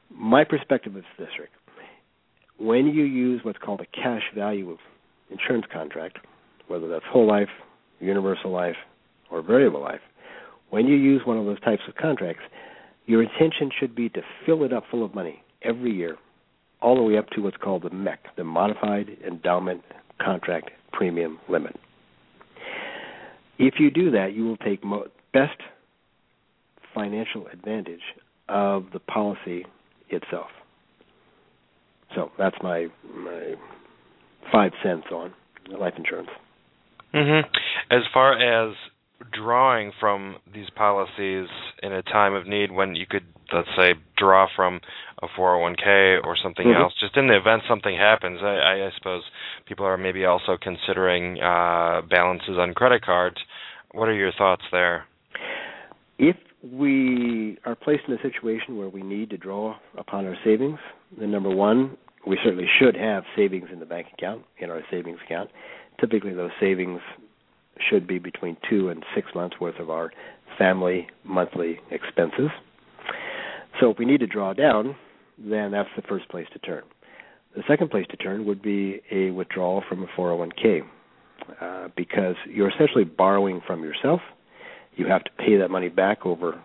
My 0.09 0.43
perspective 0.43 0.97
is 0.97 1.03
this, 1.17 1.29
Rick. 1.39 1.49
When 2.57 2.87
you 2.87 3.03
use 3.03 3.41
what's 3.43 3.59
called 3.59 3.81
a 3.81 3.85
cash 3.85 4.23
value 4.35 4.77
insurance 5.29 5.65
contract, 5.71 6.17
whether 6.67 6.87
that's 6.87 7.05
whole 7.09 7.27
life, 7.27 7.49
universal 7.99 8.51
life, 8.51 8.75
or 9.29 9.41
variable 9.41 9.81
life, 9.81 10.01
when 10.69 10.87
you 10.87 10.95
use 10.95 11.21
one 11.25 11.37
of 11.37 11.45
those 11.45 11.59
types 11.61 11.81
of 11.87 11.95
contracts, 11.95 12.43
your 13.11 13.21
intention 13.21 13.69
should 13.77 13.93
be 13.93 14.07
to 14.07 14.21
fill 14.45 14.63
it 14.63 14.71
up 14.71 14.85
full 14.89 15.03
of 15.03 15.13
money 15.13 15.43
every 15.63 15.91
year, 15.91 16.15
all 16.81 16.95
the 16.95 17.03
way 17.03 17.17
up 17.17 17.29
to 17.31 17.41
what's 17.41 17.57
called 17.57 17.83
the 17.83 17.89
MEC, 17.89 18.17
the 18.37 18.43
Modified 18.45 19.09
Endowment 19.27 19.81
Contract 20.21 20.71
Premium 20.93 21.37
Limit. 21.49 21.75
If 23.59 23.73
you 23.79 23.91
do 23.91 24.11
that, 24.11 24.31
you 24.33 24.45
will 24.45 24.55
take 24.55 24.81
mo- 24.81 25.07
best 25.33 25.59
financial 26.95 27.47
advantage 27.47 27.99
of 28.47 28.85
the 28.93 28.99
policy 28.99 29.65
itself. 30.09 30.47
So 32.15 32.31
that's 32.37 32.55
my 32.63 32.87
my 33.13 33.55
five 34.53 34.71
cents 34.81 35.07
on 35.11 35.33
life 35.77 35.95
insurance. 35.97 36.29
Mm-hmm. 37.13 37.45
As 37.93 38.03
far 38.13 38.39
as 38.69 38.73
drawing 39.33 39.91
from 39.99 40.37
these 40.53 40.69
policies 40.75 41.47
in 41.81 41.91
a 41.91 42.03
time 42.03 42.33
of 42.33 42.47
need 42.47 42.71
when 42.71 42.95
you 42.95 43.05
could 43.05 43.25
let's 43.53 43.67
say 43.77 43.93
draw 44.17 44.47
from 44.55 44.79
a 45.21 45.27
401k 45.27 46.23
or 46.23 46.37
something 46.41 46.67
mm-hmm. 46.67 46.81
else. 46.81 46.93
Just 46.99 47.17
in 47.17 47.27
the 47.27 47.37
event 47.37 47.63
something 47.67 47.95
happens 47.95 48.39
I, 48.41 48.85
I 48.85 48.89
suppose 48.97 49.23
people 49.67 49.85
are 49.85 49.97
maybe 49.97 50.25
also 50.25 50.57
considering 50.61 51.41
uh, 51.41 52.01
balances 52.09 52.57
on 52.57 52.73
credit 52.73 53.03
cards. 53.03 53.37
What 53.91 54.07
are 54.07 54.15
your 54.15 54.31
thoughts 54.37 54.63
there? 54.71 55.05
If 56.17 56.37
we 56.63 57.57
are 57.65 57.75
placed 57.75 58.03
in 58.07 58.13
a 58.13 58.21
situation 58.21 58.77
where 58.77 58.89
we 58.89 59.01
need 59.01 59.31
to 59.31 59.37
draw 59.37 59.75
upon 59.97 60.27
our 60.27 60.35
savings 60.43 60.79
then 61.19 61.31
number 61.31 61.49
one 61.49 61.97
we 62.25 62.37
certainly 62.43 62.67
should 62.79 62.95
have 62.95 63.23
savings 63.35 63.69
in 63.73 63.79
the 63.79 63.85
bank 63.85 64.07
account 64.13 64.43
in 64.59 64.69
our 64.69 64.81
savings 64.91 65.19
account. 65.25 65.49
Typically 65.99 66.33
those 66.33 66.51
savings 66.59 67.01
should 67.89 68.07
be 68.07 68.19
between 68.19 68.57
two 68.69 68.89
and 68.89 69.03
six 69.15 69.29
months 69.33 69.59
worth 69.59 69.79
of 69.79 69.89
our 69.89 70.11
family 70.61 71.07
monthly 71.23 71.79
expenses. 71.89 72.51
So 73.79 73.89
if 73.89 73.97
we 73.97 74.05
need 74.05 74.19
to 74.19 74.27
draw 74.27 74.53
down, 74.53 74.95
then 75.39 75.71
that's 75.71 75.89
the 75.95 76.03
first 76.03 76.29
place 76.29 76.45
to 76.53 76.59
turn. 76.59 76.83
The 77.55 77.63
second 77.67 77.89
place 77.89 78.05
to 78.11 78.17
turn 78.17 78.45
would 78.45 78.61
be 78.61 79.01
a 79.09 79.31
withdrawal 79.31 79.83
from 79.89 80.03
a 80.03 80.07
401k 80.19 80.81
uh, 81.59 81.87
because 81.97 82.35
you're 82.47 82.69
essentially 82.69 83.03
borrowing 83.03 83.59
from 83.65 83.83
yourself. 83.83 84.21
You 84.95 85.07
have 85.07 85.23
to 85.23 85.31
pay 85.39 85.57
that 85.57 85.69
money 85.69 85.89
back 85.89 86.27
over 86.27 86.61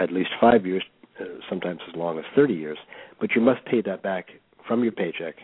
at 0.00 0.10
least 0.10 0.30
five 0.40 0.64
years, 0.64 0.82
uh, 1.20 1.24
sometimes 1.50 1.80
as 1.86 1.94
long 1.94 2.18
as 2.18 2.24
30 2.34 2.54
years, 2.54 2.78
but 3.20 3.32
you 3.34 3.42
must 3.42 3.62
pay 3.66 3.82
that 3.82 4.02
back 4.02 4.28
from 4.66 4.82
your 4.82 4.92
paycheck 4.92 5.34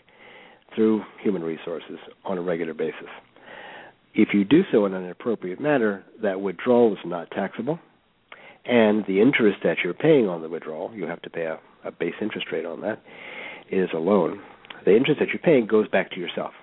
through 0.73 1.03
human 1.21 1.43
resources 1.43 1.99
on 2.23 2.39
a 2.39 2.41
regular 2.41 2.73
basis. 2.73 3.09
If 4.15 4.29
you 4.33 4.45
do 4.45 4.61
so 4.71 4.85
in 4.85 4.93
an 4.93 5.09
appropriate 5.09 5.59
manner, 5.59 6.03
that 6.23 6.39
withdrawal 6.39 6.93
is 6.93 6.99
not 7.05 7.29
taxable, 7.31 7.79
and 8.65 9.03
the 9.07 9.21
interest 9.21 9.59
that 9.63 9.77
you're 9.83 9.93
paying 9.93 10.29
on 10.29 10.41
the 10.41 10.47
withdrawal, 10.47 10.91
you 10.95 11.05
have 11.05 11.21
to 11.23 11.29
pay 11.29 11.43
a, 11.43 11.59
a 11.83 11.91
base 11.91 12.13
interest 12.21 12.47
rate 12.51 12.65
on 12.65 12.79
that, 12.81 13.01
is 13.69 13.89
a 13.93 13.97
loan. 13.97 14.39
The 14.85 14.95
interest 14.95 15.19
that 15.19 15.29
you're 15.29 15.39
paying 15.39 15.67
goes 15.67 15.89
back 15.89 16.11
to 16.11 16.19
yourself. 16.19 16.53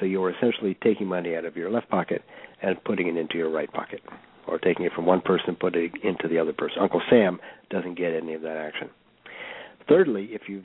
So 0.00 0.06
you're 0.06 0.30
essentially 0.30 0.76
taking 0.82 1.06
money 1.06 1.36
out 1.36 1.44
of 1.44 1.56
your 1.56 1.70
left 1.70 1.90
pocket 1.90 2.22
and 2.62 2.82
putting 2.84 3.08
it 3.08 3.16
into 3.16 3.36
your 3.36 3.50
right 3.50 3.70
pocket, 3.70 4.00
or 4.48 4.58
taking 4.58 4.86
it 4.86 4.92
from 4.94 5.04
one 5.04 5.20
person 5.20 5.48
and 5.48 5.58
putting 5.58 5.84
it 5.84 6.04
into 6.04 6.28
the 6.28 6.38
other 6.38 6.54
person. 6.54 6.78
Uncle 6.80 7.02
Sam 7.10 7.38
doesn't 7.70 7.98
get 7.98 8.14
any 8.14 8.32
of 8.32 8.40
that 8.42 8.56
action. 8.56 8.88
Thirdly, 9.86 10.30
if 10.32 10.42
you've 10.48 10.64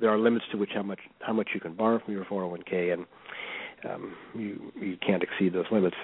there 0.00 0.10
are 0.10 0.18
limits 0.18 0.46
to 0.50 0.56
which 0.56 0.70
how 0.74 0.82
much 0.82 1.00
how 1.20 1.32
much 1.32 1.48
you 1.54 1.60
can 1.60 1.74
borrow 1.74 2.00
from 2.02 2.14
your 2.14 2.24
401k, 2.24 2.92
and 2.92 3.04
um, 3.88 4.14
you 4.34 4.72
you 4.80 4.96
can't 5.04 5.22
exceed 5.22 5.52
those 5.52 5.66
limits. 5.70 5.96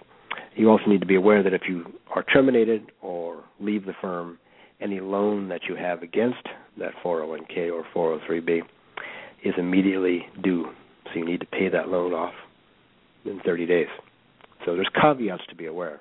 You 0.55 0.71
also 0.71 0.87
need 0.87 1.01
to 1.01 1.07
be 1.07 1.15
aware 1.15 1.43
that 1.43 1.53
if 1.55 1.62
you 1.69 1.85
are 2.15 2.23
terminated 2.23 2.91
or 3.01 3.45
leave 3.61 3.87
the 3.87 3.95
firm, 4.01 4.39
any 4.81 5.01
loan 5.01 5.49
that 5.49 5.62
you 5.69 5.77
have 5.77 6.03
against 6.03 6.47
that 6.79 6.93
401k 7.05 7.71
or 7.73 7.85
403b 7.95 8.61
is 9.45 9.55
immediately 9.59 10.27
due. 10.43 10.67
So 11.07 11.21
you 11.21 11.25
need 11.25 11.41
to 11.41 11.47
pay 11.47 11.69
that 11.69 11.89
loan 11.89 12.12
off 12.12 12.35
in 13.25 13.41
30 13.45 13.67
days. 13.67 13.87
So 14.65 14.75
there's 14.75 14.89
caveats 15.01 15.43
to 15.49 15.55
be 15.55 15.67
aware. 15.67 16.01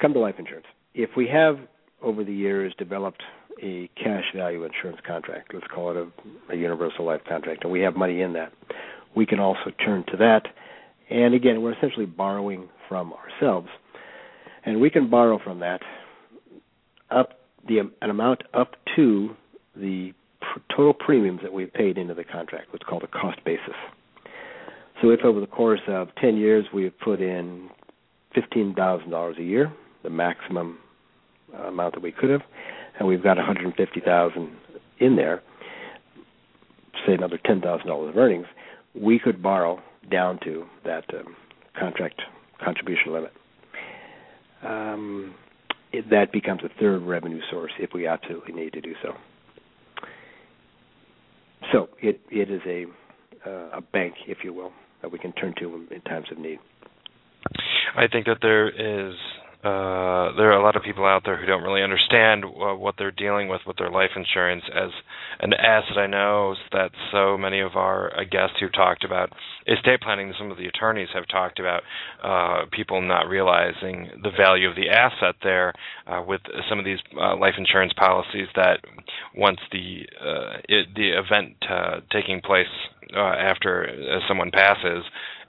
Come 0.00 0.12
to 0.14 0.18
life 0.18 0.36
insurance. 0.38 0.66
If 0.94 1.10
we 1.16 1.26
have 1.28 1.58
over 2.02 2.24
the 2.24 2.32
years 2.32 2.72
developed 2.78 3.22
a 3.62 3.90
cash 4.02 4.24
value 4.34 4.64
insurance 4.64 5.00
contract, 5.06 5.52
let's 5.52 5.66
call 5.66 5.90
it 5.90 5.96
a, 5.96 6.52
a 6.52 6.56
universal 6.56 7.04
life 7.04 7.20
contract, 7.28 7.64
and 7.64 7.72
we 7.72 7.80
have 7.80 7.96
money 7.96 8.22
in 8.22 8.32
that, 8.32 8.52
we 9.14 9.26
can 9.26 9.40
also 9.40 9.70
turn 9.84 10.04
to 10.08 10.16
that. 10.18 10.46
And 11.10 11.34
again, 11.34 11.62
we're 11.62 11.72
essentially 11.72 12.06
borrowing 12.06 12.68
from 12.88 13.12
ourselves. 13.12 13.68
And 14.64 14.80
we 14.80 14.90
can 14.90 15.10
borrow 15.10 15.38
from 15.42 15.60
that 15.60 15.80
up 17.10 17.40
the 17.68 17.78
an 17.78 18.10
amount 18.10 18.42
up 18.54 18.76
to 18.96 19.30
the 19.76 20.12
pr- 20.40 20.74
total 20.74 20.94
premiums 20.94 21.40
that 21.42 21.52
we've 21.52 21.72
paid 21.72 21.98
into 21.98 22.14
the 22.14 22.24
contract, 22.24 22.72
what's 22.72 22.84
called 22.84 23.02
a 23.02 23.06
cost 23.08 23.42
basis. 23.44 23.74
So 25.02 25.10
if 25.10 25.20
over 25.24 25.40
the 25.40 25.46
course 25.46 25.80
of 25.88 26.08
10 26.20 26.36
years 26.36 26.66
we 26.72 26.84
have 26.84 26.98
put 26.98 27.20
in 27.20 27.70
$15,000 28.36 29.38
a 29.38 29.42
year, 29.42 29.72
the 30.02 30.10
maximum 30.10 30.78
amount 31.66 31.94
that 31.94 32.02
we 32.02 32.12
could 32.12 32.30
have, 32.30 32.42
and 32.98 33.08
we've 33.08 33.22
got 33.22 33.36
150,000 33.36 34.50
in 34.98 35.16
there, 35.16 35.42
say 37.06 37.14
another 37.14 37.38
$10,000 37.38 38.08
of 38.08 38.16
earnings, 38.16 38.46
we 38.94 39.18
could 39.18 39.42
borrow 39.42 39.80
down 40.10 40.38
to 40.44 40.64
that 40.84 41.04
um, 41.14 41.36
contract 41.78 42.20
contribution 42.62 43.12
limit. 43.12 43.32
um, 44.62 45.34
it, 45.92 46.08
that 46.10 46.32
becomes 46.32 46.60
a 46.64 46.68
third 46.80 47.02
revenue 47.02 47.40
source 47.50 47.72
if 47.78 47.90
we 47.92 48.06
absolutely 48.06 48.54
need 48.54 48.72
to 48.72 48.80
do 48.80 48.94
so. 49.02 49.12
So 51.72 51.88
it 52.00 52.20
it 52.30 52.50
is 52.50 52.60
a 52.66 52.86
uh, 53.48 53.78
a 53.78 53.80
bank, 53.80 54.14
if 54.26 54.38
you 54.44 54.52
will, 54.52 54.72
that 55.02 55.10
we 55.10 55.18
can 55.18 55.32
turn 55.32 55.54
to 55.60 55.74
in, 55.74 55.88
in 55.94 56.00
times 56.02 56.26
of 56.30 56.38
need. 56.38 56.58
I 57.96 58.06
think 58.06 58.26
that 58.26 58.38
there 58.42 58.68
is 58.68 59.14
uh, 59.62 60.32
there 60.36 60.48
are 60.48 60.58
a 60.58 60.62
lot 60.62 60.74
of 60.74 60.82
people 60.82 61.04
out 61.04 61.22
there 61.26 61.36
who 61.36 61.44
don't 61.44 61.62
really 61.62 61.82
understand 61.82 62.44
uh, 62.44 62.74
what 62.74 62.94
they're 62.96 63.10
dealing 63.10 63.46
with 63.46 63.60
with 63.66 63.76
their 63.76 63.90
life 63.90 64.10
insurance 64.16 64.64
as 64.74 64.88
an 65.40 65.52
asset. 65.52 65.98
I 65.98 66.06
know 66.06 66.54
that 66.72 66.92
so 67.12 67.36
many 67.36 67.60
of 67.60 67.76
our 67.76 68.10
uh, 68.18 68.24
guests 68.24 68.56
who 68.58 68.70
talked 68.70 69.04
about 69.04 69.30
estate 69.66 70.00
planning, 70.00 70.32
some 70.38 70.50
of 70.50 70.56
the 70.56 70.66
attorneys 70.66 71.08
have 71.12 71.28
talked 71.28 71.60
about 71.60 71.82
uh, 72.24 72.70
people 72.72 73.02
not 73.02 73.28
realizing 73.28 74.08
the 74.22 74.30
value 74.30 74.66
of 74.66 74.76
the 74.76 74.88
asset 74.88 75.34
there 75.42 75.74
uh, 76.06 76.22
with 76.26 76.40
some 76.70 76.78
of 76.78 76.86
these 76.86 77.00
uh, 77.20 77.36
life 77.36 77.54
insurance 77.58 77.92
policies. 77.98 78.48
That 78.56 78.78
once 79.36 79.60
the 79.72 80.06
it, 80.70 80.86
the 80.96 81.10
event 81.18 81.56
taking 82.10 82.40
place 82.40 82.66
after 83.14 84.20
someone 84.26 84.50
passes 84.52 85.04
uh, 85.04 85.39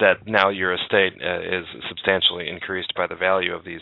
that 0.00 0.26
now 0.26 0.48
your 0.48 0.74
estate 0.74 1.14
uh, 1.22 1.40
is 1.40 1.64
substantially 1.88 2.48
increased 2.48 2.92
by 2.96 3.06
the 3.06 3.14
value 3.14 3.54
of 3.54 3.64
these 3.64 3.80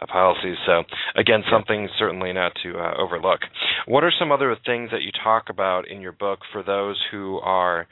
uh, 0.00 0.06
policies. 0.06 0.56
So 0.66 0.82
again, 1.16 1.42
something 1.50 1.88
certainly 1.98 2.32
not 2.32 2.52
to 2.62 2.78
uh, 2.78 2.94
overlook. 2.98 3.40
What 3.86 4.04
are 4.04 4.12
some 4.18 4.32
other 4.32 4.56
things 4.66 4.90
that 4.90 5.02
you 5.02 5.10
talk 5.22 5.48
about 5.48 5.88
in 5.88 6.00
your 6.00 6.12
book 6.12 6.40
for 6.52 6.62
those 6.62 7.00
who 7.10 7.38
are 7.38 7.86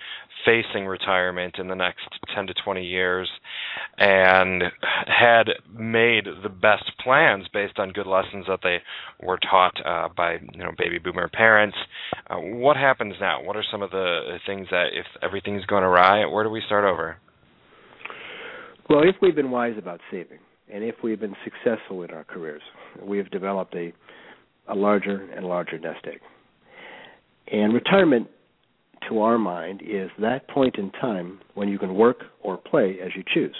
facing 0.44 0.86
retirement 0.86 1.56
in 1.58 1.68
the 1.68 1.74
next 1.74 2.08
10 2.34 2.46
to 2.46 2.54
20 2.64 2.84
years 2.84 3.28
and 3.98 4.62
had 5.06 5.48
made 5.76 6.24
the 6.42 6.48
best 6.48 6.90
plans 7.02 7.46
based 7.52 7.78
on 7.78 7.90
good 7.90 8.06
lessons 8.06 8.46
that 8.48 8.60
they 8.62 8.78
were 9.22 9.38
taught 9.38 9.74
uh, 9.84 10.08
by 10.16 10.38
you 10.52 10.58
know 10.58 10.70
baby 10.78 10.98
boomer 10.98 11.28
parents 11.28 11.76
uh, 12.28 12.36
what 12.36 12.76
happens 12.76 13.14
now 13.20 13.42
what 13.42 13.56
are 13.56 13.64
some 13.70 13.82
of 13.82 13.90
the 13.90 14.38
things 14.46 14.66
that 14.70 14.86
if 14.92 15.06
everything's 15.22 15.64
going 15.66 15.84
awry 15.84 16.24
where 16.24 16.44
do 16.44 16.50
we 16.50 16.62
start 16.66 16.84
over 16.84 17.16
well, 18.90 19.02
if 19.08 19.16
we've 19.22 19.36
been 19.36 19.50
wise 19.50 19.74
about 19.78 20.00
saving, 20.10 20.38
and 20.72 20.84
if 20.84 20.96
we've 21.02 21.20
been 21.20 21.36
successful 21.44 22.02
in 22.02 22.10
our 22.10 22.24
careers, 22.24 22.62
we 23.02 23.16
have 23.18 23.30
developed 23.30 23.74
a 23.74 23.92
a 24.68 24.74
larger 24.74 25.28
and 25.34 25.46
larger 25.46 25.78
nest 25.78 26.04
egg. 26.06 26.20
And 27.50 27.74
retirement, 27.74 28.28
to 29.08 29.20
our 29.20 29.38
mind, 29.38 29.82
is 29.82 30.10
that 30.20 30.48
point 30.48 30.76
in 30.76 30.90
time 30.92 31.40
when 31.54 31.68
you 31.68 31.78
can 31.78 31.94
work 31.94 32.18
or 32.42 32.56
play 32.56 32.98
as 33.04 33.10
you 33.16 33.24
choose. 33.34 33.56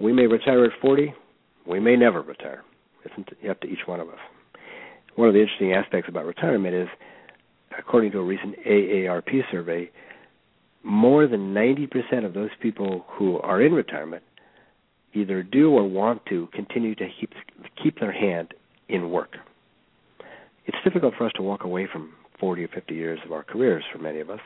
We 0.00 0.12
may 0.12 0.26
retire 0.26 0.64
at 0.64 0.72
40, 0.80 1.14
we 1.66 1.78
may 1.78 1.96
never 1.96 2.22
retire. 2.22 2.64
It's 3.04 3.14
up 3.48 3.60
to 3.60 3.66
each 3.68 3.86
one 3.86 4.00
of 4.00 4.08
us. 4.08 4.18
One 5.14 5.28
of 5.28 5.34
the 5.34 5.40
interesting 5.40 5.72
aspects 5.72 6.08
about 6.08 6.24
retirement 6.24 6.74
is, 6.74 6.88
according 7.78 8.10
to 8.12 8.18
a 8.18 8.24
recent 8.24 8.56
AARP 8.66 9.42
survey, 9.52 9.90
more 10.84 11.26
than 11.26 11.54
90% 11.54 12.24
of 12.24 12.34
those 12.34 12.50
people 12.60 13.04
who 13.08 13.38
are 13.38 13.62
in 13.62 13.72
retirement 13.72 14.22
either 15.14 15.42
do 15.42 15.70
or 15.70 15.88
want 15.88 16.24
to 16.26 16.48
continue 16.52 16.94
to 16.94 17.08
keep 17.20 17.32
keep 17.82 17.98
their 18.00 18.12
hand 18.12 18.52
in 18.88 19.10
work. 19.10 19.36
It's 20.66 20.76
difficult 20.84 21.14
for 21.16 21.26
us 21.26 21.32
to 21.36 21.42
walk 21.42 21.64
away 21.64 21.88
from 21.90 22.12
40 22.40 22.64
or 22.64 22.68
50 22.68 22.94
years 22.94 23.18
of 23.24 23.32
our 23.32 23.42
careers 23.42 23.84
for 23.92 23.98
many 23.98 24.20
of 24.20 24.28
us. 24.28 24.40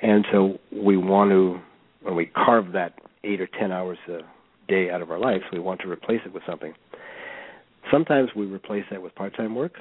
And 0.00 0.24
so 0.32 0.58
we 0.72 0.96
want 0.96 1.30
to 1.30 1.60
when 2.02 2.14
we 2.16 2.26
carve 2.26 2.72
that 2.72 2.94
8 3.24 3.40
or 3.40 3.48
10 3.58 3.72
hours 3.72 3.98
a 4.08 4.18
day 4.68 4.90
out 4.90 5.02
of 5.02 5.10
our 5.10 5.18
lives, 5.18 5.44
we 5.52 5.58
want 5.58 5.80
to 5.80 5.90
replace 5.90 6.20
it 6.24 6.32
with 6.32 6.42
something. 6.46 6.74
Sometimes 7.90 8.30
we 8.34 8.46
replace 8.46 8.84
that 8.90 9.02
with 9.02 9.14
part-time 9.14 9.54
work 9.54 9.74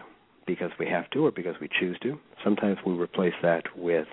because 0.46 0.72
we 0.80 0.88
have 0.88 1.10
to 1.12 1.26
or 1.26 1.32
because 1.32 1.56
we 1.62 1.70
choose 1.80 1.98
to. 2.04 2.20
Sometimes 2.44 2.78
we 2.86 2.94
replace 2.94 3.34
that 3.42 3.64
with 3.76 4.08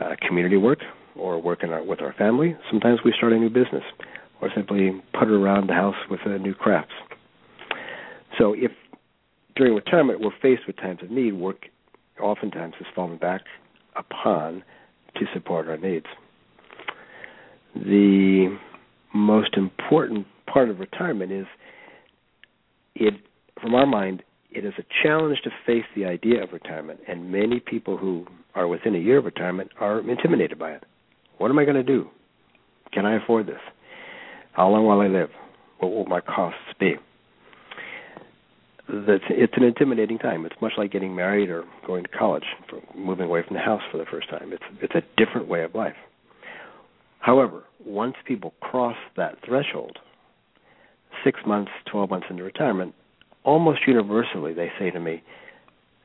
uh, 0.00 0.14
community 0.26 0.56
work 0.56 0.80
or 1.16 1.40
work 1.40 1.62
in 1.62 1.70
our, 1.70 1.82
with 1.82 2.00
our 2.00 2.12
family. 2.14 2.56
Sometimes 2.70 3.00
we 3.04 3.12
start 3.16 3.32
a 3.32 3.38
new 3.38 3.48
business 3.48 3.84
or 4.40 4.50
simply 4.54 5.02
putter 5.12 5.36
around 5.36 5.68
the 5.68 5.74
house 5.74 5.94
with 6.10 6.20
uh, 6.26 6.36
new 6.36 6.54
crafts. 6.54 6.92
So 8.38 8.52
if 8.52 8.72
during 9.56 9.74
retirement 9.74 10.20
we're 10.20 10.30
faced 10.42 10.66
with 10.66 10.76
times 10.76 11.00
of 11.02 11.10
need, 11.10 11.32
work 11.32 11.66
oftentimes 12.20 12.74
is 12.80 12.86
fallen 12.94 13.18
back 13.18 13.42
upon 13.96 14.62
to 15.16 15.26
support 15.32 15.68
our 15.68 15.76
needs. 15.76 16.06
The 17.74 18.56
most 19.14 19.54
important 19.56 20.26
part 20.52 20.68
of 20.68 20.78
retirement 20.78 21.32
is 21.32 21.46
it, 22.94 23.14
from 23.60 23.74
our 23.74 23.86
mind, 23.86 24.22
it 24.54 24.64
is 24.64 24.72
a 24.78 24.84
challenge 25.02 25.38
to 25.44 25.50
face 25.66 25.84
the 25.96 26.04
idea 26.04 26.42
of 26.42 26.52
retirement, 26.52 27.00
and 27.08 27.30
many 27.30 27.60
people 27.60 27.96
who 27.96 28.26
are 28.54 28.68
within 28.68 28.94
a 28.94 28.98
year 28.98 29.18
of 29.18 29.24
retirement 29.24 29.70
are 29.80 29.98
intimidated 30.08 30.58
by 30.58 30.70
it. 30.70 30.84
What 31.38 31.50
am 31.50 31.58
I 31.58 31.64
going 31.64 31.76
to 31.76 31.82
do? 31.82 32.08
Can 32.92 33.04
I 33.04 33.22
afford 33.22 33.46
this? 33.46 33.60
How 34.52 34.68
long 34.68 34.86
will 34.86 35.00
I 35.00 35.08
live? 35.08 35.30
What 35.80 35.90
will 35.90 36.06
my 36.06 36.20
costs 36.20 36.60
be? 36.78 36.94
That's 38.88 39.24
it's 39.30 39.54
an 39.56 39.64
intimidating 39.64 40.18
time. 40.18 40.44
It's 40.46 40.54
much 40.60 40.72
like 40.76 40.92
getting 40.92 41.16
married 41.16 41.48
or 41.48 41.64
going 41.86 42.04
to 42.04 42.08
college, 42.10 42.44
moving 42.94 43.24
away 43.26 43.42
from 43.46 43.56
the 43.56 43.62
house 43.62 43.80
for 43.90 43.98
the 43.98 44.04
first 44.04 44.28
time. 44.30 44.52
It's 44.52 44.62
it's 44.82 44.94
a 44.94 45.02
different 45.16 45.48
way 45.48 45.64
of 45.64 45.74
life. 45.74 45.96
However, 47.18 47.64
once 47.84 48.14
people 48.26 48.52
cross 48.60 48.96
that 49.16 49.38
threshold, 49.44 49.98
six 51.24 51.40
months, 51.46 51.72
twelve 51.90 52.10
months 52.10 52.26
into 52.28 52.44
retirement, 52.44 52.94
almost 53.44 53.80
universally 53.86 54.52
they 54.52 54.70
say 54.78 54.90
to 54.90 55.00
me, 55.00 55.22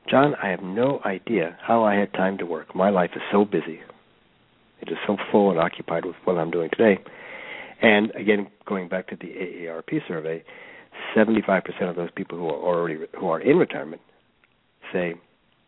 John, 0.08 0.34
I 0.42 0.48
have 0.48 0.62
no 0.62 1.00
idea 1.04 1.56
how 1.60 1.84
I 1.84 1.94
had 1.94 2.12
time 2.12 2.38
to 2.38 2.46
work. 2.46 2.74
My 2.74 2.90
life 2.90 3.10
is 3.14 3.22
so 3.30 3.44
busy. 3.44 3.80
It 4.80 4.90
is 4.90 4.98
so 5.06 5.16
full 5.30 5.50
and 5.50 5.58
occupied 5.58 6.04
with 6.04 6.16
what 6.24 6.38
I'm 6.38 6.50
doing 6.50 6.70
today. 6.70 7.02
And 7.82 8.10
again, 8.14 8.48
going 8.66 8.88
back 8.88 9.08
to 9.08 9.16
the 9.16 9.28
AARP 9.28 10.06
survey, 10.08 10.42
75% 11.16 11.62
of 11.88 11.96
those 11.96 12.10
people 12.14 12.38
who 12.38 12.46
are 12.48 12.76
already 12.76 12.98
who 13.18 13.28
are 13.28 13.40
in 13.40 13.56
retirement 13.56 14.02
say, 14.92 15.14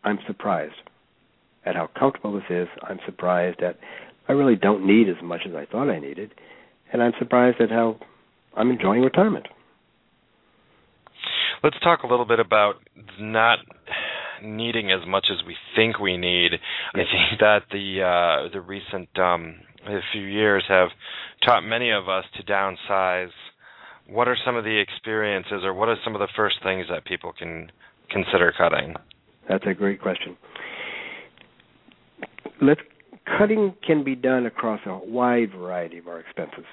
"I'm 0.03 0.19
surprised 0.27 0.75
at 1.65 1.75
how 1.75 1.87
comfortable 1.87 2.33
this 2.33 2.49
is. 2.49 2.67
I'm 2.83 2.99
surprised 3.05 3.59
that 3.59 3.77
I 4.27 4.33
really 4.33 4.55
don't 4.55 4.85
need 4.85 5.09
as 5.09 5.21
much 5.21 5.45
as 5.45 5.55
I 5.55 5.65
thought 5.65 5.89
I 5.89 5.99
needed, 5.99 6.31
and 6.91 7.01
I'm 7.01 7.13
surprised 7.17 7.61
at 7.61 7.71
how 7.71 7.97
I'm 8.55 8.69
enjoying 8.69 9.01
retirement." 9.01 9.47
Let's 11.63 11.79
talk 11.81 12.03
a 12.03 12.07
little 12.07 12.25
bit 12.25 12.41
about 12.41 12.75
not 13.17 13.59
needing 14.43 14.91
as 14.91 15.07
much 15.07 15.27
as 15.31 15.37
we 15.47 15.55
think 15.77 15.97
we 15.97 16.17
need. 16.17 16.51
I 16.93 16.97
think 16.97 17.39
that 17.39 17.61
the 17.71 18.01
uh, 18.01 18.49
the 18.53 18.59
recent 18.59 19.07
um, 19.17 19.55
a 19.87 19.99
few 20.11 20.23
years 20.23 20.65
have 20.67 20.89
taught 21.45 21.63
many 21.63 21.91
of 21.91 22.09
us 22.09 22.25
to 22.35 22.43
downsize. 22.43 23.29
What 24.09 24.27
are 24.27 24.35
some 24.45 24.57
of 24.57 24.65
the 24.65 24.77
experiences, 24.77 25.61
or 25.63 25.73
what 25.73 25.87
are 25.87 25.95
some 26.03 26.15
of 26.15 26.19
the 26.19 26.27
first 26.35 26.55
things 26.63 26.87
that 26.89 27.05
people 27.05 27.31
can 27.31 27.71
consider 28.09 28.53
cutting? 28.57 28.95
That's 29.47 29.63
a 29.65 29.73
great 29.73 30.01
question. 30.01 30.35
Let's 32.61 32.81
cutting 33.37 33.73
can 33.87 34.03
be 34.03 34.15
done 34.15 34.45
across 34.45 34.81
a 34.85 34.97
wide 34.97 35.51
variety 35.51 35.99
of 35.99 36.09
our 36.09 36.19
expenses. 36.19 36.65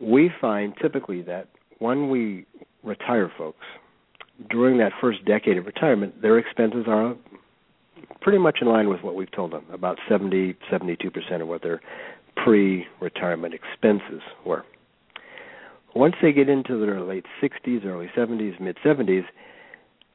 We 0.00 0.30
find 0.38 0.74
typically 0.82 1.22
that 1.22 1.48
when 1.78 2.10
we 2.10 2.44
retire 2.82 3.32
folks, 3.38 3.64
during 4.50 4.78
that 4.78 4.92
first 5.00 5.24
decade 5.24 5.56
of 5.56 5.66
retirement, 5.66 6.20
their 6.22 6.38
expenses 6.38 6.84
are 6.86 7.16
pretty 8.20 8.38
much 8.38 8.58
in 8.60 8.68
line 8.68 8.88
with 8.88 9.02
what 9.02 9.14
we've 9.14 9.30
told 9.32 9.52
them, 9.52 9.64
about 9.72 9.98
70, 10.08 10.56
72% 10.70 11.42
of 11.42 11.48
what 11.48 11.62
their 11.62 11.80
pre 12.36 12.86
retirement 13.00 13.54
expenses 13.54 14.22
were. 14.44 14.64
Once 15.94 16.14
they 16.22 16.32
get 16.32 16.48
into 16.48 16.78
their 16.78 17.00
late 17.00 17.24
60s, 17.42 17.84
early 17.84 18.08
70s, 18.16 18.60
mid 18.60 18.76
70s, 18.84 19.24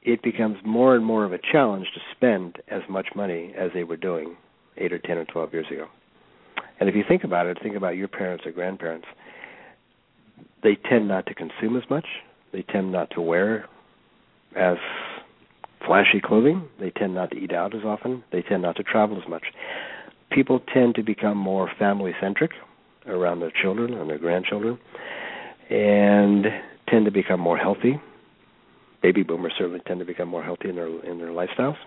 it 0.04 0.22
becomes 0.22 0.58
more 0.66 0.96
and 0.96 1.06
more 1.06 1.26
of 1.26 1.34
a 1.34 1.40
challenge 1.52 1.88
to 1.94 2.00
spend 2.16 2.58
as 2.68 2.82
much 2.90 3.08
money 3.16 3.54
as 3.58 3.72
they 3.74 3.84
were 3.84 3.98
doing 3.98 4.36
8 4.78 4.94
or 4.94 5.00
10 5.00 5.18
or 5.18 5.26
12 5.26 5.54
years 5.54 5.66
ago. 5.72 5.88
And 6.80 6.90
if 6.90 6.96
you 6.96 7.04
think 7.08 7.24
about 7.24 7.48
it, 7.48 7.58
think 7.62 7.76
about 7.76 7.96
your 7.96 8.08
parents 8.08 8.46
or 8.46 8.52
grandparents, 8.52 9.08
they 10.62 10.76
tend 10.76 11.08
not 11.08 11.26
to 11.28 11.34
consume 11.34 11.78
as 11.78 11.90
much, 11.90 12.06
they 12.52 12.64
tend 12.64 12.92
not 12.92 13.10
to 13.12 13.22
wear 13.22 13.68
as 14.56 14.78
flashy 15.86 16.20
clothing. 16.22 16.68
They 16.80 16.92
tend 16.92 17.16
not 17.16 17.32
to 17.32 17.38
eat 17.38 17.54
out 17.54 17.76
as 17.76 17.84
often. 17.84 18.24
They 18.32 18.42
tend 18.42 18.62
not 18.62 18.76
to 18.78 18.84
travel 18.84 19.22
as 19.22 19.28
much. 19.28 19.44
People 20.32 20.62
tend 20.74 20.96
to 20.96 21.04
become 21.04 21.38
more 21.38 21.70
family 21.78 22.14
centric 22.20 22.52
around 23.08 23.40
their 23.40 23.52
children 23.52 23.94
and 23.94 24.10
their 24.10 24.18
grandchildren 24.18 24.80
and 25.70 26.46
tend 26.88 27.06
to 27.06 27.12
become 27.12 27.40
more 27.40 27.58
healthy. 27.58 28.00
Baby 29.02 29.24
boomers 29.24 29.54
certainly 29.58 29.82
tend 29.86 30.00
to 30.00 30.06
become 30.06 30.30
more 30.30 30.44
healthy 30.44 30.70
in 30.70 30.76
their 30.76 30.88
in 31.06 31.18
their 31.18 31.30
lifestyles. 31.30 31.78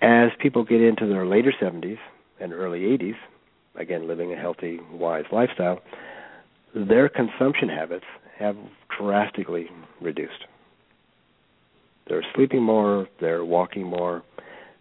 As 0.00 0.30
people 0.38 0.64
get 0.64 0.80
into 0.80 1.06
their 1.06 1.26
later 1.26 1.52
70s 1.60 1.98
and 2.38 2.52
early 2.52 2.80
80s, 2.80 3.16
again 3.74 4.06
living 4.06 4.32
a 4.32 4.36
healthy, 4.36 4.78
wise 4.92 5.24
lifestyle, 5.32 5.80
their 6.74 7.08
consumption 7.08 7.68
habits 7.68 8.04
have 8.38 8.56
drastically 8.96 9.68
reduced. 10.00 10.44
They're 12.08 12.24
sleeping 12.34 12.62
more, 12.62 13.08
they're 13.20 13.44
walking 13.44 13.84
more, 13.84 14.22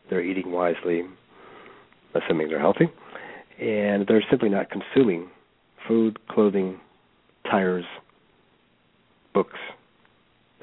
they're 0.09 0.23
eating 0.23 0.51
wisely, 0.51 1.03
assuming 2.13 2.49
they're 2.49 2.59
healthy, 2.59 2.87
and 3.59 4.05
they're 4.07 4.23
simply 4.29 4.49
not 4.49 4.67
consuming 4.69 5.29
food, 5.87 6.19
clothing, 6.27 6.79
tires, 7.49 7.85
books, 9.33 9.59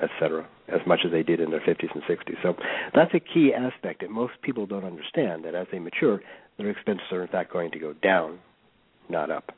etc., 0.03 0.47
as 0.69 0.81
much 0.87 1.01
as 1.05 1.11
they 1.11 1.23
did 1.23 1.41
in 1.41 1.51
their 1.51 1.61
50s 1.61 1.93
and 1.95 2.03
60s. 2.05 2.37
So 2.43 2.55
that's 2.95 3.13
a 3.15 3.21
key 3.21 3.53
aspect 3.55 4.01
that 4.03 4.11
most 4.11 4.35
people 4.43 4.67
don't 4.67 4.85
understand 4.85 5.45
that 5.45 5.55
as 5.55 5.67
they 5.73 5.79
mature, 5.79 6.21
their 6.59 6.71
expenses 6.71 7.07
are 7.11 7.23
in 7.23 7.29
fact 7.29 7.53
going 7.53 7.71
to 7.73 7.79
go 7.79 7.93
down, 7.95 8.39
not 9.09 9.31
up. 9.31 9.53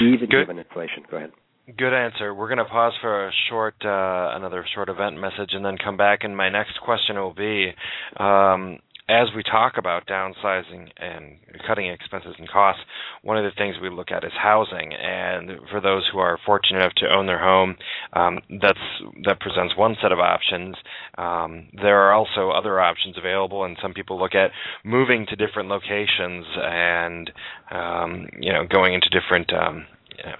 Even 0.00 0.28
Good. 0.30 0.46
given 0.46 0.58
inflation. 0.58 1.02
Go 1.10 1.18
ahead. 1.18 1.32
Good 1.76 1.92
answer. 1.92 2.34
We're 2.34 2.48
going 2.48 2.58
to 2.58 2.64
pause 2.64 2.94
for 3.00 3.28
a 3.28 3.32
short, 3.48 3.74
uh, 3.84 4.36
another 4.36 4.64
short 4.74 4.88
event 4.88 5.20
message, 5.20 5.50
and 5.52 5.64
then 5.64 5.76
come 5.76 5.96
back. 5.96 6.20
And 6.22 6.34
my 6.36 6.48
next 6.48 6.80
question 6.80 7.16
will 7.16 7.34
be, 7.34 7.72
um, 8.16 8.78
as 9.10 9.28
we 9.36 9.42
talk 9.42 9.74
about 9.76 10.06
downsizing 10.06 10.88
and 10.96 11.36
cutting 11.66 11.88
expenses 11.88 12.34
and 12.38 12.48
costs, 12.48 12.82
one 13.22 13.36
of 13.36 13.44
the 13.44 13.50
things 13.58 13.76
we 13.82 13.90
look 13.90 14.10
at 14.10 14.24
is 14.24 14.32
housing. 14.40 14.92
And 14.94 15.60
for 15.70 15.80
those 15.80 16.08
who 16.10 16.18
are 16.18 16.38
fortunate 16.46 16.78
enough 16.78 16.94
to 16.98 17.12
own 17.14 17.26
their 17.26 17.42
home, 17.42 17.76
um, 18.14 18.38
that's 18.60 18.78
that 19.24 19.38
presents 19.40 19.76
one 19.76 19.96
set 20.00 20.12
of 20.12 20.18
options. 20.18 20.76
Um, 21.18 21.68
there 21.82 22.00
are 22.00 22.12
also 22.14 22.50
other 22.50 22.80
options 22.80 23.18
available, 23.18 23.64
and 23.64 23.76
some 23.82 23.92
people 23.92 24.18
look 24.18 24.34
at 24.34 24.50
moving 24.82 25.26
to 25.28 25.36
different 25.36 25.68
locations 25.68 26.46
and 26.56 27.30
um, 27.70 28.28
you 28.40 28.52
know 28.52 28.64
going 28.66 28.94
into 28.94 29.08
different. 29.10 29.52
Um, 29.52 29.86
you 30.16 30.24
know, 30.24 30.36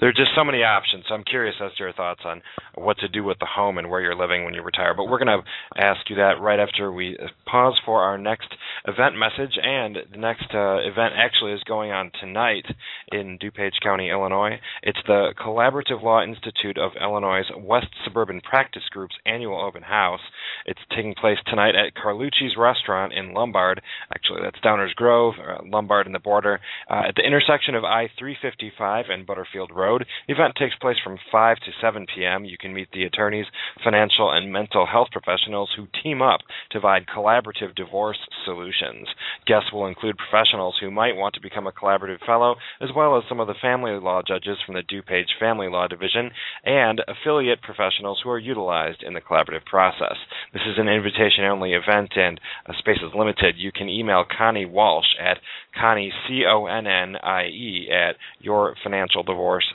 there 0.00 0.08
are 0.08 0.12
just 0.12 0.30
so 0.36 0.44
many 0.44 0.62
options. 0.62 1.04
So 1.08 1.14
I'm 1.14 1.24
curious 1.24 1.54
as 1.62 1.72
to 1.76 1.84
your 1.84 1.92
thoughts 1.92 2.20
on 2.24 2.42
what 2.74 2.98
to 2.98 3.08
do 3.08 3.24
with 3.24 3.38
the 3.38 3.46
home 3.46 3.78
and 3.78 3.88
where 3.90 4.00
you're 4.00 4.16
living 4.16 4.44
when 4.44 4.54
you 4.54 4.62
retire. 4.62 4.94
But 4.94 5.08
we're 5.08 5.22
going 5.22 5.42
to 5.42 5.80
ask 5.80 6.08
you 6.08 6.16
that 6.16 6.40
right 6.40 6.58
after 6.58 6.92
we 6.92 7.18
pause 7.46 7.78
for 7.84 8.02
our 8.02 8.18
next 8.18 8.48
event 8.86 9.14
message. 9.16 9.58
And 9.62 9.96
the 10.10 10.18
next 10.18 10.46
uh, 10.54 10.78
event 10.78 11.14
actually 11.16 11.52
is 11.52 11.62
going 11.64 11.90
on 11.90 12.10
tonight 12.20 12.66
in 13.10 13.38
DuPage 13.38 13.80
County, 13.82 14.10
Illinois. 14.10 14.58
It's 14.82 14.98
the 15.06 15.34
Collaborative 15.38 16.02
Law 16.02 16.22
Institute 16.22 16.78
of 16.78 16.92
Illinois' 17.00 17.42
West 17.56 17.88
Suburban 18.04 18.40
Practice 18.40 18.82
Group's 18.90 19.16
annual 19.26 19.60
open 19.60 19.82
house. 19.82 20.20
It's 20.66 20.80
taking 20.94 21.14
place 21.14 21.38
tonight 21.46 21.74
at 21.74 21.94
Carlucci's 21.94 22.56
Restaurant 22.56 23.12
in 23.12 23.34
Lombard. 23.34 23.82
Actually, 24.14 24.40
that's 24.42 24.60
Downers 24.64 24.94
Grove, 24.94 25.34
uh, 25.38 25.62
Lombard, 25.64 26.06
and 26.06 26.14
the 26.14 26.20
border, 26.20 26.60
uh, 26.90 27.02
at 27.08 27.14
the 27.16 27.26
intersection 27.26 27.74
of 27.74 27.84
I 27.84 28.08
355 28.18 29.06
and 29.10 29.26
Butterfield 29.26 29.70
Road. 29.74 29.81
The 30.28 30.34
event 30.34 30.54
takes 30.58 30.76
place 30.76 30.96
from 31.02 31.18
5 31.30 31.56
to 31.58 31.72
7 31.80 32.06
p.m. 32.14 32.44
You 32.44 32.58
can 32.58 32.74
meet 32.74 32.88
the 32.92 33.04
attorneys, 33.04 33.46
financial, 33.82 34.30
and 34.30 34.52
mental 34.52 34.86
health 34.86 35.08
professionals 35.10 35.70
who 35.76 35.86
team 36.02 36.22
up 36.22 36.40
to 36.70 36.80
provide 36.80 37.06
collaborative 37.06 37.74
divorce 37.74 38.18
solutions. 38.44 39.08
Guests 39.46 39.72
will 39.72 39.86
include 39.86 40.16
professionals 40.18 40.76
who 40.80 40.90
might 40.90 41.16
want 41.16 41.34
to 41.34 41.40
become 41.40 41.66
a 41.66 41.72
collaborative 41.72 42.24
fellow, 42.26 42.56
as 42.80 42.90
well 42.94 43.16
as 43.16 43.24
some 43.28 43.40
of 43.40 43.46
the 43.46 43.54
family 43.62 43.92
law 43.92 44.20
judges 44.26 44.58
from 44.64 44.74
the 44.74 44.82
DuPage 44.82 45.38
Family 45.38 45.68
Law 45.68 45.86
Division 45.86 46.30
and 46.64 47.00
affiliate 47.08 47.62
professionals 47.62 48.20
who 48.22 48.30
are 48.30 48.38
utilized 48.38 49.02
in 49.02 49.14
the 49.14 49.20
collaborative 49.20 49.64
process. 49.64 50.16
This 50.52 50.62
is 50.66 50.78
an 50.78 50.88
invitation 50.88 51.44
only 51.44 51.72
event 51.72 52.10
and 52.16 52.40
space 52.78 52.98
is 52.98 53.14
limited. 53.14 53.54
You 53.56 53.72
can 53.72 53.88
email 53.88 54.24
Connie 54.24 54.66
Walsh 54.66 55.14
at 55.20 55.38
Connie, 55.78 56.12
C 56.26 56.44
O 56.46 56.66
N 56.66 56.86
N 56.86 57.16
I 57.16 57.44
E, 57.44 57.88
at 57.90 58.16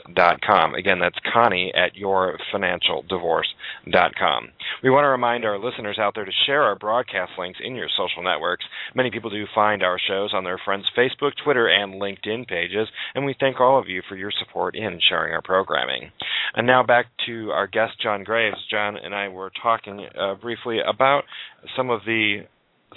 yourfinancialdivorce.com. 0.08 0.74
Again, 0.74 0.98
that's 1.00 1.18
Connie 1.32 1.72
at 1.74 1.94
yourfinancialdivorce.com. 1.94 4.48
We 4.82 4.90
want 4.90 5.04
to 5.04 5.08
remind 5.08 5.44
our 5.44 5.58
listeners 5.58 5.98
out 5.98 6.14
there 6.14 6.24
to 6.24 6.32
share 6.46 6.62
our 6.62 6.76
broadcast 6.76 7.32
links 7.38 7.58
in 7.62 7.74
your 7.74 7.88
social 7.96 8.22
networks. 8.22 8.64
Many 8.94 9.10
people 9.10 9.30
do 9.30 9.46
find 9.54 9.82
our 9.82 9.98
shows 9.98 10.32
on 10.34 10.44
their 10.44 10.60
friends' 10.64 10.90
Facebook, 10.96 11.32
Twitter, 11.42 11.66
and 11.68 11.94
LinkedIn 11.94 12.46
pages, 12.48 12.88
and 13.14 13.24
we 13.24 13.34
thank 13.38 13.60
all 13.60 13.78
of 13.78 13.88
you 13.88 14.02
for 14.08 14.16
your 14.16 14.32
support 14.38 14.76
in 14.76 15.00
sharing 15.08 15.32
our 15.34 15.42
programming. 15.42 16.10
And 16.54 16.66
now 16.66 16.82
back 16.82 17.06
to 17.26 17.50
our 17.50 17.66
guest, 17.66 18.00
John 18.02 18.24
Graves. 18.24 18.56
John 18.70 18.96
and 18.96 19.14
I 19.14 19.28
were 19.28 19.52
talking 19.62 20.06
uh, 20.18 20.34
briefly 20.34 20.78
about 20.86 21.24
some 21.76 21.90
of 21.90 22.00
the 22.06 22.46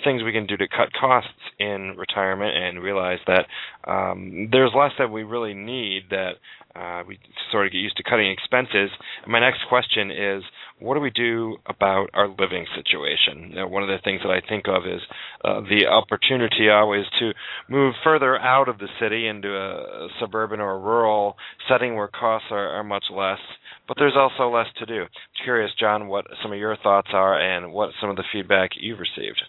things 0.04 0.24
we 0.24 0.32
can 0.32 0.46
do 0.46 0.58
to 0.58 0.68
cut 0.68 0.90
costs 1.00 1.30
in 1.60 1.96
retirement 1.98 2.56
and 2.56 2.82
realize 2.82 3.20
that 3.28 3.46
um, 3.90 4.50
there's 4.52 4.72
less 4.76 4.92
that 4.98 5.12
we 5.12 5.24
really 5.24 5.54
need 5.54 6.04
that 6.10 6.34
uh, 6.76 7.04
we 7.06 7.20
sort 7.52 7.66
of 7.66 7.72
get 7.74 7.80
used 7.80 7.98
to 7.98 8.04
cutting 8.04 8.32
expenses. 8.32 8.90
My 9.28 9.40
next 9.40 9.60
question 9.68 10.10
is, 10.10 10.44
what 10.80 10.96
do 10.96 11.02
we 11.02 11.10
do 11.10 11.58
about 11.66 12.10
our 12.14 12.28
living 12.28 12.66
situation? 12.76 13.50
You 13.50 13.56
know, 13.58 13.68
one 13.68 13.84
of 13.84 13.90
the 13.90 14.00
things 14.04 14.22
that 14.24 14.32
I 14.32 14.42
think 14.48 14.66
of 14.68 14.84
is 14.88 15.02
uh, 15.44 15.62
the 15.62 15.88
opportunity 15.88 16.70
always 16.70 17.06
to 17.20 17.34
move 17.68 17.94
further 18.04 18.40
out 18.40 18.70
of 18.70 18.78
the 18.78 18.88
city 19.00 19.28
into 19.28 19.50
a, 19.54 20.08
suburban 20.20 20.62
or 20.62 20.72
a 20.76 20.80
rural 20.80 21.36
setting 21.68 21.96
where 21.96 22.08
costs 22.08 22.48
are, 22.52 22.70
are 22.70 22.84
much 22.84 23.06
less 23.12 23.40
but 23.88 23.98
there's 23.98 24.16
also 24.16 24.50
less 24.50 24.68
to 24.80 24.86
do. 24.86 25.04
Curious, 25.44 25.72
John, 25.78 26.08
what 26.08 26.26
some 26.42 26.54
of 26.54 26.58
your 26.58 26.78
thoughts 26.78 27.10
are 27.12 27.38
and 27.38 27.74
what 27.74 27.90
some 28.00 28.10
of 28.10 28.16
the 28.16 28.24
feedback 28.32 28.70
you've 28.80 29.00
received. 29.00 29.42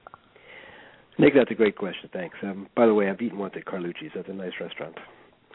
Nick, 1.23 1.35
that's 1.35 1.53
a 1.53 1.55
great 1.55 1.77
question. 1.77 2.11
Thanks. 2.13 2.35
Um, 2.43 2.67
by 2.75 2.85
the 2.85 2.95
way, 2.95 3.09
I've 3.09 3.21
eaten 3.21 3.39
once 3.39 3.55
at 3.57 3.65
Carlucci's. 3.65 4.11
That's 4.13 4.29
a 4.29 4.33
nice 4.33 4.51
restaurant. 4.61 4.99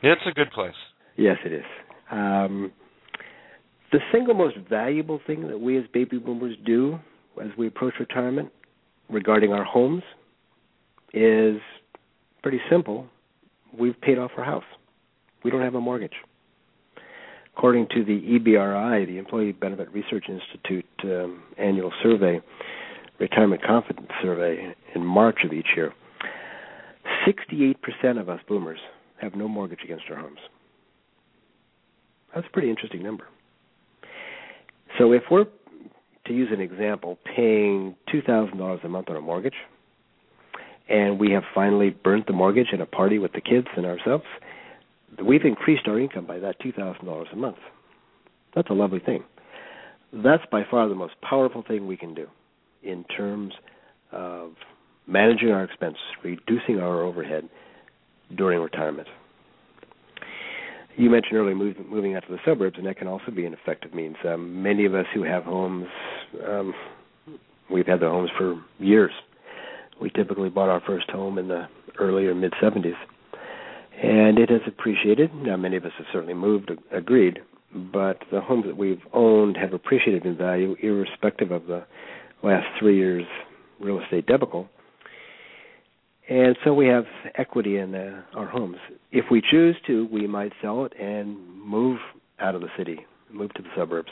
It's 0.01 0.21
a 0.25 0.31
good 0.31 0.49
place. 0.51 0.73
Yes, 1.17 1.35
it 1.43 1.51
is. 1.51 1.65
Um, 2.09 2.71
the 3.91 3.99
single 4.13 4.33
most 4.33 4.55
valuable 4.69 5.19
thing 5.27 5.45
that 5.49 5.59
we 5.59 5.77
as 5.77 5.83
baby 5.93 6.19
boomers 6.19 6.55
do 6.65 6.97
as 7.43 7.49
we 7.57 7.67
approach 7.67 7.95
retirement 7.99 8.49
regarding 9.09 9.51
our 9.51 9.65
homes 9.65 10.03
is 11.13 11.57
pretty 12.43 12.61
simple. 12.69 13.07
We've 13.77 13.99
paid 13.99 14.17
off 14.17 14.31
our 14.37 14.45
house. 14.45 14.63
We 15.43 15.51
don't 15.51 15.61
have 15.61 15.75
a 15.75 15.81
mortgage. 15.81 16.15
According 17.57 17.87
to 17.93 18.05
the 18.05 18.21
EBRI, 18.21 19.05
the 19.05 19.17
Employee 19.17 19.51
Benefit 19.51 19.91
Research 19.91 20.25
Institute 20.29 20.85
um, 21.03 21.43
annual 21.57 21.91
survey, 22.01 22.39
retirement 23.19 23.63
confidence 23.63 24.09
survey 24.21 24.75
in 24.93 25.05
March 25.05 25.39
of 25.43 25.53
each 25.53 25.67
year, 25.75 25.93
68% 27.27 28.19
of 28.19 28.29
us 28.29 28.39
boomers 28.47 28.79
have 29.21 29.35
no 29.35 29.47
mortgage 29.47 29.79
against 29.83 30.05
our 30.09 30.17
homes. 30.17 30.39
That's 32.33 32.47
a 32.47 32.51
pretty 32.51 32.69
interesting 32.69 33.03
number. 33.03 33.25
So 34.97 35.11
if 35.11 35.23
we're, 35.31 35.45
to 36.25 36.33
use 36.33 36.49
an 36.51 36.61
example, 36.61 37.17
paying 37.35 37.95
$2,000 38.13 38.83
a 38.83 38.89
month 38.89 39.09
on 39.09 39.15
a 39.15 39.21
mortgage, 39.21 39.55
and 40.89 41.19
we 41.19 41.31
have 41.31 41.43
finally 41.53 41.89
burnt 41.89 42.27
the 42.27 42.33
mortgage 42.33 42.67
at 42.73 42.81
a 42.81 42.85
party 42.85 43.19
with 43.19 43.33
the 43.33 43.41
kids 43.41 43.67
and 43.75 43.85
ourselves, 43.85 44.23
we've 45.23 45.43
increased 45.43 45.87
our 45.87 45.99
income 45.99 46.25
by 46.25 46.39
that 46.39 46.59
$2,000 46.61 47.33
a 47.33 47.35
month. 47.35 47.57
That's 48.55 48.69
a 48.69 48.73
lovely 48.73 48.99
thing. 48.99 49.23
That's 50.13 50.43
by 50.51 50.63
far 50.69 50.87
the 50.87 50.95
most 50.95 51.13
powerful 51.21 51.63
thing 51.67 51.87
we 51.87 51.97
can 51.97 52.13
do 52.13 52.27
in 52.83 53.03
terms 53.05 53.53
of 54.11 54.51
managing 55.07 55.51
our 55.51 55.63
expenses, 55.63 56.01
reducing 56.23 56.79
our 56.79 57.01
overhead 57.01 57.49
during 58.35 58.59
retirement. 58.59 59.07
You 60.97 61.09
mentioned 61.09 61.37
earlier 61.37 61.55
move, 61.55 61.75
moving 61.87 62.15
out 62.15 62.25
to 62.25 62.31
the 62.31 62.39
suburbs, 62.43 62.75
and 62.77 62.87
that 62.87 62.97
can 62.97 63.07
also 63.07 63.31
be 63.31 63.45
an 63.45 63.53
effective 63.53 63.93
means. 63.93 64.15
Um, 64.27 64.63
many 64.63 64.85
of 64.85 64.95
us 64.95 65.05
who 65.13 65.23
have 65.23 65.43
homes, 65.43 65.85
um, 66.45 66.73
we've 67.71 67.85
had 67.85 67.99
the 67.99 68.09
homes 68.09 68.31
for 68.35 68.59
years. 68.79 69.11
We 70.01 70.09
typically 70.09 70.49
bought 70.49 70.69
our 70.69 70.81
first 70.81 71.09
home 71.11 71.37
in 71.37 71.47
the 71.47 71.67
early 71.99 72.25
or 72.25 72.33
mid 72.33 72.51
70s, 72.53 72.95
and 74.01 74.39
it 74.39 74.49
has 74.49 74.61
appreciated. 74.65 75.33
Now, 75.35 75.55
many 75.55 75.77
of 75.77 75.85
us 75.85 75.91
have 75.97 76.07
certainly 76.11 76.33
moved, 76.33 76.71
agreed, 76.91 77.39
but 77.73 78.23
the 78.31 78.41
homes 78.41 78.65
that 78.65 78.77
we've 78.77 79.01
owned 79.13 79.55
have 79.57 79.73
appreciated 79.73 80.25
in 80.25 80.35
value, 80.35 80.75
irrespective 80.81 81.51
of 81.51 81.67
the 81.67 81.85
last 82.43 82.67
three 82.79 82.97
years 82.97 83.25
real 83.79 83.99
estate 84.01 84.25
debacle. 84.25 84.67
And 86.29 86.57
so 86.63 86.73
we 86.73 86.87
have 86.87 87.05
equity 87.35 87.77
in 87.77 87.95
our 87.95 88.47
homes. 88.47 88.77
If 89.11 89.25
we 89.31 89.41
choose 89.41 89.75
to, 89.87 90.07
we 90.11 90.27
might 90.27 90.51
sell 90.61 90.83
it 90.85 90.93
and 90.99 91.37
move 91.63 91.99
out 92.39 92.53
of 92.53 92.61
the 92.61 92.67
city, 92.77 93.05
move 93.31 93.53
to 93.53 93.61
the 93.61 93.69
suburbs. 93.75 94.11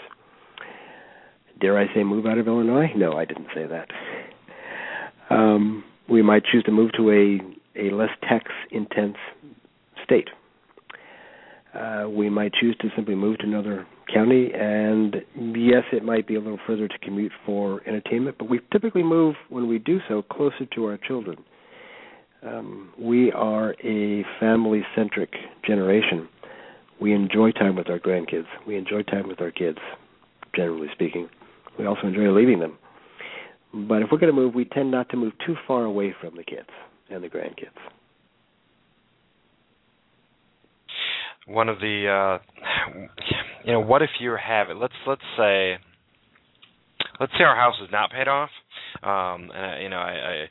Dare 1.59 1.77
I 1.77 1.93
say 1.93 2.03
move 2.03 2.25
out 2.25 2.37
of 2.37 2.47
Illinois? 2.47 2.91
No, 2.95 3.13
I 3.13 3.25
didn't 3.25 3.47
say 3.53 3.65
that. 3.65 3.89
Um, 5.29 5.83
we 6.09 6.21
might 6.21 6.43
choose 6.45 6.63
to 6.63 6.71
move 6.71 6.91
to 6.97 7.11
a, 7.11 7.81
a 7.81 7.93
less 7.93 8.09
tax 8.21 8.51
intense 8.71 9.17
state. 10.03 10.29
Uh, 11.75 12.07
we 12.09 12.29
might 12.29 12.53
choose 12.53 12.75
to 12.79 12.87
simply 12.95 13.15
move 13.15 13.37
to 13.39 13.43
another 13.45 13.85
county, 14.13 14.51
and 14.53 15.17
yes, 15.55 15.83
it 15.91 16.03
might 16.03 16.25
be 16.25 16.35
a 16.35 16.39
little 16.39 16.59
further 16.65 16.87
to 16.87 16.97
commute 16.99 17.31
for 17.45 17.81
entertainment, 17.87 18.37
but 18.37 18.49
we 18.49 18.59
typically 18.71 19.03
move 19.03 19.35
when 19.49 19.67
we 19.67 19.77
do 19.77 19.99
so 20.07 20.21
closer 20.21 20.65
to 20.73 20.85
our 20.85 20.97
children. 20.97 21.37
Um, 22.43 22.93
we 22.99 23.31
are 23.31 23.75
a 23.83 24.23
family 24.39 24.83
centric 24.95 25.31
generation. 25.65 26.29
we 27.01 27.13
enjoy 27.13 27.51
time 27.51 27.75
with 27.75 27.89
our 27.89 27.99
grandkids. 27.99 28.45
We 28.65 28.77
enjoy 28.77 29.03
time 29.03 29.27
with 29.27 29.41
our 29.41 29.51
kids, 29.51 29.79
generally 30.55 30.87
speaking. 30.93 31.27
We 31.77 31.85
also 31.85 32.07
enjoy 32.07 32.31
leaving 32.31 32.59
them. 32.59 32.77
But 33.73 34.01
if 34.01 34.09
we're 34.11 34.19
going 34.19 34.33
to 34.33 34.39
move, 34.39 34.55
we 34.55 34.63
tend 34.65 34.91
not 34.91 35.09
to 35.09 35.17
move 35.17 35.33
too 35.45 35.55
far 35.67 35.83
away 35.83 36.15
from 36.21 36.37
the 36.37 36.43
kids 36.43 36.69
and 37.09 37.21
the 37.21 37.27
grandkids. 37.27 37.75
One 41.47 41.69
of 41.69 41.79
the, 41.79 42.39
uh, 42.41 43.01
you 43.63 43.71
know, 43.71 43.79
what 43.79 44.01
if 44.01 44.09
you 44.19 44.35
have 44.35 44.69
it? 44.69 44.77
Let's 44.77 44.93
let's 45.05 45.21
say, 45.37 45.75
let's 47.19 47.31
say 47.37 47.43
our 47.43 47.55
house 47.55 47.75
is 47.83 47.89
not 47.91 48.11
paid 48.11 48.27
off. 48.27 48.49
Um, 49.03 49.51
and 49.53 49.83
you 49.83 49.89
know, 49.89 49.97
I, 49.97 50.11
I 50.11 50.45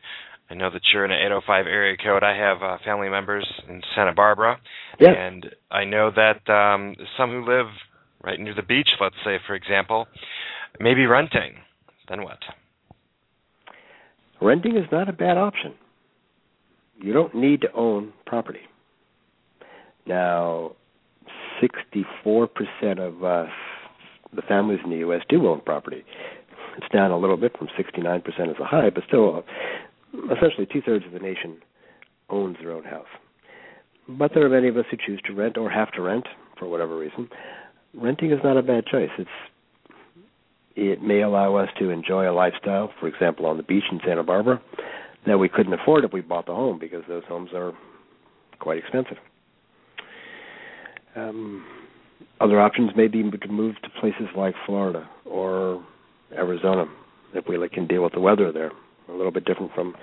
I 0.51 0.55
know 0.55 0.71
that 0.71 0.83
you're 0.93 1.05
in 1.05 1.11
an 1.11 1.19
805 1.19 1.67
area 1.67 1.97
code. 1.97 2.23
I 2.23 2.37
have 2.37 2.63
uh, 2.63 2.77
family 2.85 3.09
members 3.09 3.47
in 3.69 3.81
Santa 3.97 4.13
Barbara, 4.13 4.61
and 5.17 5.47
I 5.71 5.85
know 5.85 6.11
that 6.15 6.49
um, 6.53 6.95
some 7.17 7.31
who 7.31 7.45
live 7.45 7.67
right 8.23 8.39
near 8.39 8.55
the 8.55 8.63
beach, 8.63 8.89
let's 9.01 9.17
say, 9.25 9.39
for 9.47 9.55
example, 9.55 10.07
may 10.81 10.95
be 10.95 11.07
renting. 11.07 11.55
Then 12.09 12.23
what? 12.23 12.39
Renting 14.41 14.77
is 14.77 14.85
not 14.93 15.09
a 15.09 15.13
bad 15.13 15.39
option. 15.39 15.75
You 17.01 17.13
don't 17.13 17.35
need 17.35 17.63
to 17.63 17.73
own 17.73 18.13
property. 18.27 18.61
Now, 20.07 20.73
64% 21.63 22.99
of 22.99 23.25
us, 23.25 23.51
the 24.35 24.43
families 24.43 24.81
in 24.85 24.91
the 24.91 24.99
U.S., 24.99 25.23
do 25.29 25.47
own 25.47 25.61
property. 25.61 26.05
It's 26.77 26.93
down 26.93 27.11
a 27.11 27.19
little 27.19 27.37
bit 27.37 27.57
from 27.57 27.69
69% 27.79 28.27
as 28.27 28.57
a 28.61 28.65
high, 28.65 28.91
but 28.91 29.05
still, 29.07 29.45
essentially 30.33 30.67
two 30.73 30.83
thirds 30.83 31.07
of 31.07 31.13
the 31.13 31.19
nation 31.19 31.59
owns 32.31 32.57
their 32.61 32.73
own 32.73 32.85
house. 32.85 33.07
But 34.09 34.33
there 34.35 34.45
are 34.45 34.51
many 34.51 34.69
of 34.69 34.77
us 34.77 34.85
who 34.91 34.97
choose 34.97 35.21
to 35.27 35.35
rent 35.35 35.57
or 35.57 35.71
have 35.71 35.93
to 35.93 36.03
rent 36.03 36.27
for 36.59 36.69
whatever 36.69 36.97
reason. 36.97 37.29
Renting 37.95 38.33
is 38.33 38.41
not 38.43 38.57
a 38.57 38.63
bad 38.63 38.87
choice. 38.87 39.11
It's 39.19 39.31
it 40.77 41.03
may 41.03 41.23
allow 41.23 41.55
us 41.55 41.69
to 41.79 41.91
enjoy 41.91 42.29
a 42.29 42.35
lifestyle, 42.35 42.91
for 42.99 43.07
example, 43.07 43.47
on 43.47 43.57
the 43.57 43.63
beach 43.63 43.85
in 43.93 44.01
Santa 44.05 44.25
Barbara, 44.25 44.61
that 45.25 45.39
we 45.39 45.49
couldn't 45.49 45.73
afford 45.73 46.05
if 46.05 46.13
we 46.13 46.21
bought 46.21 46.47
the 46.47 46.55
home 46.55 46.81
because 46.81 47.05
those 47.07 47.23
homes 47.29 47.51
are 47.55 47.73
quite 48.59 48.79
expensive. 48.79 49.19
Um, 51.17 51.65
other 52.41 52.61
options 52.61 52.91
may 52.97 53.09
be 53.09 53.23
to 53.23 53.49
move 53.49 53.77
to 53.83 53.89
places 54.01 54.27
like 54.37 54.55
Florida 54.67 55.09
or 55.25 55.85
Arizona 56.33 56.87
if 57.35 57.47
we 57.49 57.69
can 57.69 57.87
deal 57.87 58.03
with 58.03 58.13
the 58.13 58.21
weather 58.21 58.53
there. 58.53 58.73
A 59.09 59.13
little 59.13 59.33
bit 59.33 59.45
different 59.45 59.73
from 59.75 59.95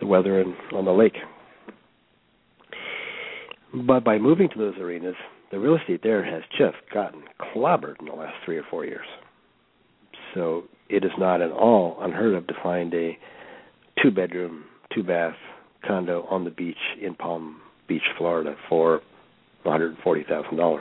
the 0.00 0.06
weather 0.06 0.40
in, 0.40 0.54
on 0.74 0.84
the 0.84 0.92
lake. 0.92 1.16
But 3.72 4.02
by 4.02 4.18
moving 4.18 4.48
to 4.48 4.58
those 4.58 4.76
arenas, 4.78 5.14
the 5.50 5.58
real 5.58 5.76
estate 5.76 6.02
there 6.02 6.24
has 6.24 6.42
just 6.58 6.76
gotten 6.92 7.22
clobbered 7.54 8.00
in 8.00 8.06
the 8.06 8.12
last 8.12 8.34
three 8.44 8.56
or 8.56 8.64
four 8.68 8.84
years. 8.84 9.06
So 10.34 10.64
it 10.88 11.04
is 11.04 11.10
not 11.18 11.40
at 11.40 11.50
all 11.50 11.96
unheard 12.00 12.34
of 12.34 12.46
to 12.48 12.54
find 12.62 12.92
a 12.94 13.16
two 14.02 14.10
bedroom, 14.10 14.64
two 14.94 15.02
bath 15.02 15.36
condo 15.86 16.26
on 16.30 16.44
the 16.44 16.50
beach 16.50 16.76
in 17.00 17.14
Palm 17.14 17.60
Beach, 17.88 18.02
Florida 18.16 18.54
for 18.68 19.00
$140,000. 19.64 20.78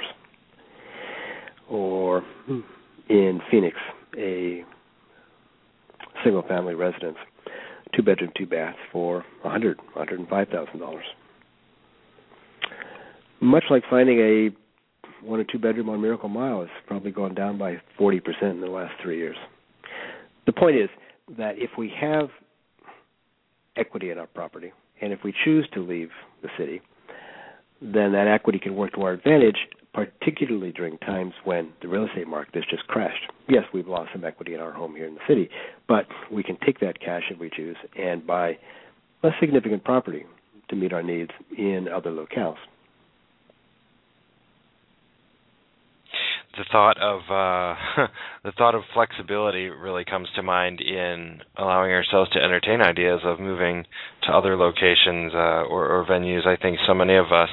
Or 1.69 2.21
hmm, 2.45 2.59
in 3.09 3.41
Phoenix, 3.51 3.77
a 4.17 4.63
single 6.23 6.43
family 6.43 6.75
residence, 6.75 7.17
two 7.95 8.01
bedroom, 8.03 8.31
two 8.37 8.45
bath 8.45 8.75
for 8.91 9.23
a 9.43 9.49
hundred, 9.49 9.79
hundred 9.93 10.19
and 10.19 10.29
five 10.29 10.47
thousand 10.49 10.79
dollars. 10.79 11.05
Much 13.41 13.65
like 13.69 13.83
finding 13.89 14.19
a 14.19 14.49
one 15.25 15.39
or 15.39 15.43
two 15.43 15.59
bedroom 15.59 15.89
on 15.89 16.01
Miracle 16.01 16.29
Mile 16.29 16.61
has 16.61 16.69
probably 16.87 17.11
gone 17.11 17.35
down 17.35 17.57
by 17.57 17.77
forty 17.97 18.19
percent 18.19 18.55
in 18.55 18.61
the 18.61 18.67
last 18.67 18.93
three 19.01 19.17
years. 19.17 19.37
The 20.45 20.53
point 20.53 20.77
is 20.77 20.89
that 21.37 21.57
if 21.57 21.71
we 21.77 21.91
have 21.99 22.29
equity 23.75 24.11
in 24.11 24.17
our 24.17 24.27
property, 24.27 24.71
and 25.01 25.13
if 25.13 25.19
we 25.23 25.33
choose 25.45 25.67
to 25.73 25.85
leave 25.85 26.09
the 26.41 26.49
city, 26.57 26.81
then 27.81 28.11
that 28.11 28.27
equity 28.27 28.59
can 28.59 28.75
work 28.75 28.93
to 28.93 29.01
our 29.03 29.13
advantage, 29.13 29.57
particularly 29.93 30.71
during 30.71 30.97
times 30.99 31.33
when 31.43 31.71
the 31.81 31.87
real 31.87 32.05
estate 32.05 32.27
market 32.27 32.55
has 32.55 32.63
just 32.69 32.87
crashed. 32.87 33.31
Yes, 33.47 33.63
we've 33.73 33.87
lost 33.87 34.11
some 34.13 34.23
equity 34.23 34.53
in 34.53 34.59
our 34.59 34.71
home 34.71 34.95
here 34.95 35.07
in 35.07 35.15
the 35.15 35.21
city, 35.27 35.49
but 35.87 36.05
we 36.31 36.43
can 36.43 36.57
take 36.65 36.79
that 36.79 36.99
cash 36.99 37.23
if 37.31 37.39
we 37.39 37.49
choose 37.49 37.77
and 37.97 38.25
buy 38.25 38.57
less 39.23 39.33
significant 39.39 39.83
property 39.83 40.25
to 40.69 40.75
meet 40.75 40.93
our 40.93 41.03
needs 41.03 41.31
in 41.57 41.87
other 41.87 42.11
locales. 42.11 42.57
the 46.59 46.65
thought 46.71 46.97
of 46.99 47.21
uh, 47.29 48.07
the 48.43 48.51
thought 48.57 48.75
of 48.75 48.81
flexibility 48.93 49.69
really 49.69 50.03
comes 50.03 50.27
to 50.35 50.43
mind 50.43 50.81
in 50.81 51.39
allowing 51.57 51.91
ourselves 51.91 52.29
to 52.31 52.39
entertain 52.39 52.81
ideas 52.81 53.21
of 53.23 53.39
moving 53.39 53.85
to 54.23 54.31
other 54.31 54.57
locations 54.57 55.33
uh, 55.33 55.63
or, 55.69 55.87
or 55.87 56.05
venues. 56.05 56.45
I 56.45 56.57
think 56.61 56.77
so 56.85 56.93
many 56.93 57.15
of 57.15 57.31
us 57.31 57.49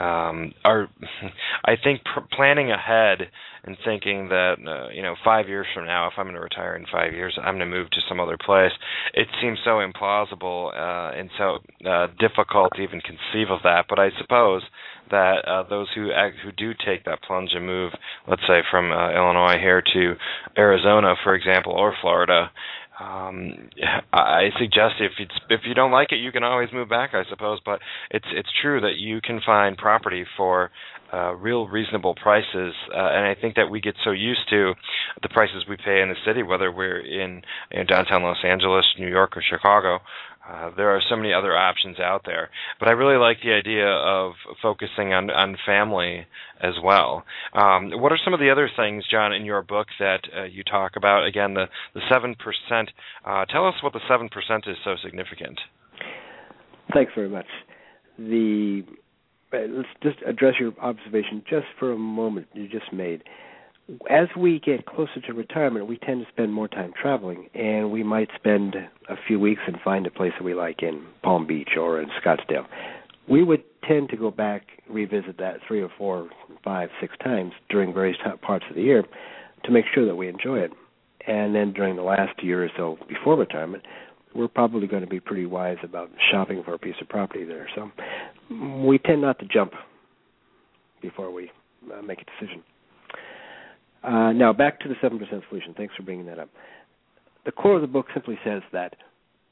um, 0.00 0.52
are. 0.64 0.88
I 1.64 1.74
think 1.82 2.02
pr- 2.04 2.26
planning 2.34 2.70
ahead 2.70 3.28
and 3.64 3.76
thinking 3.84 4.28
that 4.28 4.56
uh, 4.66 4.88
you 4.92 5.02
know 5.02 5.14
five 5.24 5.48
years 5.48 5.66
from 5.74 5.86
now, 5.86 6.06
if 6.06 6.14
I'm 6.16 6.24
going 6.24 6.34
to 6.34 6.40
retire 6.40 6.76
in 6.76 6.86
five 6.90 7.12
years, 7.12 7.36
I'm 7.38 7.58
going 7.58 7.70
to 7.70 7.76
move 7.76 7.90
to 7.90 8.00
some 8.08 8.20
other 8.20 8.38
place. 8.44 8.72
It 9.14 9.28
seems 9.40 9.58
so 9.64 9.80
implausible 9.82 10.72
uh, 10.74 11.18
and 11.18 11.30
so 11.36 11.58
uh, 11.88 12.08
difficult 12.18 12.72
to 12.76 12.82
even 12.82 13.00
conceive 13.00 13.50
of 13.50 13.60
that. 13.64 13.86
But 13.88 13.98
I 13.98 14.10
suppose 14.18 14.62
that 15.10 15.44
uh, 15.46 15.68
those 15.68 15.88
who 15.94 16.12
act, 16.12 16.36
who 16.44 16.52
do 16.52 16.72
take 16.86 17.04
that 17.04 17.22
plunge 17.22 17.50
and 17.54 17.66
move, 17.66 17.92
let's 18.28 18.42
say 18.46 18.62
from 18.70 18.92
uh, 18.92 19.12
Illinois 19.12 19.58
here 19.58 19.82
to 19.94 20.14
Arizona, 20.56 21.14
for 21.24 21.34
example, 21.34 21.72
or 21.72 21.94
Florida, 22.00 22.50
um, 23.00 23.70
I 24.12 24.48
suggest 24.58 24.94
if 25.00 25.12
it's 25.18 25.34
if 25.50 25.60
you 25.64 25.74
don't 25.74 25.92
like 25.92 26.10
it, 26.10 26.16
you 26.16 26.32
can 26.32 26.42
always 26.42 26.68
move 26.72 26.88
back, 26.88 27.10
I 27.14 27.22
suppose. 27.30 27.60
But 27.64 27.80
it's 28.10 28.26
it's 28.32 28.48
true 28.60 28.80
that 28.80 28.96
you 28.96 29.20
can 29.20 29.40
find 29.44 29.76
property 29.76 30.24
for 30.36 30.70
uh, 31.12 31.34
real 31.34 31.66
reasonable 31.68 32.14
prices, 32.14 32.74
uh, 32.94 32.98
and 32.98 33.26
I 33.26 33.34
think 33.40 33.54
that 33.56 33.70
we 33.70 33.80
get 33.80 33.94
so 34.04 34.10
used 34.10 34.48
to 34.50 34.74
the 35.22 35.28
prices 35.28 35.64
we 35.68 35.76
pay 35.76 36.02
in 36.02 36.08
the 36.08 36.16
city, 36.26 36.42
whether 36.42 36.70
we're 36.70 37.00
in, 37.00 37.42
in 37.70 37.86
downtown 37.86 38.22
Los 38.22 38.44
Angeles, 38.44 38.84
New 38.98 39.08
York, 39.08 39.36
or 39.36 39.42
Chicago, 39.42 40.00
uh, 40.48 40.70
there 40.76 40.90
are 40.90 41.00
so 41.08 41.16
many 41.16 41.32
other 41.32 41.56
options 41.56 42.00
out 42.00 42.22
there, 42.24 42.50
but 42.78 42.88
I 42.88 42.92
really 42.92 43.18
like 43.18 43.38
the 43.42 43.52
idea 43.52 43.86
of 43.86 44.32
focusing 44.62 45.12
on 45.12 45.30
on 45.30 45.56
family 45.66 46.26
as 46.60 46.74
well. 46.82 47.24
Um, 47.52 47.90
what 48.00 48.12
are 48.12 48.18
some 48.24 48.34
of 48.34 48.40
the 48.40 48.50
other 48.50 48.70
things, 48.74 49.04
John, 49.10 49.32
in 49.32 49.44
your 49.44 49.62
book 49.62 49.88
that 49.98 50.20
uh, 50.36 50.44
you 50.44 50.64
talk 50.64 50.92
about? 50.96 51.26
Again, 51.26 51.54
the 51.54 51.66
the 51.94 52.00
seven 52.10 52.34
percent. 52.34 52.90
Uh, 53.24 53.44
tell 53.44 53.66
us 53.66 53.74
what 53.82 53.92
the 53.92 54.00
seven 54.08 54.28
percent 54.28 54.64
is 54.66 54.76
so 54.84 54.96
significant. 55.02 55.58
Thanks 56.94 57.12
very 57.14 57.28
much. 57.28 57.46
The 58.18 58.84
uh, 59.52 59.58
let's 59.68 59.88
just 60.02 60.18
address 60.26 60.54
your 60.58 60.72
observation 60.80 61.42
just 61.48 61.66
for 61.78 61.92
a 61.92 61.98
moment 61.98 62.46
you 62.54 62.68
just 62.68 62.92
made 62.92 63.22
as 64.10 64.28
we 64.36 64.60
get 64.60 64.86
closer 64.86 65.20
to 65.26 65.32
retirement, 65.32 65.86
we 65.86 65.96
tend 65.98 66.24
to 66.24 66.30
spend 66.30 66.52
more 66.52 66.68
time 66.68 66.92
traveling, 67.00 67.48
and 67.54 67.90
we 67.90 68.02
might 68.02 68.28
spend 68.36 68.76
a 69.08 69.16
few 69.26 69.40
weeks 69.40 69.62
and 69.66 69.76
find 69.82 70.06
a 70.06 70.10
place 70.10 70.32
that 70.38 70.44
we 70.44 70.54
like 70.54 70.82
in 70.82 71.04
Palm 71.22 71.46
Beach 71.46 71.70
or 71.78 72.00
in 72.00 72.08
Scottsdale. 72.22 72.66
We 73.28 73.42
would 73.42 73.62
tend 73.86 74.10
to 74.10 74.16
go 74.16 74.30
back, 74.30 74.66
revisit 74.88 75.38
that 75.38 75.56
three 75.66 75.80
or 75.80 75.90
four, 75.96 76.28
five, 76.62 76.90
six 77.00 77.14
times 77.22 77.52
during 77.70 77.94
various 77.94 78.18
parts 78.42 78.66
of 78.68 78.76
the 78.76 78.82
year 78.82 79.04
to 79.64 79.70
make 79.70 79.86
sure 79.94 80.06
that 80.06 80.16
we 80.16 80.28
enjoy 80.28 80.58
it. 80.58 80.72
And 81.26 81.54
then 81.54 81.72
during 81.72 81.96
the 81.96 82.02
last 82.02 82.42
year 82.42 82.64
or 82.64 82.70
so 82.76 82.98
before 83.08 83.36
retirement, 83.36 83.84
we're 84.34 84.48
probably 84.48 84.86
going 84.86 85.02
to 85.02 85.08
be 85.08 85.20
pretty 85.20 85.46
wise 85.46 85.78
about 85.82 86.10
shopping 86.30 86.62
for 86.62 86.74
a 86.74 86.78
piece 86.78 86.94
of 87.00 87.08
property 87.08 87.44
there. 87.44 87.68
So 87.74 87.90
we 88.84 88.98
tend 88.98 89.22
not 89.22 89.38
to 89.40 89.46
jump 89.46 89.72
before 91.00 91.30
we 91.30 91.50
uh, 91.92 92.02
make 92.02 92.20
a 92.20 92.24
decision. 92.24 92.62
Uh, 94.02 94.32
now, 94.32 94.52
back 94.52 94.80
to 94.80 94.88
the 94.88 94.94
7% 94.94 95.18
solution. 95.48 95.74
Thanks 95.76 95.94
for 95.96 96.02
bringing 96.02 96.26
that 96.26 96.38
up. 96.38 96.48
The 97.44 97.52
core 97.52 97.76
of 97.76 97.80
the 97.80 97.88
book 97.88 98.06
simply 98.14 98.38
says 98.44 98.62
that 98.72 98.94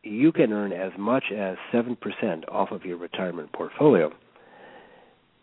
you 0.03 0.31
can 0.33 0.53
earn 0.53 0.73
as 0.73 0.93
much 0.99 1.25
as 1.37 1.57
7% 1.73 1.97
off 2.49 2.71
of 2.71 2.85
your 2.85 2.97
retirement 2.97 3.53
portfolio 3.53 4.13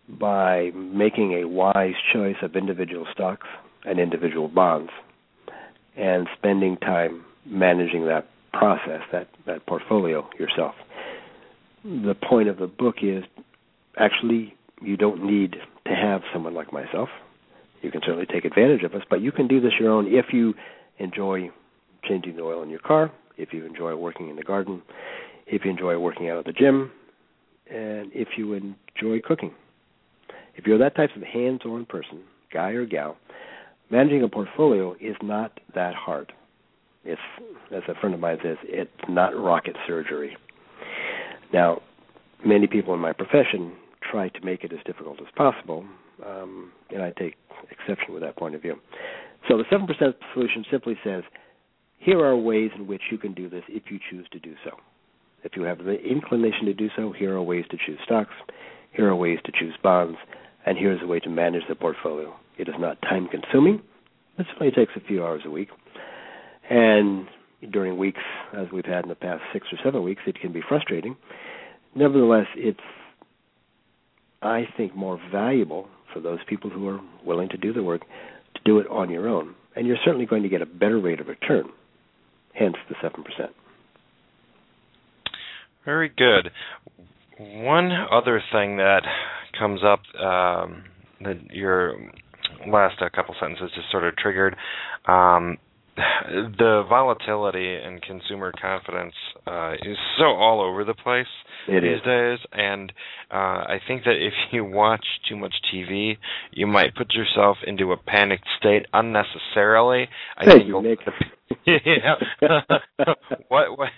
by 0.08 0.72
making 0.74 1.34
a 1.34 1.48
wise 1.48 1.96
choice 2.14 2.36
of 2.42 2.56
individual 2.56 3.06
stocks 3.12 3.48
and 3.86 4.00
individual 4.00 4.48
bonds 4.48 4.92
and 5.98 6.28
spending 6.38 6.78
time 6.78 7.26
managing 7.46 8.06
that 8.06 8.28
process, 8.54 9.02
that, 9.12 9.28
that 9.46 9.66
portfolio 9.66 10.28
yourself. 10.40 10.76
The 11.84 12.16
point 12.16 12.48
of 12.48 12.58
the 12.58 12.68
book 12.68 12.98
is 13.02 13.24
actually 13.98 14.56
you 14.82 14.96
don't 14.96 15.26
need 15.26 15.58
to 15.86 15.96
have 15.96 16.22
someone 16.32 16.54
like 16.54 16.72
myself 16.72 17.10
you 17.84 17.92
can 17.92 18.02
certainly 18.02 18.26
take 18.26 18.46
advantage 18.46 18.84
of 18.84 18.94
us, 18.94 19.04
but 19.10 19.22
you 19.22 19.32
can 19.32 19.48
do 19.48 19.60
this 19.60 19.74
your 19.80 19.92
own 19.92 20.08
if 20.08 20.28
you 20.32 20.54
enjoy 21.00 21.50
changing 22.08 22.36
the 22.36 22.42
oil 22.42 22.64
in 22.64 22.70
your 22.70 22.80
car, 22.80 23.12
if 23.38 23.54
you 23.54 23.66
enjoy 23.66 23.96
working 23.96 24.30
in 24.30 24.36
the 24.36 24.44
garden, 24.44 24.82
if 25.48 25.66
you 25.66 25.72
enjoy 25.72 25.98
working 25.98 26.30
out 26.30 26.38
at 26.38 26.46
the 26.46 26.54
gym, 26.54 26.92
and 27.70 28.12
if 28.14 28.30
you 28.38 28.54
enjoy 28.54 29.20
cooking. 29.24 29.54
If 30.56 30.68
you're 30.68 30.78
that 30.78 30.96
type 30.96 31.10
of 31.16 31.24
hands-on 31.24 31.86
person, 31.86 32.22
guy 32.52 32.72
or 32.72 32.86
gal, 32.86 33.18
managing 33.90 34.24
a 34.24 34.28
portfolio 34.28 34.96
is 35.02 35.16
not 35.22 35.60
that 35.74 35.96
hard. 35.96 36.32
It's, 37.04 37.22
as 37.76 37.84
a 37.88 38.00
friend 38.00 38.14
of 38.14 38.22
mine 38.22 38.38
says, 38.44 38.58
it's 38.64 38.92
not 39.10 39.36
rocket 39.36 39.76
surgery. 39.88 40.38
Now, 41.52 41.82
many 42.46 42.68
people 42.68 42.94
in 42.94 43.00
my 43.00 43.14
profession 43.14 43.74
try 44.14 44.30
to 44.30 44.46
make 44.46 44.64
it 44.64 44.72
as 44.72 44.80
difficult 44.86 45.20
as 45.20 45.28
possible, 45.36 45.84
um, 46.24 46.72
and 46.92 47.02
I 47.02 47.12
take 47.18 47.34
exception 47.72 48.14
with 48.14 48.22
that 48.22 48.38
point 48.38 48.54
of 48.54 48.62
view. 48.62 48.76
So 49.50 49.58
the 49.58 49.64
7% 49.64 49.88
solution 50.34 50.64
simply 50.70 50.96
says, 51.04 51.24
here 51.98 52.20
are 52.20 52.38
ways 52.38 52.70
in 52.76 52.86
which 52.86 53.02
you 53.12 53.18
can 53.18 53.34
do 53.34 53.50
this 53.50 53.64
if 53.68 53.84
you 53.90 54.00
choose 54.12 54.28
to 54.32 54.40
do 54.40 54.54
so. 54.64 54.78
If 55.44 55.54
you 55.56 55.64
have 55.64 55.80
the 55.80 55.96
inclination 55.96 56.66
to 56.66 56.74
do 56.74 56.90
so, 56.96 57.12
here 57.12 57.34
are 57.34 57.42
ways 57.42 57.66
to 57.72 57.78
choose 57.84 57.98
stocks, 58.06 58.34
here 58.92 59.10
are 59.10 59.16
ways 59.16 59.40
to 59.46 59.52
choose 59.52 59.74
bonds, 59.82 60.18
and 60.66 60.78
here's 60.78 61.02
a 61.02 61.08
way 61.08 61.20
to 61.22 61.30
manage 61.30 61.64
the 61.68 61.76
portfolio. 61.76 62.36
It 62.58 62.70
is 62.70 62.76
not 62.78 63.02
time 63.02 63.28
consuming. 63.28 63.82
It 64.38 64.46
only 64.62 64.72
takes 64.72 64.94
a 64.96 65.02
few 65.02 65.24
hours 65.24 65.42
a 65.46 65.50
week. 65.50 65.70
And 66.70 67.28
during 67.72 67.98
weeks, 67.98 68.22
as 68.56 68.68
we've 68.72 68.86
had 68.86 69.04
in 69.06 69.10
the 69.10 69.16
past 69.16 69.42
six 69.52 69.68
or 69.72 69.80
seven 69.84 70.04
weeks, 70.04 70.22
it 70.28 70.40
can 70.40 70.54
be 70.54 70.62
frustrating. 70.68 71.16
Nevertheless, 71.96 72.48
it's, 72.56 72.80
I 74.44 74.68
think, 74.78 74.96
more 74.96 75.20
valuable 75.32 75.88
for 76.14 76.20
those 76.20 76.40
people 76.48 76.70
who 76.70 76.88
are 76.90 77.00
willing 77.26 77.50
to 77.50 77.58
do 77.58 77.74
the 77.74 77.84
work 77.84 78.02
to 78.02 78.62
do 78.66 78.80
it 78.80 78.88
on 78.88 79.10
your 79.10 79.28
own. 79.28 79.56
And 79.76 79.88
you're 79.88 79.98
certainly 80.04 80.26
going 80.26 80.44
to 80.44 80.50
get 80.50 80.62
a 80.62 80.66
better 80.66 81.00
rate 81.00 81.20
of 81.20 81.28
return, 81.28 81.66
hence 82.54 82.76
the 82.90 82.96
7%. 82.96 83.14
Very 85.86 86.10
good. 86.10 86.52
One 87.40 87.92
other 88.12 88.42
thing 88.52 88.78
that 88.78 89.02
comes 89.58 89.82
up 89.84 90.00
um, 90.22 90.84
that 91.22 91.52
your 91.52 91.96
last 92.68 93.02
uh, 93.02 93.10
couple 93.14 93.36
sentences 93.40 93.72
just 93.76 93.90
sort 93.92 94.04
of 94.04 94.16
triggered 94.16 94.56
um, 95.08 95.58
the 95.96 96.86
volatility 96.90 97.76
in 97.76 98.00
consumer 98.00 98.52
confidence 98.60 99.14
uh, 99.46 99.74
is 99.84 99.98
so 100.18 100.26
all 100.26 100.62
over 100.62 100.84
the 100.84 100.94
place 100.94 101.28
it 101.68 101.82
these 101.82 101.98
is. 101.98 102.04
days, 102.04 102.40
and 102.52 102.92
uh, 103.32 103.36
I 103.36 103.80
think 103.88 104.04
that 104.06 104.16
if 104.16 104.34
you 104.52 104.66
watch 104.66 105.06
too 105.30 105.36
much 105.36 105.54
TV, 105.74 106.18
you 106.52 106.68
might 106.68 106.96
put 106.96 107.14
yourself 107.14 107.58
into 107.66 107.92
a 107.92 107.98
panicked 107.98 108.48
state 108.60 108.86
unnecessarily. 108.94 110.08
I 110.38 110.46
Thank 110.46 110.58
think 110.60 110.68
you, 110.68 110.82
Nick. 110.82 111.00
yeah. 111.66 112.16
what, 113.48 113.78
what 113.78 113.90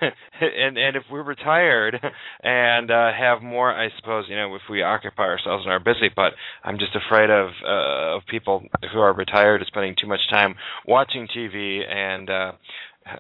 and 0.41 0.78
and 0.78 0.95
if 0.95 1.03
we're 1.12 1.24
retired 1.24 1.97
and 2.43 2.91
uh 2.91 3.12
have 3.18 3.41
more 3.41 3.74
I 3.74 3.89
suppose, 3.97 4.26
you 4.30 4.36
know, 4.36 4.56
if 4.56 4.62
we 4.70 4.82
occupy 4.82 5.24
ourselves 5.24 5.64
and 5.66 5.72
are 5.72 5.80
busy, 5.80 6.10
but 6.16 6.34
I'm 6.64 6.78
just 6.78 6.95
afraid 6.95 7.30
of 7.30 7.49
uh 7.66 8.18
of 8.18 8.22
people 8.30 8.64
who 8.93 8.99
are 8.99 9.14
retired 9.14 9.64
spending 9.68 9.95
too 9.99 10.08
much 10.08 10.22
time 10.30 10.56
watching 10.88 11.28
TV 11.28 11.82
and 11.88 12.30
uh 12.30 12.51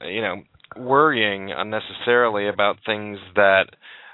you 0.07 0.21
know, 0.21 0.43
worrying 0.77 1.51
unnecessarily 1.55 2.47
about 2.47 2.77
things 2.85 3.19
that 3.35 3.65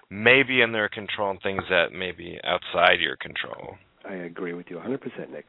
may 0.09 0.43
be 0.43 0.61
in 0.61 0.73
their 0.73 0.89
control 0.89 1.31
and 1.31 1.41
things 1.41 1.63
that 1.69 1.93
may 1.93 2.11
be 2.11 2.37
outside 2.43 2.99
your 2.99 3.15
control. 3.15 3.75
I 4.07 4.15
agree 4.15 4.53
with 4.53 4.65
you 4.69 4.77
100%, 4.77 5.31
Nick. 5.31 5.45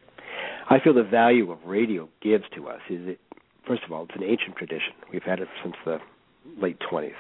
I 0.71 0.79
feel 0.79 0.95
the 0.95 1.03
value 1.03 1.51
of 1.51 1.59
radio 1.67 2.09
gives 2.23 2.45
to 2.55 2.69
us 2.69 2.81
is 2.89 3.09
it 3.09 3.21
first 3.67 3.83
of 3.85 3.93
all, 3.93 4.05
it's 4.05 4.15
an 4.15 4.23
ancient 4.23 4.57
tradition. 4.57 4.93
We've 5.13 5.23
had 5.23 5.41
it 5.41 5.49
since 5.63 5.75
the 5.85 5.99
late 6.61 6.79
20s. 6.81 7.13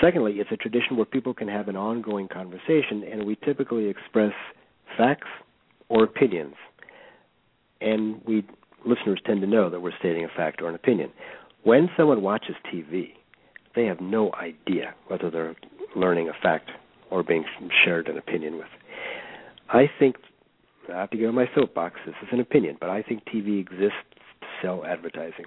Secondly, 0.00 0.34
it's 0.38 0.50
a 0.50 0.56
tradition 0.56 0.96
where 0.96 1.06
people 1.06 1.34
can 1.34 1.48
have 1.48 1.68
an 1.68 1.76
ongoing 1.76 2.28
conversation, 2.28 3.04
and 3.10 3.24
we 3.24 3.36
typically 3.36 3.86
express 3.86 4.32
facts 4.96 5.28
or 5.88 6.04
opinions. 6.04 6.54
And 7.80 8.20
we 8.26 8.44
listeners 8.86 9.20
tend 9.24 9.40
to 9.40 9.46
know 9.46 9.70
that 9.70 9.80
we're 9.80 9.96
stating 9.98 10.24
a 10.24 10.28
fact 10.28 10.60
or 10.60 10.68
an 10.68 10.74
opinion. 10.74 11.10
When 11.62 11.88
someone 11.96 12.22
watches 12.22 12.56
TV, 12.72 13.12
they 13.74 13.86
have 13.86 14.00
no 14.00 14.30
idea 14.34 14.94
whether 15.06 15.30
they're 15.30 15.56
learning 15.96 16.28
a 16.28 16.42
fact 16.42 16.70
or 17.10 17.22
being 17.22 17.44
shared 17.84 18.08
an 18.08 18.18
opinion 18.18 18.58
with. 18.58 18.68
I 19.68 19.90
think 19.98 20.16
I 20.92 21.00
have 21.00 21.10
to 21.10 21.16
go 21.16 21.28
on 21.28 21.34
my 21.34 21.48
soapbox. 21.54 21.96
This 22.04 22.14
is 22.22 22.28
an 22.32 22.40
opinion, 22.40 22.76
but 22.80 22.90
I 22.90 23.02
think 23.02 23.24
TV 23.24 23.60
exists 23.60 23.96
to 24.40 24.46
sell 24.60 24.84
advertising. 24.84 25.46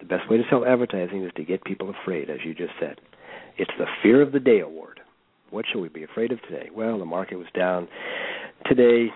The 0.00 0.06
best 0.06 0.30
way 0.30 0.36
to 0.36 0.44
sell 0.48 0.64
advertising 0.64 1.24
is 1.24 1.32
to 1.36 1.44
get 1.44 1.64
people 1.64 1.90
afraid, 1.90 2.30
as 2.30 2.38
you 2.44 2.54
just 2.54 2.72
said. 2.80 3.00
It's 3.56 3.70
the 3.78 3.86
fear 4.02 4.22
of 4.22 4.32
the 4.32 4.40
day 4.40 4.60
award. 4.60 5.00
What 5.50 5.64
should 5.70 5.80
we 5.80 5.88
be 5.88 6.04
afraid 6.04 6.30
of 6.30 6.40
today? 6.42 6.68
Well, 6.74 6.98
the 6.98 7.04
market 7.04 7.36
was 7.36 7.48
down 7.54 7.88
today 8.66 9.08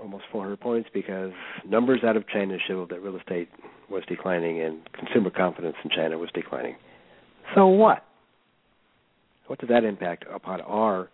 almost 0.00 0.24
400 0.30 0.60
points 0.60 0.88
because 0.92 1.32
numbers 1.66 2.00
out 2.04 2.16
of 2.16 2.28
China 2.28 2.56
showed 2.66 2.90
that 2.90 3.00
real 3.00 3.16
estate 3.16 3.48
was 3.90 4.02
declining 4.08 4.60
and 4.60 4.80
consumer 4.92 5.30
confidence 5.30 5.76
in 5.84 5.90
China 5.90 6.18
was 6.18 6.28
declining. 6.34 6.76
So 7.54 7.66
what? 7.66 8.04
What 9.46 9.60
does 9.60 9.68
that 9.68 9.84
impact 9.84 10.24
upon 10.32 10.60
our 10.62 11.08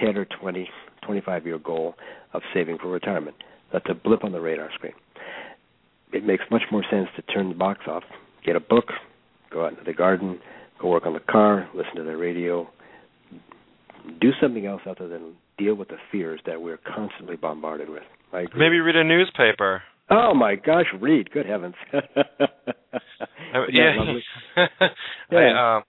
10 0.00 0.16
or 0.16 0.26
20, 0.40 0.68
25 1.04 1.46
year 1.46 1.58
goal 1.58 1.94
of 2.32 2.42
saving 2.54 2.78
for 2.78 2.88
retirement? 2.88 3.36
That's 3.72 3.86
a 3.88 3.94
blip 3.94 4.24
on 4.24 4.32
the 4.32 4.40
radar 4.40 4.70
screen. 4.74 4.92
It 6.12 6.24
makes 6.24 6.44
much 6.50 6.62
more 6.70 6.84
sense 6.90 7.08
to 7.16 7.22
turn 7.22 7.48
the 7.48 7.54
box 7.54 7.80
off, 7.86 8.02
get 8.44 8.56
a 8.56 8.60
book, 8.60 8.86
go 9.50 9.64
out 9.64 9.72
into 9.72 9.84
the 9.84 9.92
garden, 9.92 10.40
go 10.80 10.88
work 10.88 11.06
on 11.06 11.14
the 11.14 11.20
car, 11.20 11.68
listen 11.74 11.96
to 11.96 12.04
the 12.04 12.16
radio, 12.16 12.68
do 14.20 14.30
something 14.40 14.66
else 14.66 14.82
other 14.88 15.08
than 15.08 15.34
deal 15.58 15.74
with 15.74 15.88
the 15.88 15.98
fears 16.10 16.40
that 16.46 16.60
we're 16.60 16.78
constantly 16.78 17.36
bombarded 17.36 17.88
with. 17.88 18.02
Maybe 18.32 18.80
read 18.80 18.96
a 18.96 19.04
newspaper. 19.04 19.82
Oh 20.10 20.34
my 20.34 20.56
gosh, 20.56 20.86
read! 21.00 21.30
Good 21.30 21.46
heavens. 21.46 21.74
Uh, 23.54 23.66
yeah, 23.70 23.92
lovely? 23.98 24.22
I, 25.30 25.76
um, 25.76 25.82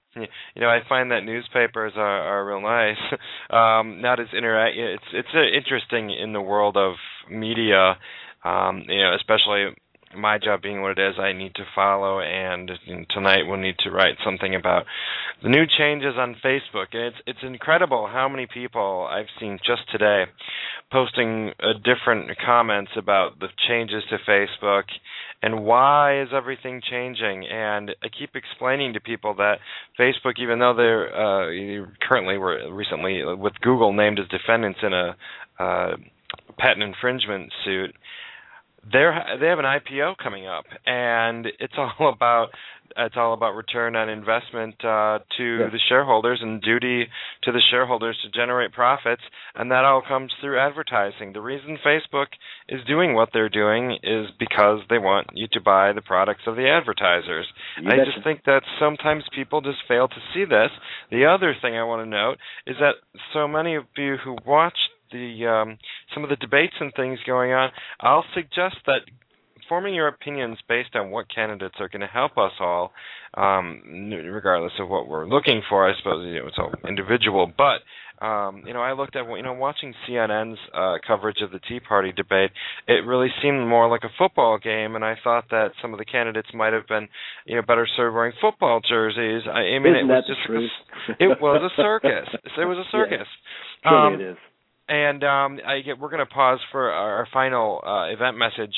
you 0.55 0.61
know, 0.61 0.67
I 0.67 0.79
find 0.87 1.11
that 1.11 1.23
newspapers 1.23 1.93
are 1.95 2.01
are 2.03 2.45
real 2.45 2.61
nice. 2.61 2.97
Um, 3.55 4.01
not 4.01 4.19
as 4.19 4.27
interact. 4.35 4.75
It's 4.75 5.03
it's 5.13 5.27
uh, 5.33 5.43
interesting 5.55 6.09
in 6.09 6.33
the 6.33 6.41
world 6.41 6.75
of 6.75 6.95
media. 7.29 7.97
Um, 8.43 8.83
you 8.87 8.99
know, 8.99 9.13
especially 9.15 9.75
my 10.15 10.37
job 10.37 10.61
being 10.61 10.81
what 10.81 10.97
it 10.97 11.09
is, 11.09 11.15
I 11.19 11.33
need 11.33 11.55
to 11.55 11.63
follow, 11.75 12.19
and 12.19 12.71
tonight 13.09 13.43
we'll 13.47 13.59
need 13.59 13.77
to 13.79 13.91
write 13.91 14.15
something 14.23 14.55
about 14.55 14.85
the 15.41 15.49
new 15.49 15.65
changes 15.65 16.13
on 16.17 16.35
Facebook. 16.43 16.87
And 16.93 17.03
it's 17.03 17.17
it's 17.27 17.39
incredible 17.43 18.07
how 18.11 18.29
many 18.29 18.47
people 18.51 19.07
I've 19.09 19.27
seen 19.39 19.59
just 19.65 19.89
today 19.91 20.25
posting 20.91 21.51
uh, 21.59 21.73
different 21.83 22.29
comments 22.45 22.91
about 22.95 23.39
the 23.39 23.47
changes 23.67 24.03
to 24.09 24.17
Facebook 24.29 24.83
and 25.41 25.65
why 25.65 26.21
is 26.21 26.29
everything 26.33 26.81
changing. 26.89 27.45
And 27.47 27.91
I 28.01 28.07
keep 28.07 28.35
explaining 28.35 28.93
to 28.93 28.99
people 28.99 29.35
that 29.35 29.55
Facebook, 29.99 30.39
even 30.39 30.59
though 30.59 30.73
they're 30.75 31.13
uh, 31.13 31.85
currently 32.07 32.37
were 32.37 32.73
recently 32.73 33.23
with 33.23 33.53
Google 33.61 33.91
named 33.91 34.19
as 34.19 34.27
defendants 34.29 34.79
in 34.83 34.93
a 34.93 35.15
uh, 35.59 35.95
patent 36.57 36.83
infringement 36.83 37.51
suit 37.65 37.93
they're 38.91 39.37
they 39.39 39.47
have 39.47 39.59
an 39.59 39.65
IPO 39.65 40.17
coming 40.17 40.47
up, 40.47 40.65
and 40.85 41.47
it's 41.59 41.73
all 41.77 42.09
about 42.13 42.49
it's 42.95 43.15
all 43.17 43.33
about 43.33 43.55
return 43.55 43.95
on 43.95 44.07
investment 44.07 44.75
uh, 44.85 45.17
to 45.37 45.43
Yeah. 45.61 45.69
the 45.69 45.79
shareholders 45.89 46.39
and 46.43 46.61
duty 46.61 47.07
to 47.41 47.51
the 47.51 47.61
shareholders 47.71 48.19
to 48.23 48.29
generate 48.29 48.71
profits, 48.71 49.23
and 49.55 49.71
that 49.71 49.83
all 49.83 50.01
comes 50.07 50.31
through 50.39 50.59
advertising. 50.59 51.33
The 51.33 51.41
reason 51.41 51.77
Facebook 51.83 52.27
is 52.69 52.83
doing 52.85 53.15
what 53.15 53.29
they're 53.33 53.49
doing 53.49 53.97
is 54.03 54.27
because 54.37 54.81
they 54.89 54.99
want 54.99 55.27
you 55.33 55.47
to 55.53 55.61
buy 55.61 55.91
the 55.93 56.01
products 56.01 56.43
of 56.45 56.55
the 56.55 56.69
advertisers. 56.69 57.47
I 57.77 57.97
just 58.05 58.23
think 58.23 58.43
that 58.45 58.61
sometimes 58.79 59.23
people 59.33 59.61
just 59.61 59.79
fail 59.87 60.07
to 60.07 60.19
see 60.33 60.45
this. 60.45 60.69
The 61.09 61.25
other 61.25 61.55
thing 61.59 61.75
I 61.75 61.83
want 61.83 62.03
to 62.05 62.09
note 62.09 62.37
is 62.67 62.75
that 62.79 62.95
so 63.33 63.47
many 63.47 63.75
of 63.75 63.85
you 63.97 64.17
who 64.23 64.37
watch 64.45 64.77
the 65.13 65.47
um, 65.47 65.77
some 66.13 66.23
of 66.23 66.29
the 66.29 66.35
debates 66.35 66.73
and 66.79 66.91
things 66.95 67.19
going 67.25 67.53
on, 67.53 67.69
I'll 68.01 68.25
suggest 68.33 68.77
that 68.87 69.01
forming 69.69 69.93
your 69.95 70.07
opinions 70.07 70.57
based 70.67 70.95
on 70.95 71.09
what 71.09 71.25
candidates 71.33 71.75
are 71.79 71.87
going 71.89 72.01
to 72.01 72.07
help 72.07 72.37
us 72.37 72.51
all, 72.59 72.91
um, 73.35 74.11
regardless 74.11 74.73
of 74.79 74.89
what 74.89 75.07
we're 75.07 75.25
looking 75.27 75.61
for. 75.69 75.89
I 75.89 75.95
suppose 75.97 76.25
you 76.25 76.41
know, 76.41 76.47
it's 76.47 76.57
all 76.57 76.71
individual, 76.87 77.51
but 77.57 77.79
um, 78.23 78.63
you 78.65 78.73
know, 78.73 78.81
I 78.81 78.93
looked 78.93 79.15
at 79.15 79.25
you 79.27 79.41
know 79.41 79.53
watching 79.53 79.93
CNN's 80.07 80.59
uh, 80.73 80.95
coverage 81.05 81.41
of 81.41 81.51
the 81.51 81.59
Tea 81.67 81.79
Party 81.79 82.11
debate. 82.11 82.51
It 82.87 83.05
really 83.05 83.29
seemed 83.41 83.67
more 83.67 83.89
like 83.89 84.03
a 84.03 84.11
football 84.17 84.57
game, 84.57 84.95
and 84.95 85.03
I 85.03 85.15
thought 85.23 85.45
that 85.51 85.71
some 85.81 85.93
of 85.93 85.99
the 85.99 86.05
candidates 86.05 86.47
might 86.53 86.73
have 86.73 86.87
been 86.87 87.07
you 87.45 87.55
know 87.55 87.61
better 87.63 87.87
served 87.97 88.15
wearing 88.15 88.33
football 88.39 88.79
jerseys. 88.87 89.43
I, 89.47 89.59
I 89.75 89.79
mean, 89.79 89.95
Isn't 89.95 90.09
it 90.09 90.13
was 90.13 90.23
just 90.27 90.45
truth? 90.45 90.71
it 91.19 91.41
was 91.41 91.71
a 91.71 91.81
circus. 91.81 92.29
It 92.57 92.65
was 92.65 92.77
a 92.77 92.87
circus. 92.91 93.27
Truly 93.83 93.97
Um, 93.97 94.13
it 94.13 94.21
is. 94.31 94.37
And 94.87 95.23
um, 95.23 95.59
get, 95.85 95.99
we're 95.99 96.09
going 96.09 96.25
to 96.25 96.33
pause 96.33 96.59
for 96.71 96.91
our, 96.91 97.17
our 97.17 97.27
final 97.31 97.81
uh, 97.85 98.13
event 98.13 98.37
message 98.37 98.75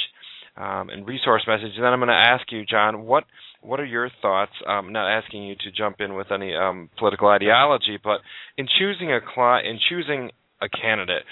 um, 0.57 0.89
and 0.89 1.07
resource 1.07 1.43
message, 1.47 1.71
and 1.75 1.83
then 1.83 1.91
I'm 1.91 1.99
going 1.99 2.07
to 2.09 2.13
ask 2.13 2.51
you, 2.51 2.65
John, 2.65 3.03
what 3.03 3.25
what 3.61 3.79
are 3.79 3.85
your 3.85 4.09
thoughts? 4.21 4.51
Um, 4.67 4.93
not 4.93 5.09
asking 5.09 5.43
you 5.43 5.55
to 5.55 5.71
jump 5.71 5.97
in 5.99 6.13
with 6.13 6.31
any 6.31 6.55
um, 6.55 6.89
political 6.97 7.27
ideology, 7.27 7.97
but 8.01 8.19
in 8.57 8.67
choosing 8.79 9.11
a 9.11 9.19
in 9.67 9.79
choosing 9.89 10.31
a 10.61 10.69
candidate, 10.69 11.23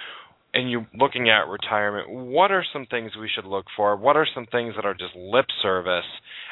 and 0.54 0.70
you 0.70 0.86
looking 0.94 1.30
at 1.30 1.48
retirement, 1.48 2.10
what 2.10 2.52
are 2.52 2.66
some 2.74 2.86
things 2.88 3.12
we 3.20 3.30
should 3.34 3.46
look 3.46 3.66
for? 3.78 3.96
What 3.96 4.18
are 4.18 4.28
some 4.34 4.46
things 4.48 4.74
that 4.76 4.86
are 4.86 4.94
just 4.94 5.16
lip 5.16 5.46
service? 5.62 6.06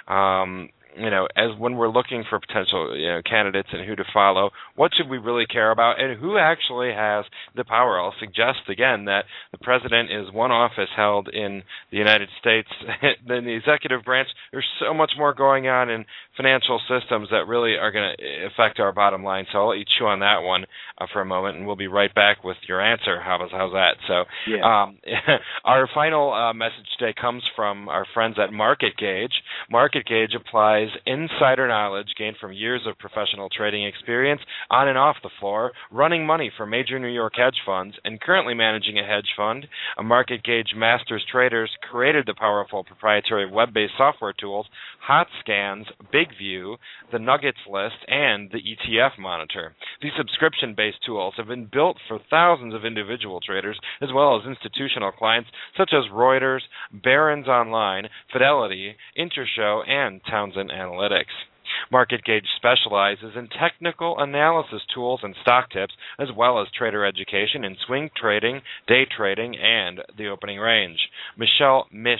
Um, 0.08 0.70
you 0.98 1.10
know, 1.10 1.28
as 1.36 1.58
when 1.58 1.76
we're 1.76 1.90
looking 1.90 2.24
for 2.30 2.40
potential 2.40 2.98
you 2.98 3.08
know, 3.08 3.22
candidates 3.28 3.70
and 3.72 3.88
who 3.88 3.96
to 3.96 4.04
follow, 4.14 4.52
what 4.76 4.92
should 4.96 5.10
we 5.10 5.18
really 5.18 5.46
care 5.46 5.72
about, 5.72 6.00
and 6.00 6.20
who 6.20 6.38
actually 6.38 6.92
has 6.92 7.26
the 7.56 7.64
power? 7.64 8.00
I'll 8.00 8.16
suggest 8.20 8.70
again 8.70 9.06
that 9.06 9.26
the 9.52 9.58
president 9.58 10.12
is 10.12 10.32
one 10.34 10.52
office 10.52 10.90
held 10.96 11.30
in 11.30 11.64
the 11.92 11.98
United 11.98 12.30
States. 12.40 12.68
than 13.28 13.46
the 13.46 13.56
executive 13.56 14.04
branch, 14.04 14.28
there's 14.52 14.68
so 14.80 14.94
much 14.94 15.12
more 15.18 15.34
going 15.34 15.68
on 15.68 15.90
in 15.90 16.06
financial 16.38 16.80
systems 16.88 17.28
that 17.32 17.48
really 17.48 17.76
are 17.76 17.92
going 17.92 18.14
to 18.18 18.46
affect 18.48 18.80
our 18.80 18.92
bottom 18.92 19.24
line. 19.24 19.46
So 19.52 19.60
I'll 19.60 19.70
let 19.70 19.80
you 19.80 19.86
chew 19.98 20.06
on 20.06 20.20
that 20.20 20.42
one 20.42 20.66
uh, 20.98 21.08
for 21.12 21.22
a 21.22 21.26
moment, 21.26 21.58
and 21.58 21.68
we'll 21.68 21.76
be 21.76 21.88
right 21.88 22.14
back 22.14 22.44
with 22.44 22.58
your 22.68 22.82
answer. 22.82 23.20
How's 23.22 23.52
how's 23.52 23.74
that? 23.74 23.96
So, 24.08 24.24
yeah. 24.48 24.84
um, 24.84 24.98
our 25.66 25.88
final 25.94 26.34
uh, 26.34 26.54
message 26.54 26.86
today 26.98 27.14
comes 27.20 27.44
from 27.56 27.90
our 27.90 28.06
friends 28.14 28.38
at 28.42 28.54
Market 28.54 28.98
Gauge. 28.98 29.34
Market 29.70 30.06
Gauge 30.06 30.34
applies 30.36 30.81
insider 31.06 31.68
knowledge 31.68 32.14
gained 32.18 32.38
from 32.40 32.54
years 32.54 32.82
of 32.88 32.98
professional 32.98 33.50
trading 33.50 33.86
experience 33.86 34.42
on 34.70 34.88
and 34.88 34.98
off 34.98 35.18
the 35.24 35.30
floor, 35.40 35.72
running 35.92 36.26
money 36.26 36.52
for 36.56 36.66
major 36.66 37.00
New 37.00 37.08
York 37.08 37.34
hedge 37.36 37.62
funds, 37.66 37.96
and 38.04 38.22
currently 38.22 38.54
managing 38.54 38.98
a 38.98 39.06
hedge 39.06 39.30
fund. 39.36 39.68
A 39.98 40.04
market 40.04 40.44
gauge 40.44 40.74
masters 40.76 41.26
traders 41.32 41.72
created 41.90 42.26
the 42.26 42.34
powerful 42.34 42.84
proprietary 42.84 43.50
web 43.50 43.74
based 43.74 43.94
software 43.98 44.34
tools 44.34 44.68
Hot 45.02 45.28
Scans, 45.42 45.88
Big 46.12 46.30
View, 46.38 46.78
the 47.12 47.20
Nuggets 47.20 47.58
List, 47.70 47.96
and 48.08 48.50
the 48.52 48.60
ETF 48.60 49.20
Monitor. 49.20 49.74
These 50.02 50.12
subscription 50.18 50.74
based 50.76 51.00
tools 51.06 51.34
have 51.38 51.48
been 51.48 51.70
built 51.72 51.98
for 52.08 52.20
thousands 52.30 52.74
of 52.74 52.86
individual 52.86 53.40
traders 53.40 53.80
as 54.02 54.10
well 54.14 54.40
as 54.40 54.48
institutional 54.48 55.12
clients 55.12 55.50
such 55.78 55.92
as 55.94 56.12
Reuters, 56.12 56.62
Barron's 56.92 57.48
Online, 57.48 58.08
Fidelity, 58.32 58.96
Intershow, 59.18 59.88
and 59.88 60.22
Townsend 60.30 60.71
Analytics. 60.72 61.51
Market 61.92 62.24
Gauge 62.24 62.48
specializes 62.56 63.34
in 63.36 63.48
technical 63.48 64.20
analysis 64.20 64.82
tools 64.94 65.22
and 65.24 65.36
stock 65.42 65.70
tips, 65.70 65.94
as 66.20 66.30
well 66.36 66.62
as 66.62 66.68
trader 66.78 67.06
education 67.06 67.64
in 67.64 67.76
swing 67.86 68.10
trading, 68.16 68.62
day 68.88 69.06
trading, 69.06 69.56
and 69.58 70.02
the 70.18 70.28
opening 70.28 70.60
range. 70.60 71.00
Michelle 71.38 71.88
Mish 71.92 72.20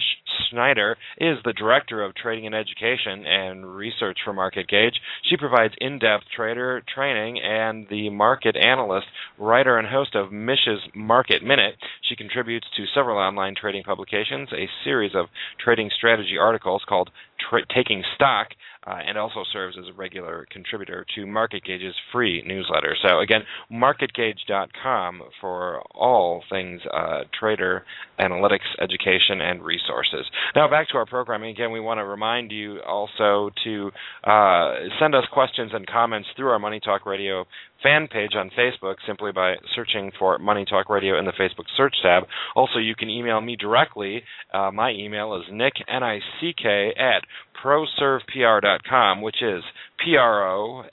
Schneider 0.50 0.96
is 1.18 1.38
the 1.44 1.52
Director 1.52 2.02
of 2.02 2.14
Trading 2.14 2.46
and 2.46 2.54
Education 2.54 3.26
and 3.26 3.74
Research 3.76 4.18
for 4.24 4.32
Market 4.32 4.68
Gauge. 4.68 5.00
She 5.28 5.36
provides 5.36 5.74
in 5.78 5.98
depth 5.98 6.24
trader 6.34 6.82
training 6.94 7.40
and 7.42 7.86
the 7.88 8.10
market 8.10 8.56
analyst, 8.56 9.06
writer, 9.38 9.78
and 9.78 9.88
host 9.88 10.14
of 10.14 10.32
Mish's 10.32 10.80
Market 10.94 11.42
Minute. 11.42 11.76
She 12.08 12.16
contributes 12.16 12.66
to 12.76 12.84
several 12.94 13.18
online 13.18 13.54
trading 13.54 13.82
publications, 13.82 14.48
a 14.52 14.68
series 14.84 15.12
of 15.14 15.26
trading 15.62 15.90
strategy 15.96 16.36
articles 16.38 16.82
called 16.88 17.10
Tra- 17.38 17.66
Taking 17.74 18.02
Stock, 18.14 18.48
uh, 18.86 18.98
and 19.06 19.16
also 19.18 19.44
serves 19.52 19.76
as 19.78 19.86
a 19.88 19.92
regular 19.92 20.46
contributor 20.50 21.04
to 21.14 21.26
Market 21.26 21.62
Gauge's 21.64 21.94
free 22.12 22.42
newsletter. 22.46 22.96
So 23.06 23.20
again, 23.20 23.42
marketgauge.com 23.70 25.22
for 25.40 25.82
all 25.94 26.42
things 26.50 26.80
uh, 26.92 27.20
trader 27.38 27.84
analytics, 28.18 28.68
education, 28.80 29.40
and 29.40 29.62
resources. 29.62 30.26
Now 30.54 30.68
back 30.68 30.88
to 30.90 30.96
our 30.98 31.06
programming. 31.06 31.50
Again, 31.50 31.72
we 31.72 31.80
want 31.80 31.98
to 31.98 32.04
remind 32.04 32.52
you 32.52 32.80
also 32.86 33.50
to 33.64 33.90
uh, 34.24 34.74
send 35.00 35.14
us 35.14 35.24
questions 35.32 35.72
and 35.74 35.86
comments 35.86 36.28
through 36.36 36.48
our 36.48 36.58
Money 36.58 36.80
Talk 36.80 37.06
Radio 37.06 37.44
fan 37.82 38.06
page 38.08 38.32
on 38.36 38.50
Facebook 38.56 38.94
simply 39.06 39.32
by 39.32 39.54
searching 39.74 40.12
for 40.18 40.38
Money 40.38 40.64
Talk 40.64 40.88
Radio 40.88 41.18
in 41.18 41.24
the 41.24 41.32
Facebook 41.32 41.64
search 41.76 41.94
tab. 42.02 42.24
Also, 42.54 42.78
you 42.78 42.94
can 42.94 43.10
email 43.10 43.40
me 43.40 43.56
directly. 43.56 44.22
Uh, 44.52 44.70
my 44.72 44.90
email 44.90 45.34
is 45.36 45.42
nick, 45.50 45.74
N-I-C-K, 45.88 46.94
at 46.96 47.22
proservepr.com, 47.62 49.20
which 49.22 49.42
is 49.42 49.62
P-R-O-S-E-R-V-E, 50.04 50.86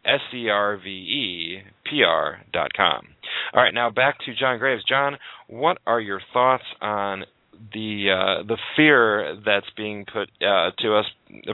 P-R 1.90 2.42
dot 2.54 2.74
com. 2.76 3.08
All 3.54 3.64
right, 3.64 3.74
now 3.74 3.90
back 3.90 4.18
to 4.26 4.36
John 4.36 4.60
Graves. 4.60 4.84
John, 4.88 5.18
what 5.48 5.78
are 5.86 6.00
your 6.02 6.22
thoughts 6.34 6.64
on 6.82 7.26
the 7.74 8.12
uh, 8.12 8.44
the 8.48 8.58
fear 8.76 9.38
that's 9.46 9.70
being 9.76 10.06
put 10.06 10.30
uh, 10.42 10.72
to 10.80 10.96
us 10.96 11.06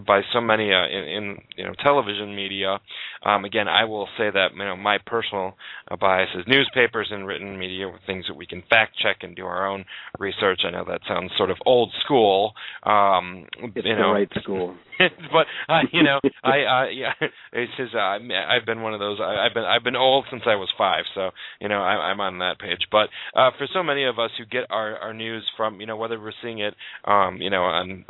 by 0.06 0.22
so 0.34 0.39
many 0.39 0.72
uh, 0.72 0.88
in, 0.88 1.03
in, 1.03 1.38
you 1.58 1.64
know 1.66 1.74
television 1.84 2.36
media. 2.36 2.80
Um, 3.26 3.43
again, 3.43 3.68
I 3.68 3.86
will 3.86 4.08
say 4.18 4.30
that 4.32 4.49
you 4.56 4.64
know 4.64 4.76
my 4.76 4.99
personal 5.06 5.56
uh, 5.89 5.95
bias 5.97 6.30
is 6.36 6.45
newspapers 6.47 7.10
and 7.12 7.28
written 7.28 7.58
media, 7.58 7.91
things 8.06 8.26
that 8.28 8.36
we 8.36 8.45
can 8.45 8.64
fact 8.70 8.97
check 9.01 9.18
and 9.22 9.36
do 9.36 9.45
our 9.45 9.68
own 9.68 9.86
research. 10.20 10.62
I 10.66 10.72
know 10.72 10.86
that 10.88 11.01
sounds 11.08 11.32
sort 11.38 11.51
of 11.51 11.58
old 11.66 11.91
school. 12.03 12.53
Um, 12.84 13.47
it's 13.58 13.86
you 13.86 13.95
know, 13.95 14.14
the 14.14 14.14
right 14.14 14.32
school. 14.41 14.76
but 14.97 15.47
uh, 15.68 15.82
you 15.91 16.03
know, 16.03 16.20
I 16.43 16.86
uh, 16.86 16.89
yeah, 16.89 17.14
it's 17.51 17.72
just 17.78 17.93
uh, 17.95 18.18
I've 18.20 18.66
been 18.66 18.82
one 18.82 18.93
of 18.93 18.99
those. 18.99 19.20
I, 19.20 19.45
I've 19.45 19.53
been 19.53 19.66
I've 19.66 19.84
been 19.84 19.95
old 19.95 20.26
since 20.30 20.43
I 20.45 20.56
was 20.56 20.70
five, 20.78 21.03
so 21.14 21.32
you 21.60 21.68
know 21.68 21.82
I, 21.82 22.12
I'm 22.12 22.22
on 22.22 22.39
that 22.39 22.60
page. 22.60 22.88
But 22.91 23.10
uh, 23.36 23.51
for 23.58 23.68
so 23.74 23.84
many 23.84 24.06
of 24.06 24.20
us 24.20 24.32
who 24.38 24.45
get 24.45 24.66
our 24.70 24.97
our 24.97 25.14
news 25.14 25.43
from 25.58 25.82
you 25.82 25.86
know 25.86 25.94
whether 25.95 26.19
we're 26.19 26.33
seeing 26.41 26.59
it 26.59 26.75
um, 27.05 27.37
you 27.41 27.49
know 27.49 27.63
on 27.63 28.05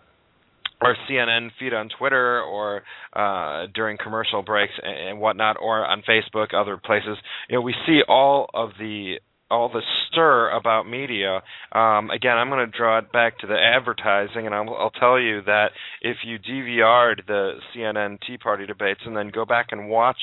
our 0.81 0.95
CNN 1.09 1.49
feed 1.59 1.73
on 1.73 1.89
Twitter 1.97 2.41
or 2.41 2.83
uh, 3.13 3.67
during 3.73 3.97
commercial 3.97 4.41
breaks 4.41 4.73
and, 4.81 5.09
and 5.09 5.19
whatnot, 5.19 5.57
or 5.59 5.85
on 5.85 6.03
Facebook, 6.07 6.53
other 6.53 6.77
places. 6.77 7.17
You 7.49 7.57
know, 7.57 7.61
we 7.61 7.73
see 7.85 8.01
all 8.07 8.49
of 8.53 8.71
the 8.77 9.15
all 9.49 9.69
the 9.69 9.81
stir 10.07 10.49
about 10.49 10.89
media. 10.89 11.41
Um, 11.71 12.09
again, 12.09 12.35
I'm 12.35 12.49
going 12.49 12.69
to 12.69 12.77
draw 12.77 12.97
it 12.97 13.11
back 13.11 13.37
to 13.39 13.47
the 13.47 13.55
advertising, 13.55 14.47
and 14.47 14.55
I'll, 14.55 14.73
I'll 14.73 14.89
tell 14.89 15.19
you 15.19 15.43
that 15.43 15.67
if 16.01 16.17
you 16.25 16.39
DVR'd 16.39 17.23
the 17.27 17.53
CNN 17.75 18.17
Tea 18.25 18.37
Party 18.37 18.65
debates 18.65 19.01
and 19.05 19.15
then 19.15 19.29
go 19.29 19.45
back 19.45 19.67
and 19.71 19.87
watch 19.89 20.17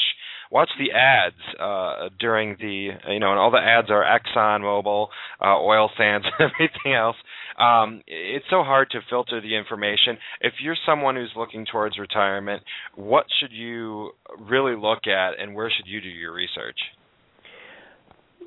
watch 0.50 0.68
the 0.78 0.92
ads 0.92 1.36
uh, 1.58 2.10
during 2.18 2.56
the 2.58 2.90
you 3.08 3.20
know, 3.20 3.30
and 3.30 3.38
all 3.38 3.50
the 3.50 3.58
ads 3.58 3.90
are 3.90 4.04
Exxon 4.04 4.60
Mobil, 4.60 5.08
uh, 5.40 5.58
oil 5.58 5.90
sands, 5.96 6.26
everything 6.40 6.94
else. 6.94 7.16
Um, 7.59 8.03
it's 8.07 8.44
so 8.50 8.62
hard 8.62 8.90
to 8.90 9.00
filter 9.11 9.40
the 9.40 9.57
information. 9.57 10.18
If 10.40 10.55
you're 10.62 10.76
someone 10.86 11.16
who's 11.16 11.32
looking 11.36 11.66
towards 11.70 11.98
retirement, 11.98 12.62
what 12.94 13.26
should 13.40 13.53
you 13.53 14.12
really 14.38 14.76
look 14.76 15.07
at, 15.07 15.40
and 15.40 15.55
where 15.55 15.70
should 15.70 15.86
you 15.86 16.00
do 16.00 16.09
your 16.09 16.32
research? 16.32 16.78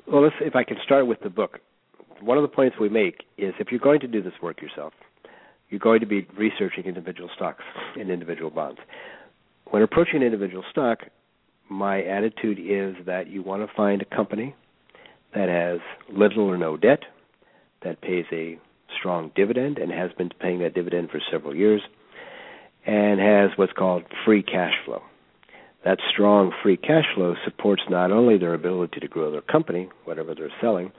Well, 0.07 0.23
let's, 0.23 0.35
if 0.41 0.55
I 0.55 0.63
can 0.63 0.77
start 0.83 1.07
with 1.07 1.19
the 1.21 1.29
book, 1.29 1.59
one 2.21 2.37
of 2.37 2.41
the 2.43 2.47
points 2.47 2.77
we 2.79 2.89
make 2.89 3.23
is 3.37 3.53
if 3.59 3.67
you're 3.71 3.79
going 3.79 3.99
to 4.01 4.07
do 4.07 4.21
this 4.21 4.33
work 4.41 4.61
yourself, 4.61 4.93
you're 5.69 5.79
going 5.79 5.99
to 5.99 6.05
be 6.05 6.27
researching 6.37 6.85
individual 6.85 7.29
stocks 7.35 7.63
and 7.95 8.09
individual 8.09 8.49
bonds. 8.49 8.79
When 9.71 9.81
approaching 9.81 10.17
an 10.17 10.23
individual 10.23 10.63
stock, 10.69 10.99
my 11.69 12.03
attitude 12.03 12.59
is 12.59 13.03
that 13.05 13.27
you 13.27 13.41
want 13.41 13.67
to 13.67 13.75
find 13.75 14.01
a 14.01 14.15
company 14.15 14.55
that 15.33 15.49
has 15.49 15.79
little 16.15 16.45
or 16.45 16.57
no 16.57 16.77
debt, 16.77 16.99
that 17.83 18.01
pays 18.01 18.25
a 18.31 18.59
strong 18.97 19.31
dividend 19.35 19.77
and 19.77 19.91
has 19.91 20.11
been 20.13 20.29
paying 20.39 20.59
that 20.59 20.73
dividend 20.73 21.09
for 21.09 21.19
several 21.31 21.55
years, 21.55 21.81
and 22.85 23.19
has 23.19 23.57
what's 23.57 23.73
called 23.73 24.03
free 24.25 24.43
cash 24.43 24.73
flow. 24.85 25.01
That 25.83 25.99
strong 26.11 26.51
free 26.63 26.77
cash 26.77 27.05
flow 27.13 27.35
supports 27.43 27.83
not 27.89 28.11
only 28.11 28.37
their 28.37 28.55
ability 28.55 28.99
to 28.99 29.07
grow 29.07 29.31
their 29.31 29.41
company, 29.41 29.89
whatever 30.03 30.33
they're 30.33 30.49
selling, 30.59 30.91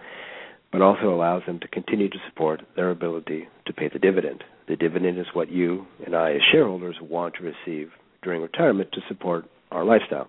but 0.71 0.83
also 0.83 1.13
allows 1.13 1.43
them 1.47 1.59
to 1.61 1.69
continue 1.69 2.09
to 2.09 2.19
support 2.29 2.63
their 2.77 2.91
ability 2.91 3.49
to 3.67 3.73
pay 3.73 3.89
the 3.89 3.99
dividend. 3.99 4.45
The 4.69 4.77
dividend 4.77 5.19
is 5.19 5.27
what 5.33 5.51
you 5.51 5.87
and 6.05 6.15
I, 6.15 6.33
as 6.33 6.41
shareholders, 6.53 6.97
want 7.01 7.35
to 7.35 7.43
receive 7.43 7.91
during 8.23 8.43
retirement 8.43 8.91
to 8.93 9.01
support 9.09 9.45
our 9.71 9.85
lifestyle. 9.85 10.29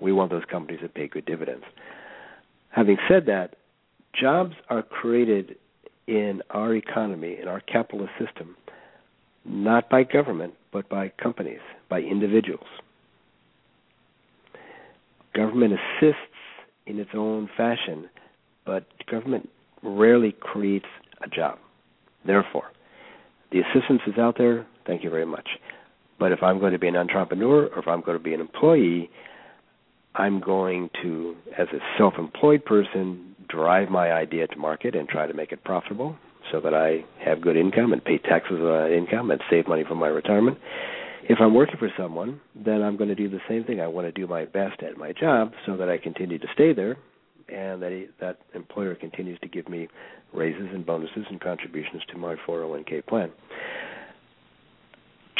We 0.00 0.12
want 0.12 0.30
those 0.30 0.44
companies 0.50 0.80
that 0.82 0.94
pay 0.94 1.08
good 1.08 1.26
dividends. 1.26 1.64
Having 2.70 2.98
said 3.08 3.26
that, 3.26 3.56
jobs 4.18 4.54
are 4.68 4.82
created 4.82 5.56
in 6.10 6.42
our 6.50 6.74
economy, 6.74 7.38
in 7.40 7.46
our 7.46 7.60
capitalist 7.60 8.12
system, 8.18 8.56
not 9.44 9.88
by 9.88 10.02
government, 10.02 10.54
but 10.72 10.88
by 10.88 11.12
companies, 11.22 11.60
by 11.88 12.00
individuals. 12.00 12.66
Government 15.34 15.72
assists 15.74 16.18
in 16.86 16.98
its 16.98 17.10
own 17.14 17.48
fashion, 17.56 18.10
but 18.66 18.86
government 19.08 19.48
rarely 19.84 20.32
creates 20.32 20.88
a 21.22 21.28
job. 21.28 21.58
Therefore, 22.26 22.64
the 23.52 23.60
assistance 23.60 24.02
is 24.08 24.18
out 24.18 24.36
there, 24.36 24.66
thank 24.86 25.04
you 25.04 25.10
very 25.10 25.26
much. 25.26 25.48
But 26.18 26.32
if 26.32 26.42
I'm 26.42 26.58
going 26.58 26.72
to 26.72 26.78
be 26.78 26.88
an 26.88 26.96
entrepreneur 26.96 27.66
or 27.68 27.78
if 27.78 27.86
I'm 27.86 28.00
going 28.00 28.18
to 28.18 28.22
be 28.22 28.34
an 28.34 28.40
employee, 28.40 29.10
I'm 30.16 30.40
going 30.40 30.90
to, 31.02 31.36
as 31.56 31.68
a 31.72 31.78
self 31.96 32.14
employed 32.18 32.64
person, 32.64 33.29
drive 33.50 33.90
my 33.90 34.12
idea 34.12 34.46
to 34.46 34.56
market 34.56 34.94
and 34.94 35.08
try 35.08 35.26
to 35.26 35.34
make 35.34 35.52
it 35.52 35.64
profitable 35.64 36.16
so 36.50 36.60
that 36.60 36.74
I 36.74 37.04
have 37.24 37.40
good 37.40 37.56
income 37.56 37.92
and 37.92 38.04
pay 38.04 38.18
taxes 38.18 38.58
on 38.58 38.66
that 38.66 38.96
income 38.96 39.30
and 39.30 39.40
save 39.50 39.68
money 39.68 39.84
for 39.86 39.94
my 39.94 40.08
retirement. 40.08 40.58
If 41.28 41.38
I'm 41.40 41.54
working 41.54 41.76
for 41.78 41.90
someone, 41.96 42.40
then 42.54 42.82
I'm 42.82 42.96
going 42.96 43.08
to 43.08 43.14
do 43.14 43.28
the 43.28 43.40
same 43.48 43.64
thing. 43.64 43.80
I 43.80 43.86
want 43.86 44.06
to 44.06 44.12
do 44.12 44.26
my 44.26 44.46
best 44.46 44.82
at 44.82 44.96
my 44.96 45.12
job 45.12 45.52
so 45.66 45.76
that 45.76 45.88
I 45.88 45.98
continue 45.98 46.38
to 46.38 46.46
stay 46.54 46.72
there 46.72 46.96
and 47.48 47.82
that 47.82 48.08
that 48.20 48.38
employer 48.54 48.94
continues 48.94 49.38
to 49.40 49.48
give 49.48 49.68
me 49.68 49.88
raises 50.32 50.68
and 50.72 50.86
bonuses 50.86 51.24
and 51.28 51.40
contributions 51.40 52.02
to 52.10 52.18
my 52.18 52.36
401k 52.48 53.06
plan. 53.06 53.30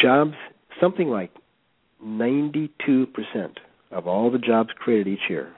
Jobs, 0.00 0.34
something 0.80 1.08
like 1.08 1.30
92% 2.04 2.68
of 3.90 4.06
all 4.06 4.30
the 4.30 4.38
jobs 4.38 4.70
created 4.78 5.08
each 5.08 5.28
year 5.28 5.52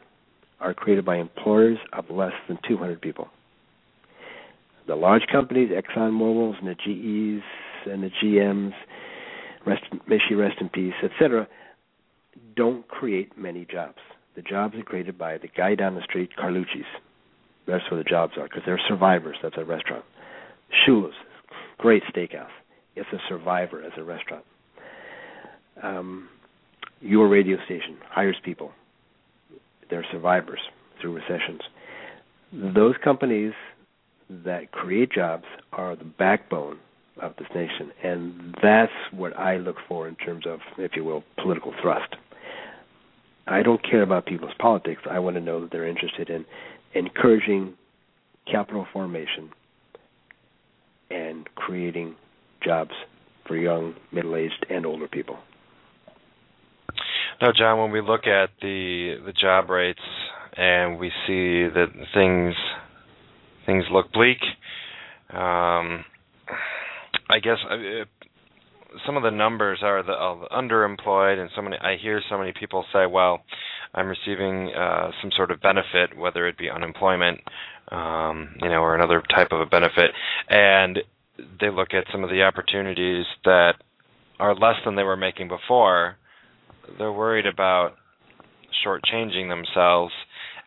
are 0.62 0.74
created 0.74 1.04
by 1.04 1.16
employers 1.16 1.78
of 1.92 2.08
less 2.08 2.32
than 2.48 2.58
200 2.66 3.00
people. 3.00 3.28
The 4.86 4.94
large 4.94 5.22
companies, 5.30 5.70
ExxonMobil's 5.70 6.56
and 6.60 6.68
the 6.68 6.74
GEs 6.74 7.44
and 7.90 8.02
the 8.02 8.10
GMs, 8.22 8.72
rest, 9.66 9.82
may 10.08 10.18
she 10.28 10.34
rest 10.34 10.56
in 10.60 10.68
peace, 10.68 10.94
etc., 11.02 11.48
don't 12.56 12.86
create 12.88 13.36
many 13.36 13.66
jobs. 13.70 13.98
The 14.34 14.42
jobs 14.42 14.74
are 14.76 14.82
created 14.82 15.18
by 15.18 15.38
the 15.38 15.48
guy 15.48 15.74
down 15.74 15.94
the 15.94 16.02
street, 16.02 16.30
Carlucci's. 16.38 16.86
That's 17.66 17.84
where 17.90 18.02
the 18.02 18.08
jobs 18.08 18.34
are 18.36 18.44
because 18.44 18.62
they're 18.66 18.80
survivors. 18.88 19.36
That's 19.42 19.56
a 19.56 19.64
restaurant. 19.64 20.04
Shula's, 20.86 21.14
great 21.78 22.02
steakhouse. 22.04 22.48
It's 22.96 23.08
a 23.12 23.18
survivor 23.28 23.82
as 23.82 23.92
a 23.96 24.02
restaurant. 24.02 24.44
Um, 25.82 26.28
your 27.00 27.28
radio 27.28 27.56
station 27.64 27.96
hires 28.10 28.36
people. 28.44 28.72
They're 29.92 30.06
survivors 30.10 30.60
through 30.98 31.16
recessions. 31.16 31.60
Those 32.50 32.94
companies 33.04 33.52
that 34.30 34.72
create 34.72 35.12
jobs 35.12 35.44
are 35.70 35.94
the 35.94 36.06
backbone 36.06 36.78
of 37.20 37.34
this 37.38 37.48
nation, 37.54 37.92
and 38.02 38.56
that's 38.62 38.90
what 39.10 39.38
I 39.38 39.58
look 39.58 39.76
for 39.86 40.08
in 40.08 40.16
terms 40.16 40.46
of, 40.46 40.60
if 40.78 40.92
you 40.96 41.04
will, 41.04 41.24
political 41.36 41.74
thrust. 41.82 42.16
I 43.46 43.62
don't 43.62 43.82
care 43.82 44.00
about 44.00 44.24
people's 44.24 44.54
politics. 44.58 45.02
I 45.10 45.18
want 45.18 45.36
to 45.36 45.42
know 45.42 45.60
that 45.60 45.70
they're 45.70 45.86
interested 45.86 46.30
in 46.30 46.46
encouraging 46.94 47.74
capital 48.50 48.86
formation 48.94 49.50
and 51.10 51.46
creating 51.54 52.14
jobs 52.64 52.92
for 53.46 53.58
young, 53.58 53.94
middle 54.10 54.36
aged, 54.36 54.64
and 54.70 54.86
older 54.86 55.06
people. 55.06 55.36
Now, 57.42 57.50
John, 57.50 57.80
when 57.80 57.90
we 57.90 58.00
look 58.00 58.28
at 58.28 58.50
the 58.60 59.16
the 59.26 59.32
job 59.32 59.68
rates 59.68 59.98
and 60.56 60.96
we 60.96 61.08
see 61.26 61.66
that 61.74 61.88
things 62.14 62.54
things 63.66 63.82
look 63.90 64.12
bleak, 64.12 64.38
um, 65.30 66.04
I 67.28 67.40
guess 67.42 67.56
uh, 67.68 68.04
some 69.04 69.16
of 69.16 69.24
the 69.24 69.32
numbers 69.32 69.80
are 69.82 70.04
the 70.04 70.12
uh, 70.12 70.56
underemployed, 70.56 71.40
and 71.40 71.50
so 71.56 71.62
many. 71.62 71.76
I 71.78 71.96
hear 72.00 72.22
so 72.30 72.38
many 72.38 72.52
people 72.52 72.84
say, 72.92 73.06
"Well, 73.06 73.42
I'm 73.92 74.06
receiving 74.06 74.72
uh, 74.72 75.10
some 75.20 75.32
sort 75.36 75.50
of 75.50 75.60
benefit, 75.60 76.16
whether 76.16 76.46
it 76.46 76.56
be 76.56 76.70
unemployment, 76.70 77.40
um, 77.90 78.54
you 78.62 78.68
know, 78.68 78.82
or 78.82 78.94
another 78.94 79.20
type 79.34 79.48
of 79.50 79.58
a 79.58 79.66
benefit," 79.66 80.12
and 80.48 81.00
they 81.60 81.70
look 81.70 81.88
at 81.92 82.04
some 82.12 82.22
of 82.22 82.30
the 82.30 82.44
opportunities 82.44 83.24
that 83.44 83.72
are 84.38 84.54
less 84.54 84.76
than 84.84 84.94
they 84.94 85.02
were 85.02 85.16
making 85.16 85.48
before. 85.48 86.18
They're 86.98 87.12
worried 87.12 87.46
about 87.46 87.96
shortchanging 88.84 89.48
themselves. 89.48 90.12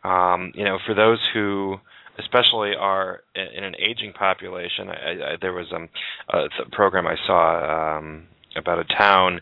Um, 0.03 0.51
you 0.55 0.63
know, 0.63 0.78
for 0.86 0.93
those 0.93 1.20
who 1.34 1.80
especially 2.18 2.74
are 2.80 3.22
in 3.36 3.63
an 3.63 3.76
aging 3.78 4.13
population. 4.13 4.89
I, 4.89 5.11
I, 5.11 5.36
there 5.41 5.53
was 5.53 5.68
um, 5.74 5.89
a, 6.30 6.45
a 6.61 6.70
program 6.72 7.07
I 7.07 7.16
saw 7.26 7.97
um, 7.97 8.28
about 8.55 8.80
a 8.80 8.86
town 8.97 9.41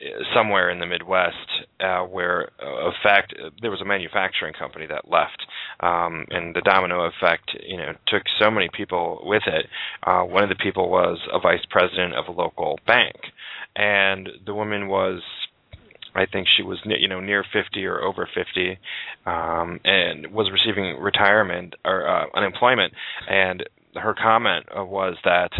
uh, 0.00 0.06
somewhere 0.34 0.70
in 0.70 0.80
the 0.80 0.86
Midwest 0.86 1.36
uh, 1.80 2.00
where, 2.00 2.50
uh, 2.62 2.90
effect, 2.90 3.34
there 3.60 3.70
was 3.70 3.80
a 3.80 3.84
manufacturing 3.84 4.54
company 4.54 4.86
that 4.86 5.10
left, 5.10 5.46
um, 5.80 6.24
and 6.30 6.54
the 6.54 6.62
domino 6.62 7.04
effect, 7.04 7.56
you 7.62 7.76
know, 7.76 7.92
took 8.08 8.22
so 8.38 8.50
many 8.50 8.68
people 8.76 9.22
with 9.24 9.42
it. 9.46 9.66
Uh, 10.06 10.22
one 10.22 10.42
of 10.42 10.48
the 10.48 10.56
people 10.56 10.90
was 10.90 11.18
a 11.32 11.38
vice 11.38 11.64
president 11.70 12.14
of 12.14 12.26
a 12.28 12.32
local 12.32 12.78
bank, 12.86 13.16
and 13.76 14.28
the 14.46 14.54
woman 14.54 14.88
was 14.88 15.22
I 16.14 16.26
think 16.26 16.46
she 16.56 16.62
was 16.62 16.78
you 16.84 17.08
know 17.08 17.20
near 17.20 17.44
50 17.52 17.84
or 17.84 18.00
over 18.00 18.28
50, 18.32 18.78
um, 19.26 19.80
and 19.84 20.32
was 20.32 20.50
receiving 20.52 21.00
retirement 21.00 21.74
or 21.84 22.08
uh, 22.08 22.26
unemployment. 22.34 22.92
And 23.28 23.64
her 23.94 24.14
comment 24.14 24.66
was 24.74 25.16
that 25.24 25.50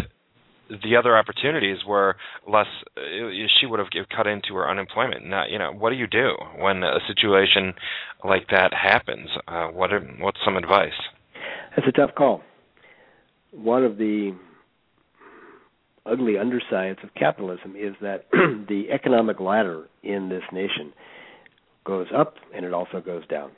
the 0.83 0.95
other 0.95 1.17
opportunities 1.17 1.79
were 1.85 2.15
less. 2.47 2.67
Uh, 2.97 3.01
she 3.59 3.65
would 3.65 3.79
have 3.79 3.89
cut 4.15 4.27
into 4.27 4.55
her 4.55 4.69
unemployment. 4.69 5.25
Now, 5.25 5.45
you 5.45 5.59
know, 5.59 5.71
what 5.71 5.89
do 5.89 5.95
you 5.95 6.07
do 6.07 6.35
when 6.57 6.83
a 6.83 6.99
situation 7.07 7.73
like 8.23 8.47
that 8.49 8.73
happens? 8.73 9.29
Uh, 9.47 9.67
what 9.67 9.91
are, 9.91 9.99
what's 10.19 10.39
some 10.45 10.57
advice? 10.57 10.93
That's 11.75 11.87
a 11.87 11.91
tough 11.91 12.15
call. 12.15 12.41
One 13.51 13.83
of 13.83 13.97
the 13.97 14.33
ugly 16.05 16.37
undersides 16.37 16.99
of 17.03 17.13
capitalism 17.15 17.75
is 17.75 17.93
that 18.01 18.25
the 18.31 18.85
economic 18.91 19.39
ladder 19.39 19.87
in 20.03 20.29
this 20.29 20.43
nation 20.51 20.93
goes 21.85 22.07
up 22.15 22.35
and 22.55 22.65
it 22.65 22.73
also 22.73 23.01
goes 23.01 23.25
down. 23.27 23.51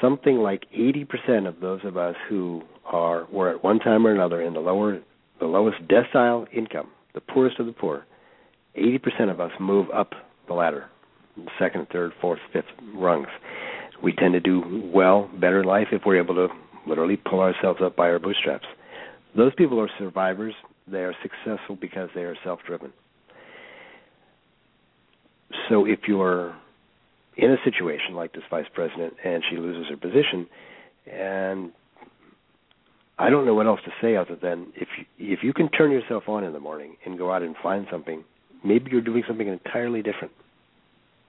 Something 0.00 0.38
like 0.38 0.64
80% 0.76 1.48
of 1.48 1.60
those 1.60 1.80
of 1.84 1.96
us 1.96 2.16
who 2.28 2.62
are 2.84 3.26
were 3.32 3.50
at 3.50 3.64
one 3.64 3.78
time 3.78 4.06
or 4.06 4.12
another 4.12 4.42
in 4.42 4.52
the 4.52 4.60
lower 4.60 5.00
the 5.40 5.46
lowest 5.46 5.78
decile 5.88 6.46
income, 6.52 6.88
the 7.14 7.20
poorest 7.20 7.58
of 7.58 7.66
the 7.66 7.72
poor, 7.72 8.06
80% 8.76 9.30
of 9.30 9.40
us 9.40 9.50
move 9.60 9.88
up 9.90 10.12
the 10.46 10.54
ladder, 10.54 10.86
second, 11.58 11.86
third, 11.92 12.12
fourth, 12.20 12.38
fifth 12.52 12.64
rungs. 12.94 13.28
We 14.02 14.12
tend 14.12 14.34
to 14.34 14.40
do 14.40 14.90
well, 14.92 15.30
better 15.40 15.64
life 15.64 15.88
if 15.92 16.02
we're 16.04 16.20
able 16.20 16.34
to 16.34 16.48
literally 16.86 17.16
pull 17.16 17.40
ourselves 17.40 17.80
up 17.82 17.96
by 17.96 18.08
our 18.10 18.18
bootstraps. 18.18 18.66
Those 19.36 19.54
people 19.54 19.80
are 19.80 19.90
survivors. 19.98 20.54
They 20.86 20.98
are 20.98 21.14
successful 21.22 21.76
because 21.80 22.08
they 22.14 22.22
are 22.22 22.36
self 22.44 22.60
driven. 22.66 22.92
So 25.68 25.86
if 25.86 26.00
you're 26.06 26.54
in 27.36 27.50
a 27.50 27.56
situation 27.64 28.14
like 28.14 28.32
this 28.32 28.42
vice 28.50 28.66
president 28.72 29.14
and 29.24 29.42
she 29.50 29.56
loses 29.56 29.88
her 29.90 29.96
position, 29.96 30.46
and 31.10 31.72
I 33.18 33.30
don't 33.30 33.46
know 33.46 33.54
what 33.54 33.66
else 33.66 33.80
to 33.84 33.92
say 34.00 34.16
other 34.16 34.36
than 34.40 34.72
if 34.76 34.88
you, 34.98 35.32
if 35.32 35.40
you 35.42 35.52
can 35.52 35.68
turn 35.70 35.90
yourself 35.90 36.24
on 36.28 36.44
in 36.44 36.52
the 36.52 36.60
morning 36.60 36.96
and 37.04 37.18
go 37.18 37.32
out 37.32 37.42
and 37.42 37.54
find 37.62 37.86
something, 37.90 38.24
maybe 38.64 38.90
you're 38.90 39.00
doing 39.00 39.22
something 39.26 39.46
entirely 39.46 40.02
different. 40.02 40.32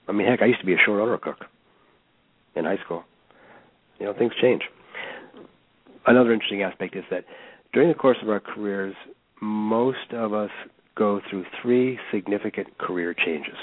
I 0.07 0.11
mean, 0.11 0.27
heck, 0.27 0.41
I 0.41 0.45
used 0.45 0.59
to 0.59 0.65
be 0.65 0.73
a 0.73 0.77
short 0.85 0.99
order 0.99 1.17
cook 1.17 1.45
in 2.55 2.65
high 2.65 2.77
school. 2.83 3.03
You 3.99 4.07
know, 4.07 4.13
things 4.13 4.33
change. 4.41 4.63
Another 6.05 6.33
interesting 6.33 6.61
aspect 6.61 6.95
is 6.95 7.03
that 7.09 7.25
during 7.75 7.89
the 7.89 7.95
course 7.95 8.17
of 8.23 8.29
our 8.29 8.39
careers, 8.39 8.95
most 9.41 10.13
of 10.13 10.33
us 10.33 10.49
go 10.95 11.19
through 11.29 11.43
three 11.61 11.99
significant 12.09 12.77
career 12.77 13.13
changes. 13.13 13.57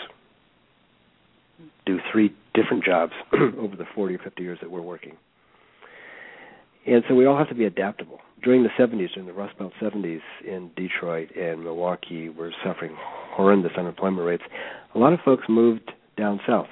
Do 1.87 1.99
three 2.13 2.31
different 2.53 2.85
jobs 2.85 3.15
over 3.33 3.75
the 3.75 3.87
40 3.95 4.17
or 4.17 4.19
50 4.19 4.43
years 4.43 4.59
that 4.61 4.71
we're 4.71 4.83
working. 4.83 5.17
And 6.87 7.03
so 7.09 7.15
we 7.15 7.25
all 7.25 7.39
have 7.39 7.49
to 7.49 7.55
be 7.55 7.65
adaptable. 7.65 8.19
During 8.43 8.65
the 8.65 8.69
70s, 8.79 9.15
during 9.15 9.27
the 9.27 9.33
Rust 9.33 9.57
Belt 9.59 9.73
70s 9.81 10.21
in 10.47 10.71
Detroit 10.77 11.31
and 11.35 11.65
Milwaukee, 11.65 12.29
we're 12.29 12.53
suffering 12.63 12.95
horrendous 12.99 13.73
unemployment 13.79 14.27
rates. 14.27 14.43
A 14.95 14.99
lot 14.99 15.15
of 15.15 15.21
folks 15.25 15.45
moved 15.49 15.91
down 16.19 16.39
south. 16.47 16.69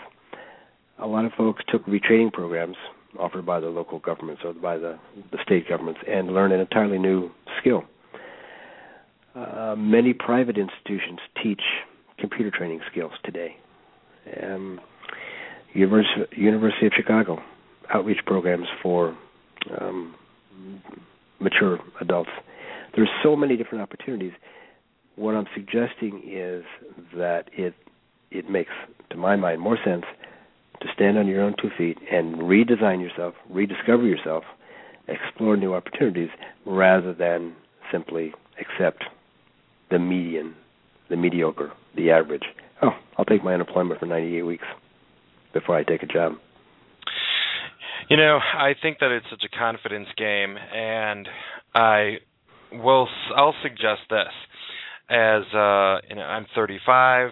A 0.99 1.07
lot 1.07 1.25
of 1.25 1.33
folks 1.39 1.63
took 1.69 1.87
retraining 1.87 2.31
programs 2.33 2.77
offered 3.19 3.45
by 3.45 3.61
the 3.61 3.69
local 3.69 3.99
governments 3.99 4.43
or 4.45 4.53
by 4.53 4.77
the, 4.77 4.99
the 5.33 5.39
state 5.43 5.69
governments 5.69 6.01
and 6.09 6.33
learn 6.33 6.53
an 6.53 6.61
entirely 6.61 6.99
new 6.99 7.31
skill. 7.61 7.85
Uh, 9.35 9.75
many 9.77 10.13
private 10.13 10.57
institutions 10.59 11.21
teach 11.43 11.63
computer 12.19 12.51
training 12.51 12.81
skills 12.91 13.13
today. 13.25 13.57
Um, 14.43 14.81
University, 15.73 16.23
University 16.37 16.87
of 16.87 16.93
Chicago 16.97 17.41
outreach 17.93 18.19
programs 18.27 18.67
for 18.83 19.17
um, 19.81 20.15
mature 21.39 21.79
adults. 22.01 22.31
There's 22.95 23.09
so 23.23 23.37
many 23.37 23.57
different 23.57 23.83
opportunities. 23.83 24.33
What 25.17 25.35
I'm 25.35 25.47
suggesting 25.55 26.23
is 26.27 26.65
that 27.17 27.45
it 27.53 27.75
it 28.31 28.49
makes, 28.49 28.71
to 29.11 29.17
my 29.17 29.35
mind, 29.35 29.61
more 29.61 29.79
sense 29.85 30.05
to 30.81 30.87
stand 30.95 31.19
on 31.19 31.27
your 31.27 31.43
own 31.43 31.55
two 31.61 31.71
feet 31.77 31.99
and 32.11 32.37
redesign 32.37 33.01
yourself, 33.01 33.35
rediscover 33.49 34.07
yourself, 34.07 34.45
explore 35.09 35.57
new 35.57 35.75
opportunities 35.75 36.31
rather 36.65 37.13
than 37.13 37.55
simply 37.93 38.33
accept 38.61 39.05
the 39.91 39.99
median, 39.99 40.55
the 41.09 41.17
mediocre, 41.17 41.73
the 41.97 42.11
average. 42.11 42.45
Oh, 42.83 42.93
I'll 43.19 43.25
take 43.25 43.45
my 43.45 43.55
unemployment 43.55 44.01
for 44.01 44.07
98 44.07 44.43
weeks 44.43 44.65
before 45.53 45.77
I 45.77 45.85
take 45.85 46.03
a 46.03 46.07
job. 46.07 46.35
You 48.09 48.17
know, 48.17 48.39
I 48.39 48.75
think 48.81 48.99
that 49.01 49.11
it's 49.13 49.27
such 49.31 49.45
a 49.45 49.57
confidence 49.57 50.09
game, 50.17 50.57
and 50.57 51.29
I 51.75 52.17
will. 52.73 53.09
I'll 53.37 53.55
suggest 53.63 54.01
this: 54.11 54.33
as 55.09 55.43
uh, 55.55 55.99
you 56.09 56.17
know, 56.17 56.23
I'm 56.23 56.47
35 56.55 57.31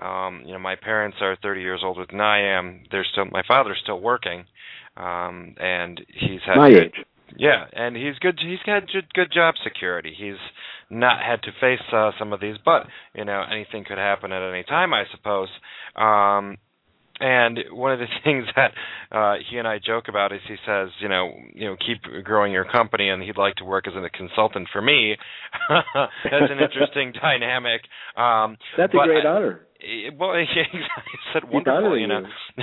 Um, 0.00 0.42
you 0.44 0.52
know, 0.52 0.58
my 0.58 0.76
parents 0.76 1.18
are 1.20 1.36
30 1.42 1.60
years 1.60 1.80
older 1.84 2.04
than 2.10 2.20
I 2.20 2.58
am. 2.58 2.84
They're 2.90 3.06
still 3.12 3.26
my 3.26 3.42
father's 3.46 3.78
still 3.82 4.00
working, 4.00 4.44
um, 4.96 5.54
and 5.58 6.00
he's 6.08 6.40
had 6.46 6.56
my 6.56 6.68
age. 6.68 6.94
Yeah, 7.36 7.64
and 7.72 7.96
he's 7.96 8.18
good. 8.20 8.38
He's 8.40 8.58
had 8.64 8.86
good, 8.88 9.12
good 9.14 9.32
job 9.32 9.54
security. 9.64 10.14
He's 10.16 10.38
not 10.90 11.20
had 11.20 11.42
to 11.42 11.50
face 11.60 11.80
uh, 11.92 12.10
some 12.18 12.32
of 12.32 12.40
these, 12.40 12.56
but 12.64 12.86
you 13.14 13.24
know 13.24 13.42
anything 13.50 13.84
could 13.84 13.98
happen 13.98 14.32
at 14.32 14.48
any 14.48 14.62
time, 14.64 14.92
I 14.94 15.04
suppose. 15.12 15.48
Um, 15.96 16.58
and 17.20 17.58
one 17.70 17.92
of 17.92 18.00
the 18.00 18.06
things 18.24 18.44
that 18.56 18.72
uh, 19.12 19.36
he 19.48 19.58
and 19.58 19.68
I 19.68 19.78
joke 19.84 20.04
about 20.08 20.32
is 20.32 20.40
he 20.48 20.56
says, 20.66 20.88
you 21.00 21.08
know, 21.08 21.32
you 21.54 21.66
know, 21.66 21.76
keep 21.76 22.02
growing 22.24 22.52
your 22.52 22.64
company, 22.64 23.08
and 23.08 23.22
he'd 23.22 23.38
like 23.38 23.54
to 23.56 23.64
work 23.64 23.86
as 23.86 23.94
a 23.94 24.10
consultant 24.10 24.68
for 24.72 24.82
me. 24.82 25.16
That's 25.94 26.50
an 26.50 26.58
interesting 26.58 27.12
dynamic. 27.20 27.82
Um, 28.16 28.56
That's 28.76 28.92
a 28.92 29.06
great 29.06 29.24
I, 29.24 29.28
honor. 29.28 29.66
Well, 30.18 30.34
he 30.72 30.80
said 31.32 31.44
wonderful, 31.50 31.98
you 31.98 32.06
know. 32.06 32.22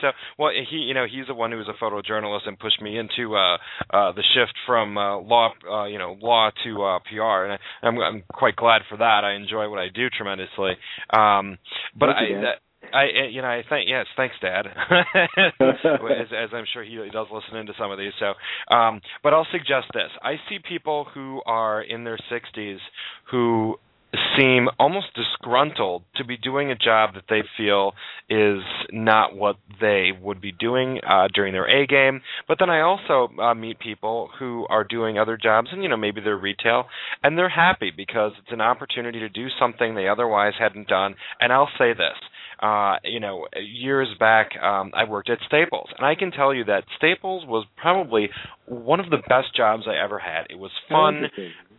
so, 0.00 0.08
well, 0.38 0.50
he, 0.70 0.76
you 0.76 0.94
know, 0.94 1.06
he's 1.10 1.26
the 1.26 1.34
one 1.34 1.50
who 1.50 1.58
was 1.58 1.68
a 1.68 1.82
photojournalist 1.82 2.46
and 2.46 2.58
pushed 2.58 2.80
me 2.80 2.98
into 2.98 3.34
uh, 3.34 3.56
uh, 3.90 4.12
the 4.12 4.22
shift 4.34 4.54
from 4.66 4.96
uh, 4.98 5.18
law, 5.18 5.50
uh, 5.70 5.84
you 5.84 5.98
know, 5.98 6.16
law 6.20 6.50
to 6.64 6.82
uh, 6.82 6.98
PR, 7.00 7.44
and 7.44 7.52
I, 7.52 7.86
I'm, 7.86 7.98
I'm 7.98 8.22
quite 8.32 8.56
glad 8.56 8.82
for 8.88 8.98
that. 8.98 9.24
I 9.24 9.34
enjoy 9.34 9.68
what 9.68 9.78
I 9.78 9.88
do 9.94 10.08
tremendously. 10.10 10.72
Um, 11.10 11.58
but 11.98 12.06
Thank 12.06 12.18
I. 12.18 12.22
You, 12.28 12.40
that, 12.42 12.58
I, 12.92 13.04
you 13.30 13.40
know, 13.40 13.48
I 13.48 13.62
think 13.68 13.88
yes, 13.88 14.06
thanks, 14.16 14.34
Dad. 14.42 14.66
as, 15.60 16.28
as, 16.32 16.50
I'm 16.52 16.64
sure 16.72 16.84
he, 16.84 16.90
he 16.90 17.10
does 17.10 17.26
listen 17.32 17.56
into 17.56 17.72
some 17.78 17.90
of 17.90 17.98
these. 17.98 18.12
So, 18.18 18.34
um, 18.74 19.00
but 19.22 19.32
I'll 19.32 19.46
suggest 19.50 19.86
this: 19.94 20.10
I 20.22 20.34
see 20.48 20.58
people 20.68 21.06
who 21.14 21.40
are 21.46 21.82
in 21.82 22.04
their 22.04 22.18
60s 22.30 22.78
who 23.30 23.76
seem 24.36 24.68
almost 24.78 25.06
disgruntled 25.14 26.02
to 26.16 26.24
be 26.24 26.36
doing 26.36 26.70
a 26.70 26.76
job 26.76 27.14
that 27.14 27.24
they 27.28 27.42
feel 27.56 27.92
is 28.28 28.62
not 28.90 29.34
what 29.34 29.56
they 29.80 30.10
would 30.20 30.40
be 30.40 30.52
doing 30.52 31.00
uh, 31.06 31.28
during 31.34 31.52
their 31.52 31.68
A 31.68 31.86
game. 31.86 32.20
But 32.46 32.58
then 32.58 32.68
I 32.68 32.80
also 32.80 33.28
uh, 33.40 33.54
meet 33.54 33.78
people 33.78 34.28
who 34.38 34.66
are 34.68 34.84
doing 34.84 35.18
other 35.18 35.38
jobs, 35.42 35.68
and 35.72 35.82
you 35.82 35.88
know 35.88 35.96
maybe 35.96 36.20
they're 36.20 36.36
retail, 36.36 36.84
and 37.22 37.38
they're 37.38 37.48
happy 37.48 37.90
because 37.94 38.32
it's 38.38 38.52
an 38.52 38.60
opportunity 38.60 39.20
to 39.20 39.28
do 39.28 39.48
something 39.58 39.94
they 39.94 40.08
otherwise 40.08 40.54
hadn't 40.58 40.88
done. 40.88 41.14
And 41.40 41.52
I'll 41.52 41.70
say 41.78 41.92
this. 41.92 42.16
Uh, 42.60 42.94
you 43.02 43.18
know, 43.18 43.46
years 43.60 44.06
back, 44.20 44.50
um, 44.62 44.92
I 44.94 45.02
worked 45.02 45.28
at 45.30 45.38
Staples, 45.48 45.88
and 45.98 46.06
I 46.06 46.14
can 46.14 46.30
tell 46.30 46.54
you 46.54 46.64
that 46.66 46.84
Staples 46.96 47.44
was 47.44 47.66
probably 47.76 48.30
one 48.66 49.00
of 49.00 49.10
the 49.10 49.16
best 49.28 49.56
jobs 49.56 49.82
I 49.88 49.96
ever 50.02 50.20
had. 50.20 50.46
It 50.48 50.58
was 50.60 50.70
fun. 50.88 51.24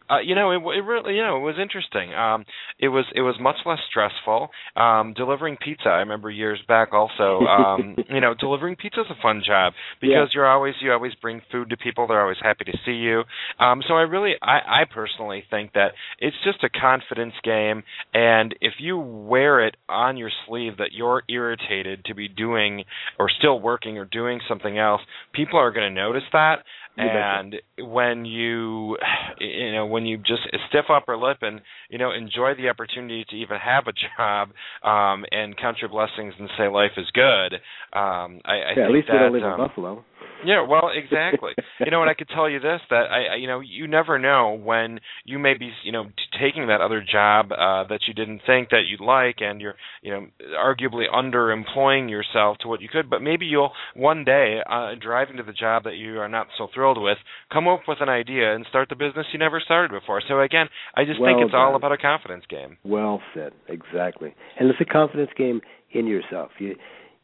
Uh, 0.10 0.20
you 0.20 0.36
know, 0.36 0.52
it, 0.52 0.58
it 0.58 0.84
really, 0.84 1.16
you 1.16 1.22
know, 1.22 1.38
it 1.38 1.42
was 1.42 1.56
interesting. 1.62 2.14
Um, 2.14 2.46
it 2.80 2.90
was 2.90 3.06
it 3.16 3.22
was 3.22 3.36
much 3.40 3.58
less 3.66 3.80
stressful. 3.90 4.50
Um, 4.76 5.14
delivering 5.14 5.58
pizza, 5.58 5.90
I 5.90 6.00
remember 6.00 6.30
years 6.30 6.60
back. 6.68 6.94
Also, 6.94 7.40
um, 7.46 7.96
you 8.10 8.20
know, 8.20 8.34
delivering 8.38 8.76
pizza 8.76 9.02
is 9.02 9.08
a 9.10 9.22
fun 9.22 9.42
job 9.46 9.74
because 10.02 10.12
yeah. 10.12 10.26
you're 10.34 10.48
always 10.48 10.74
you 10.82 10.92
always 10.92 11.14
bring 11.22 11.42
food 11.52 11.70
to 11.70 11.78
people. 11.78 12.08
They're 12.08 12.22
always 12.22 12.38
happy 12.42 12.66
to 12.66 12.78
see 12.86 12.92
you. 12.92 13.24
Um, 13.60 13.82
so 13.88 13.96
I 13.96 14.02
really, 14.02 14.34
I, 14.42 14.82
I 14.82 14.84
personally 14.94 15.44
think 15.50 15.74
that 15.74 15.94
it's 16.20 16.36
just 16.44 16.64
a 16.64 16.70
confidence 16.70 17.34
game, 17.44 17.84
and 18.14 18.56
if 18.62 18.74
you 18.80 18.98
wear 18.98 19.66
it 19.66 19.76
on 19.88 20.18
your 20.18 20.32
sleeve 20.48 20.78
that 20.78 20.92
you're 20.92 21.24
irritated 21.30 22.06
to 22.06 22.16
be 22.16 22.28
doing 22.28 22.84
or 23.20 23.30
still 23.30 23.60
working 23.60 23.98
or 23.98 24.06
doing 24.06 24.40
something 24.48 24.78
else, 24.78 25.02
people 25.34 25.60
are 25.60 25.72
going 25.72 25.94
to 25.94 26.02
notice 26.02 26.24
that 26.34 26.64
and 26.98 27.56
when 27.80 28.26
you 28.26 28.98
you 29.40 29.72
know 29.72 29.86
when 29.86 30.06
you 30.06 30.18
just 30.18 30.42
stiff 30.70 30.86
upper 30.90 31.18
lip 31.18 31.38
and 31.42 31.62
you 31.90 31.98
know 31.98 32.12
enjoy 32.12 32.54
the 32.56 32.70
opportunity 32.70 33.26
to 33.30 33.36
even 33.36 33.58
have 33.58 33.86
a 33.88 33.94
job 34.18 34.50
um 34.84 35.26
and 35.32 35.58
count 35.58 35.78
your 35.82 35.90
blessings 35.90 36.34
and 36.40 36.50
say 36.58 36.68
life 36.68 36.92
is 36.98 37.08
good 37.14 37.56
um 37.98 38.40
i, 38.46 38.54
I 38.54 38.56
yeah, 38.56 38.76
think 38.76 38.86
at 38.86 38.92
least 38.92 39.08
that, 39.08 39.14
we 39.14 39.20
don't 39.20 39.34
live 39.34 39.44
um, 39.44 39.62
in 39.62 39.68
buffalo 39.68 40.06
yeah, 40.46 40.66
well, 40.68 40.90
exactly. 40.94 41.52
you 41.80 41.92
know, 41.92 42.02
and 42.02 42.10
I 42.10 42.14
could 42.14 42.30
tell 42.30 42.50
you 42.50 42.60
this 42.60 42.82
that 42.90 43.04
I, 43.12 43.36
you 43.36 43.48
know, 43.48 43.60
you 43.60 43.88
never 43.88 44.20
know 44.20 44.60
when 44.62 45.00
you 45.26 45.40
may 45.40 45.54
be, 45.58 45.72
you 45.84 45.92
know, 45.92 46.06
t- 46.06 46.40
taking 46.42 46.68
that 46.68 46.82
other 46.82 47.04
job 47.10 47.52
uh, 47.52 47.88
that 47.88 48.02
you 48.08 48.14
didn't 48.14 48.42
think 48.46 48.70
that 48.70 48.84
you'd 48.88 49.02
like, 49.02 49.38
and 49.40 49.62
you're, 49.62 49.76
you 50.02 50.12
know, 50.12 50.28
arguably 50.58 51.06
underemploying 51.14 52.10
yourself 52.10 52.58
to 52.62 52.68
what 52.68 52.82
you 52.82 52.90
could. 52.92 53.10
But 53.10 53.22
maybe 53.22 53.46
you'll 53.46 53.72
one 53.96 54.24
day, 54.24 54.60
uh, 54.70 54.92
driving 55.02 55.38
to 55.38 55.44
the 55.44 55.54
job 55.54 55.84
that 55.84 55.96
you 55.96 56.20
are 56.20 56.30
not 56.30 56.48
so 56.58 56.68
thrilled 56.74 57.02
with, 57.02 57.18
come 57.52 57.68
up 57.68 57.82
with 57.88 58.00
an 58.02 58.10
idea 58.10 58.54
and 58.54 58.66
start 58.70 58.90
the 58.90 58.96
business 58.96 59.26
you 59.32 59.40
never 59.40 59.60
started 59.60 59.92
before. 59.92 60.22
So 60.28 60.42
again, 60.42 60.68
I 60.96 61.06
just 61.06 61.20
well 61.20 61.30
think 61.30 61.44
it's 61.44 61.52
done. 61.52 61.62
all 61.62 61.76
about 61.76 61.92
a 61.92 61.98
confidence 61.98 62.44
game. 62.50 62.78
Well 62.84 63.22
said, 63.34 63.54
exactly. 63.68 64.36
And 64.60 64.70
it's 64.70 64.80
a 64.82 64.86
confidence 64.86 65.32
game 65.38 65.62
in 65.92 66.08
yourself. 66.08 66.52
You, 66.60 66.76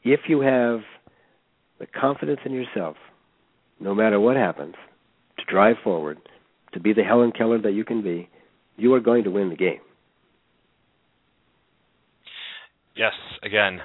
if 0.03 0.21
you 0.27 0.41
have 0.41 0.79
the 1.79 1.87
confidence 1.87 2.39
in 2.45 2.53
yourself 2.53 2.95
no 3.79 3.95
matter 3.95 4.19
what 4.19 4.35
happens, 4.35 4.75
to 5.37 5.45
drive 5.51 5.77
forward, 5.83 6.17
to 6.73 6.79
be 6.79 6.93
the 6.93 7.03
Helen 7.03 7.31
Keller 7.31 7.61
that 7.61 7.71
you 7.71 7.85
can 7.85 8.01
be, 8.01 8.29
you 8.77 8.93
are 8.93 8.99
going 8.99 9.23
to 9.23 9.31
win 9.31 9.49
the 9.49 9.55
game. 9.55 9.79
Yes, 12.95 13.13
again, 13.43 13.79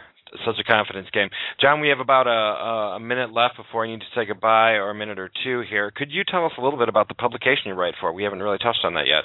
such 0.44 0.56
a 0.58 0.64
confidence 0.64 1.08
game. 1.12 1.28
John, 1.60 1.80
we 1.80 1.88
have 1.88 2.00
about 2.00 2.26
a, 2.26 2.96
a 2.96 3.00
minute 3.00 3.32
left 3.32 3.56
before 3.56 3.84
I 3.84 3.90
need 3.90 4.00
to 4.00 4.06
say 4.14 4.26
goodbye, 4.26 4.72
or 4.72 4.90
a 4.90 4.94
minute 4.94 5.18
or 5.18 5.30
two 5.44 5.62
here. 5.68 5.92
Could 5.94 6.10
you 6.10 6.24
tell 6.28 6.44
us 6.44 6.52
a 6.58 6.60
little 6.60 6.78
bit 6.78 6.88
about 6.88 7.08
the 7.08 7.14
publication 7.14 7.66
you 7.66 7.74
write 7.74 7.94
for? 8.00 8.12
We 8.12 8.24
haven't 8.24 8.42
really 8.42 8.58
touched 8.58 8.80
on 8.82 8.94
that 8.94 9.06
yet. 9.06 9.24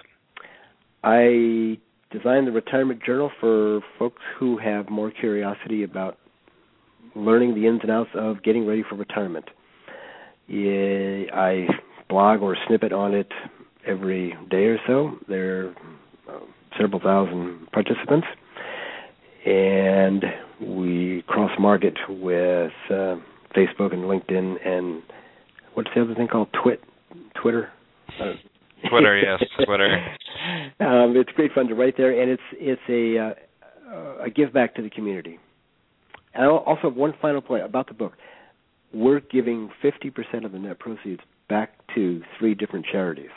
I 1.04 1.80
designed 2.12 2.48
the 2.48 2.52
retirement 2.52 3.02
journal 3.04 3.32
for 3.40 3.82
folks 3.98 4.22
who 4.40 4.58
have 4.60 4.90
more 4.90 5.10
curiosity 5.10 5.84
about 5.84 6.18
learning 7.20 7.56
the 7.56 7.68
ins 7.68 7.82
and 7.82 7.92
outs 7.92 8.10
of 8.16 8.42
getting 8.44 8.66
ready 8.66 8.84
for 8.88 8.96
retirement. 8.96 9.46
I 10.50 11.68
blog 12.10 12.42
or 12.42 12.58
snippet 12.68 12.92
on 12.92 13.14
it 13.14 13.32
every 13.86 14.36
day 14.50 14.66
or 14.66 14.78
so. 14.88 15.18
There 15.28 15.68
are 15.68 15.76
uh, 16.28 16.40
several 16.80 17.00
thousand 17.00 17.68
participants, 17.72 18.28
and 19.46 20.24
we 20.62 21.24
cross 21.28 21.52
market 21.60 21.96
with 22.10 22.72
uh, 22.90 23.16
Facebook 23.56 23.94
and 23.94 24.04
LinkedIn 24.04 24.68
and 24.68 25.04
what's 25.74 25.90
the 25.96 26.02
other 26.02 26.16
thing 26.16 26.28
called 26.28 26.50
Twit, 26.62 26.82
Twitter. 27.42 27.70
Uh, 28.20 28.34
Twitter, 28.90 29.18
yes, 29.40 29.42
Twitter. 29.66 30.16
Um, 30.80 31.16
it's 31.16 31.32
great 31.36 31.52
fun 31.54 31.68
to 31.68 31.76
write 31.76 31.96
there, 31.98 32.20
and 32.20 32.32
it's 32.32 32.42
it's 32.54 32.82
a 32.90 33.18
uh, 33.18 34.24
a 34.24 34.30
give 34.30 34.54
back 34.54 34.76
to 34.76 34.82
the 34.82 34.90
community. 34.90 35.38
And 36.34 36.44
I 36.44 36.48
also 36.48 36.82
have 36.84 36.96
one 36.96 37.14
final 37.22 37.42
point 37.42 37.64
about 37.64 37.88
the 37.88 37.94
book 37.94 38.14
we're 38.94 39.20
giving 39.20 39.70
50% 39.84 40.46
of 40.46 40.52
the 40.52 40.60
net 40.60 40.80
proceeds 40.80 41.22
back 41.48 41.74
to 41.96 42.22
three 42.38 42.54
different 42.56 42.86
charities. 42.92 43.30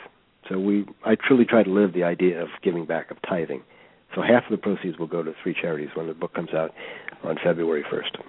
So 0.49 0.59
we, 0.59 0.85
I 1.05 1.15
truly 1.15 1.45
try 1.45 1.63
to 1.63 1.69
live 1.69 1.93
the 1.93 2.03
idea 2.03 2.41
of 2.41 2.49
giving 2.63 2.85
back, 2.85 3.11
of 3.11 3.17
tithing. 3.27 3.61
So 4.15 4.21
half 4.21 4.43
of 4.45 4.51
the 4.51 4.57
proceeds 4.57 4.97
will 4.97 5.07
go 5.07 5.23
to 5.23 5.33
three 5.41 5.55
charities 5.59 5.89
when 5.95 6.07
the 6.07 6.13
book 6.13 6.33
comes 6.33 6.53
out 6.53 6.71
on 7.23 7.37
February 7.43 7.83
1st. 7.91 8.19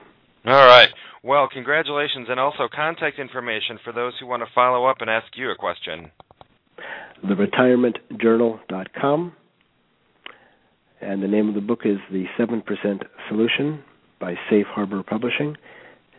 All 0.46 0.66
right. 0.66 0.88
Well, 1.22 1.48
congratulations, 1.50 2.28
and 2.30 2.38
also 2.38 2.68
contact 2.74 3.18
information 3.18 3.78
for 3.82 3.92
those 3.92 4.12
who 4.20 4.26
want 4.26 4.42
to 4.42 4.48
follow 4.54 4.86
up 4.86 4.98
and 5.00 5.10
ask 5.10 5.26
you 5.36 5.50
a 5.50 5.56
question. 5.56 6.10
TheRetirementJournal.com. 7.24 9.32
And 11.00 11.22
the 11.22 11.28
name 11.28 11.48
of 11.48 11.54
the 11.54 11.60
book 11.60 11.80
is 11.84 11.98
The 12.10 12.24
7% 12.38 12.62
Solution 13.28 13.82
by 14.18 14.34
Safe 14.50 14.66
Harbor 14.66 15.02
Publishing 15.02 15.56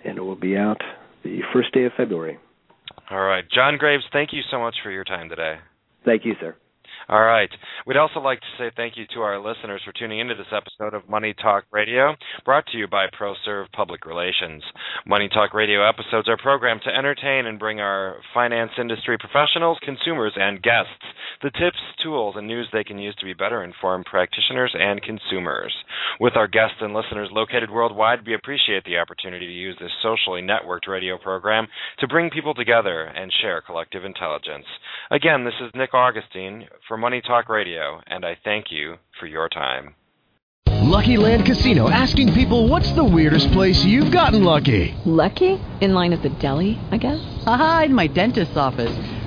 and 0.03 0.17
it 0.17 0.21
will 0.21 0.35
be 0.35 0.55
out 0.55 0.81
the 1.23 1.41
first 1.51 1.73
day 1.73 1.85
of 1.85 1.91
February. 1.97 2.37
All 3.09 3.21
right. 3.21 3.43
John 3.49 3.77
Graves, 3.77 4.03
thank 4.13 4.33
you 4.33 4.41
so 4.49 4.59
much 4.59 4.75
for 4.83 4.91
your 4.91 5.03
time 5.03 5.29
today. 5.29 5.55
Thank 6.05 6.25
you, 6.25 6.35
sir. 6.39 6.55
All 7.07 7.21
right. 7.21 7.49
We'd 7.85 7.97
also 7.97 8.19
like 8.19 8.39
to 8.39 8.45
say 8.57 8.71
thank 8.75 8.97
you 8.97 9.05
to 9.13 9.21
our 9.21 9.37
listeners 9.37 9.81
for 9.85 9.93
tuning 9.93 10.19
into 10.19 10.33
this 10.33 10.51
episode 10.51 10.95
of 10.95 11.07
Money 11.07 11.35
Talk 11.39 11.65
Radio, 11.71 12.15
brought 12.43 12.65
to 12.67 12.77
you 12.77 12.87
by 12.87 13.05
ProServe 13.07 13.71
Public 13.73 14.05
Relations. 14.07 14.63
Money 15.05 15.29
Talk 15.29 15.53
Radio 15.53 15.87
episodes 15.87 16.27
are 16.27 16.37
programmed 16.37 16.81
to 16.83 16.95
entertain 16.95 17.45
and 17.45 17.59
bring 17.59 17.79
our 17.79 18.17
finance 18.33 18.71
industry 18.79 19.17
professionals, 19.19 19.77
consumers, 19.83 20.33
and 20.35 20.63
guests 20.63 20.89
the 21.41 21.51
tips, 21.51 21.77
tools, 22.01 22.35
and 22.37 22.47
news 22.47 22.67
they 22.71 22.83
can 22.83 22.97
use 22.97 23.15
to 23.17 23.25
be 23.25 23.33
better 23.33 23.63
informed 23.63 24.05
practitioners 24.05 24.73
and 24.73 25.01
consumers. 25.01 25.73
With 26.19 26.35
our 26.35 26.47
guests 26.47 26.77
and 26.81 26.93
listeners 26.93 27.29
located 27.31 27.69
worldwide, 27.69 28.25
we 28.25 28.33
appreciate 28.33 28.83
the 28.85 28.97
opportunity 28.97 29.45
to 29.45 29.53
use 29.53 29.77
this 29.79 29.91
socially 30.01 30.41
networked 30.41 30.87
radio 30.87 31.17
program 31.17 31.67
to 31.99 32.07
bring 32.07 32.29
people 32.29 32.53
together 32.53 33.03
and 33.03 33.31
share 33.41 33.61
collective 33.61 34.05
intelligence. 34.05 34.65
Again, 35.11 35.43
this 35.43 35.53
is 35.61 35.71
Nick 35.75 35.93
Augustine 35.93 36.65
for 36.95 36.99
Money 36.99 37.19
Talk 37.19 37.49
Radio, 37.49 37.99
and 38.07 38.23
I 38.23 38.37
thank 38.45 38.71
you 38.71 38.95
for 39.19 39.27
your 39.27 39.49
time. 39.49 39.95
Lucky 40.67 41.17
Land 41.17 41.45
Casino 41.45 41.89
asking 41.89 42.33
people 42.33 42.69
what's 42.69 42.89
the 42.93 43.03
weirdest 43.03 43.51
place 43.51 43.83
you've 43.83 44.13
gotten 44.13 44.45
lucky? 44.45 44.95
Lucky? 45.05 45.59
In 45.81 45.93
line 45.93 46.13
at 46.13 46.21
the 46.21 46.29
deli, 46.29 46.79
I 46.91 46.97
guess? 46.97 47.19
Aha, 47.45 47.83
in 47.87 47.93
my 47.93 48.07
dentist's 48.07 48.55
office. 48.55 48.95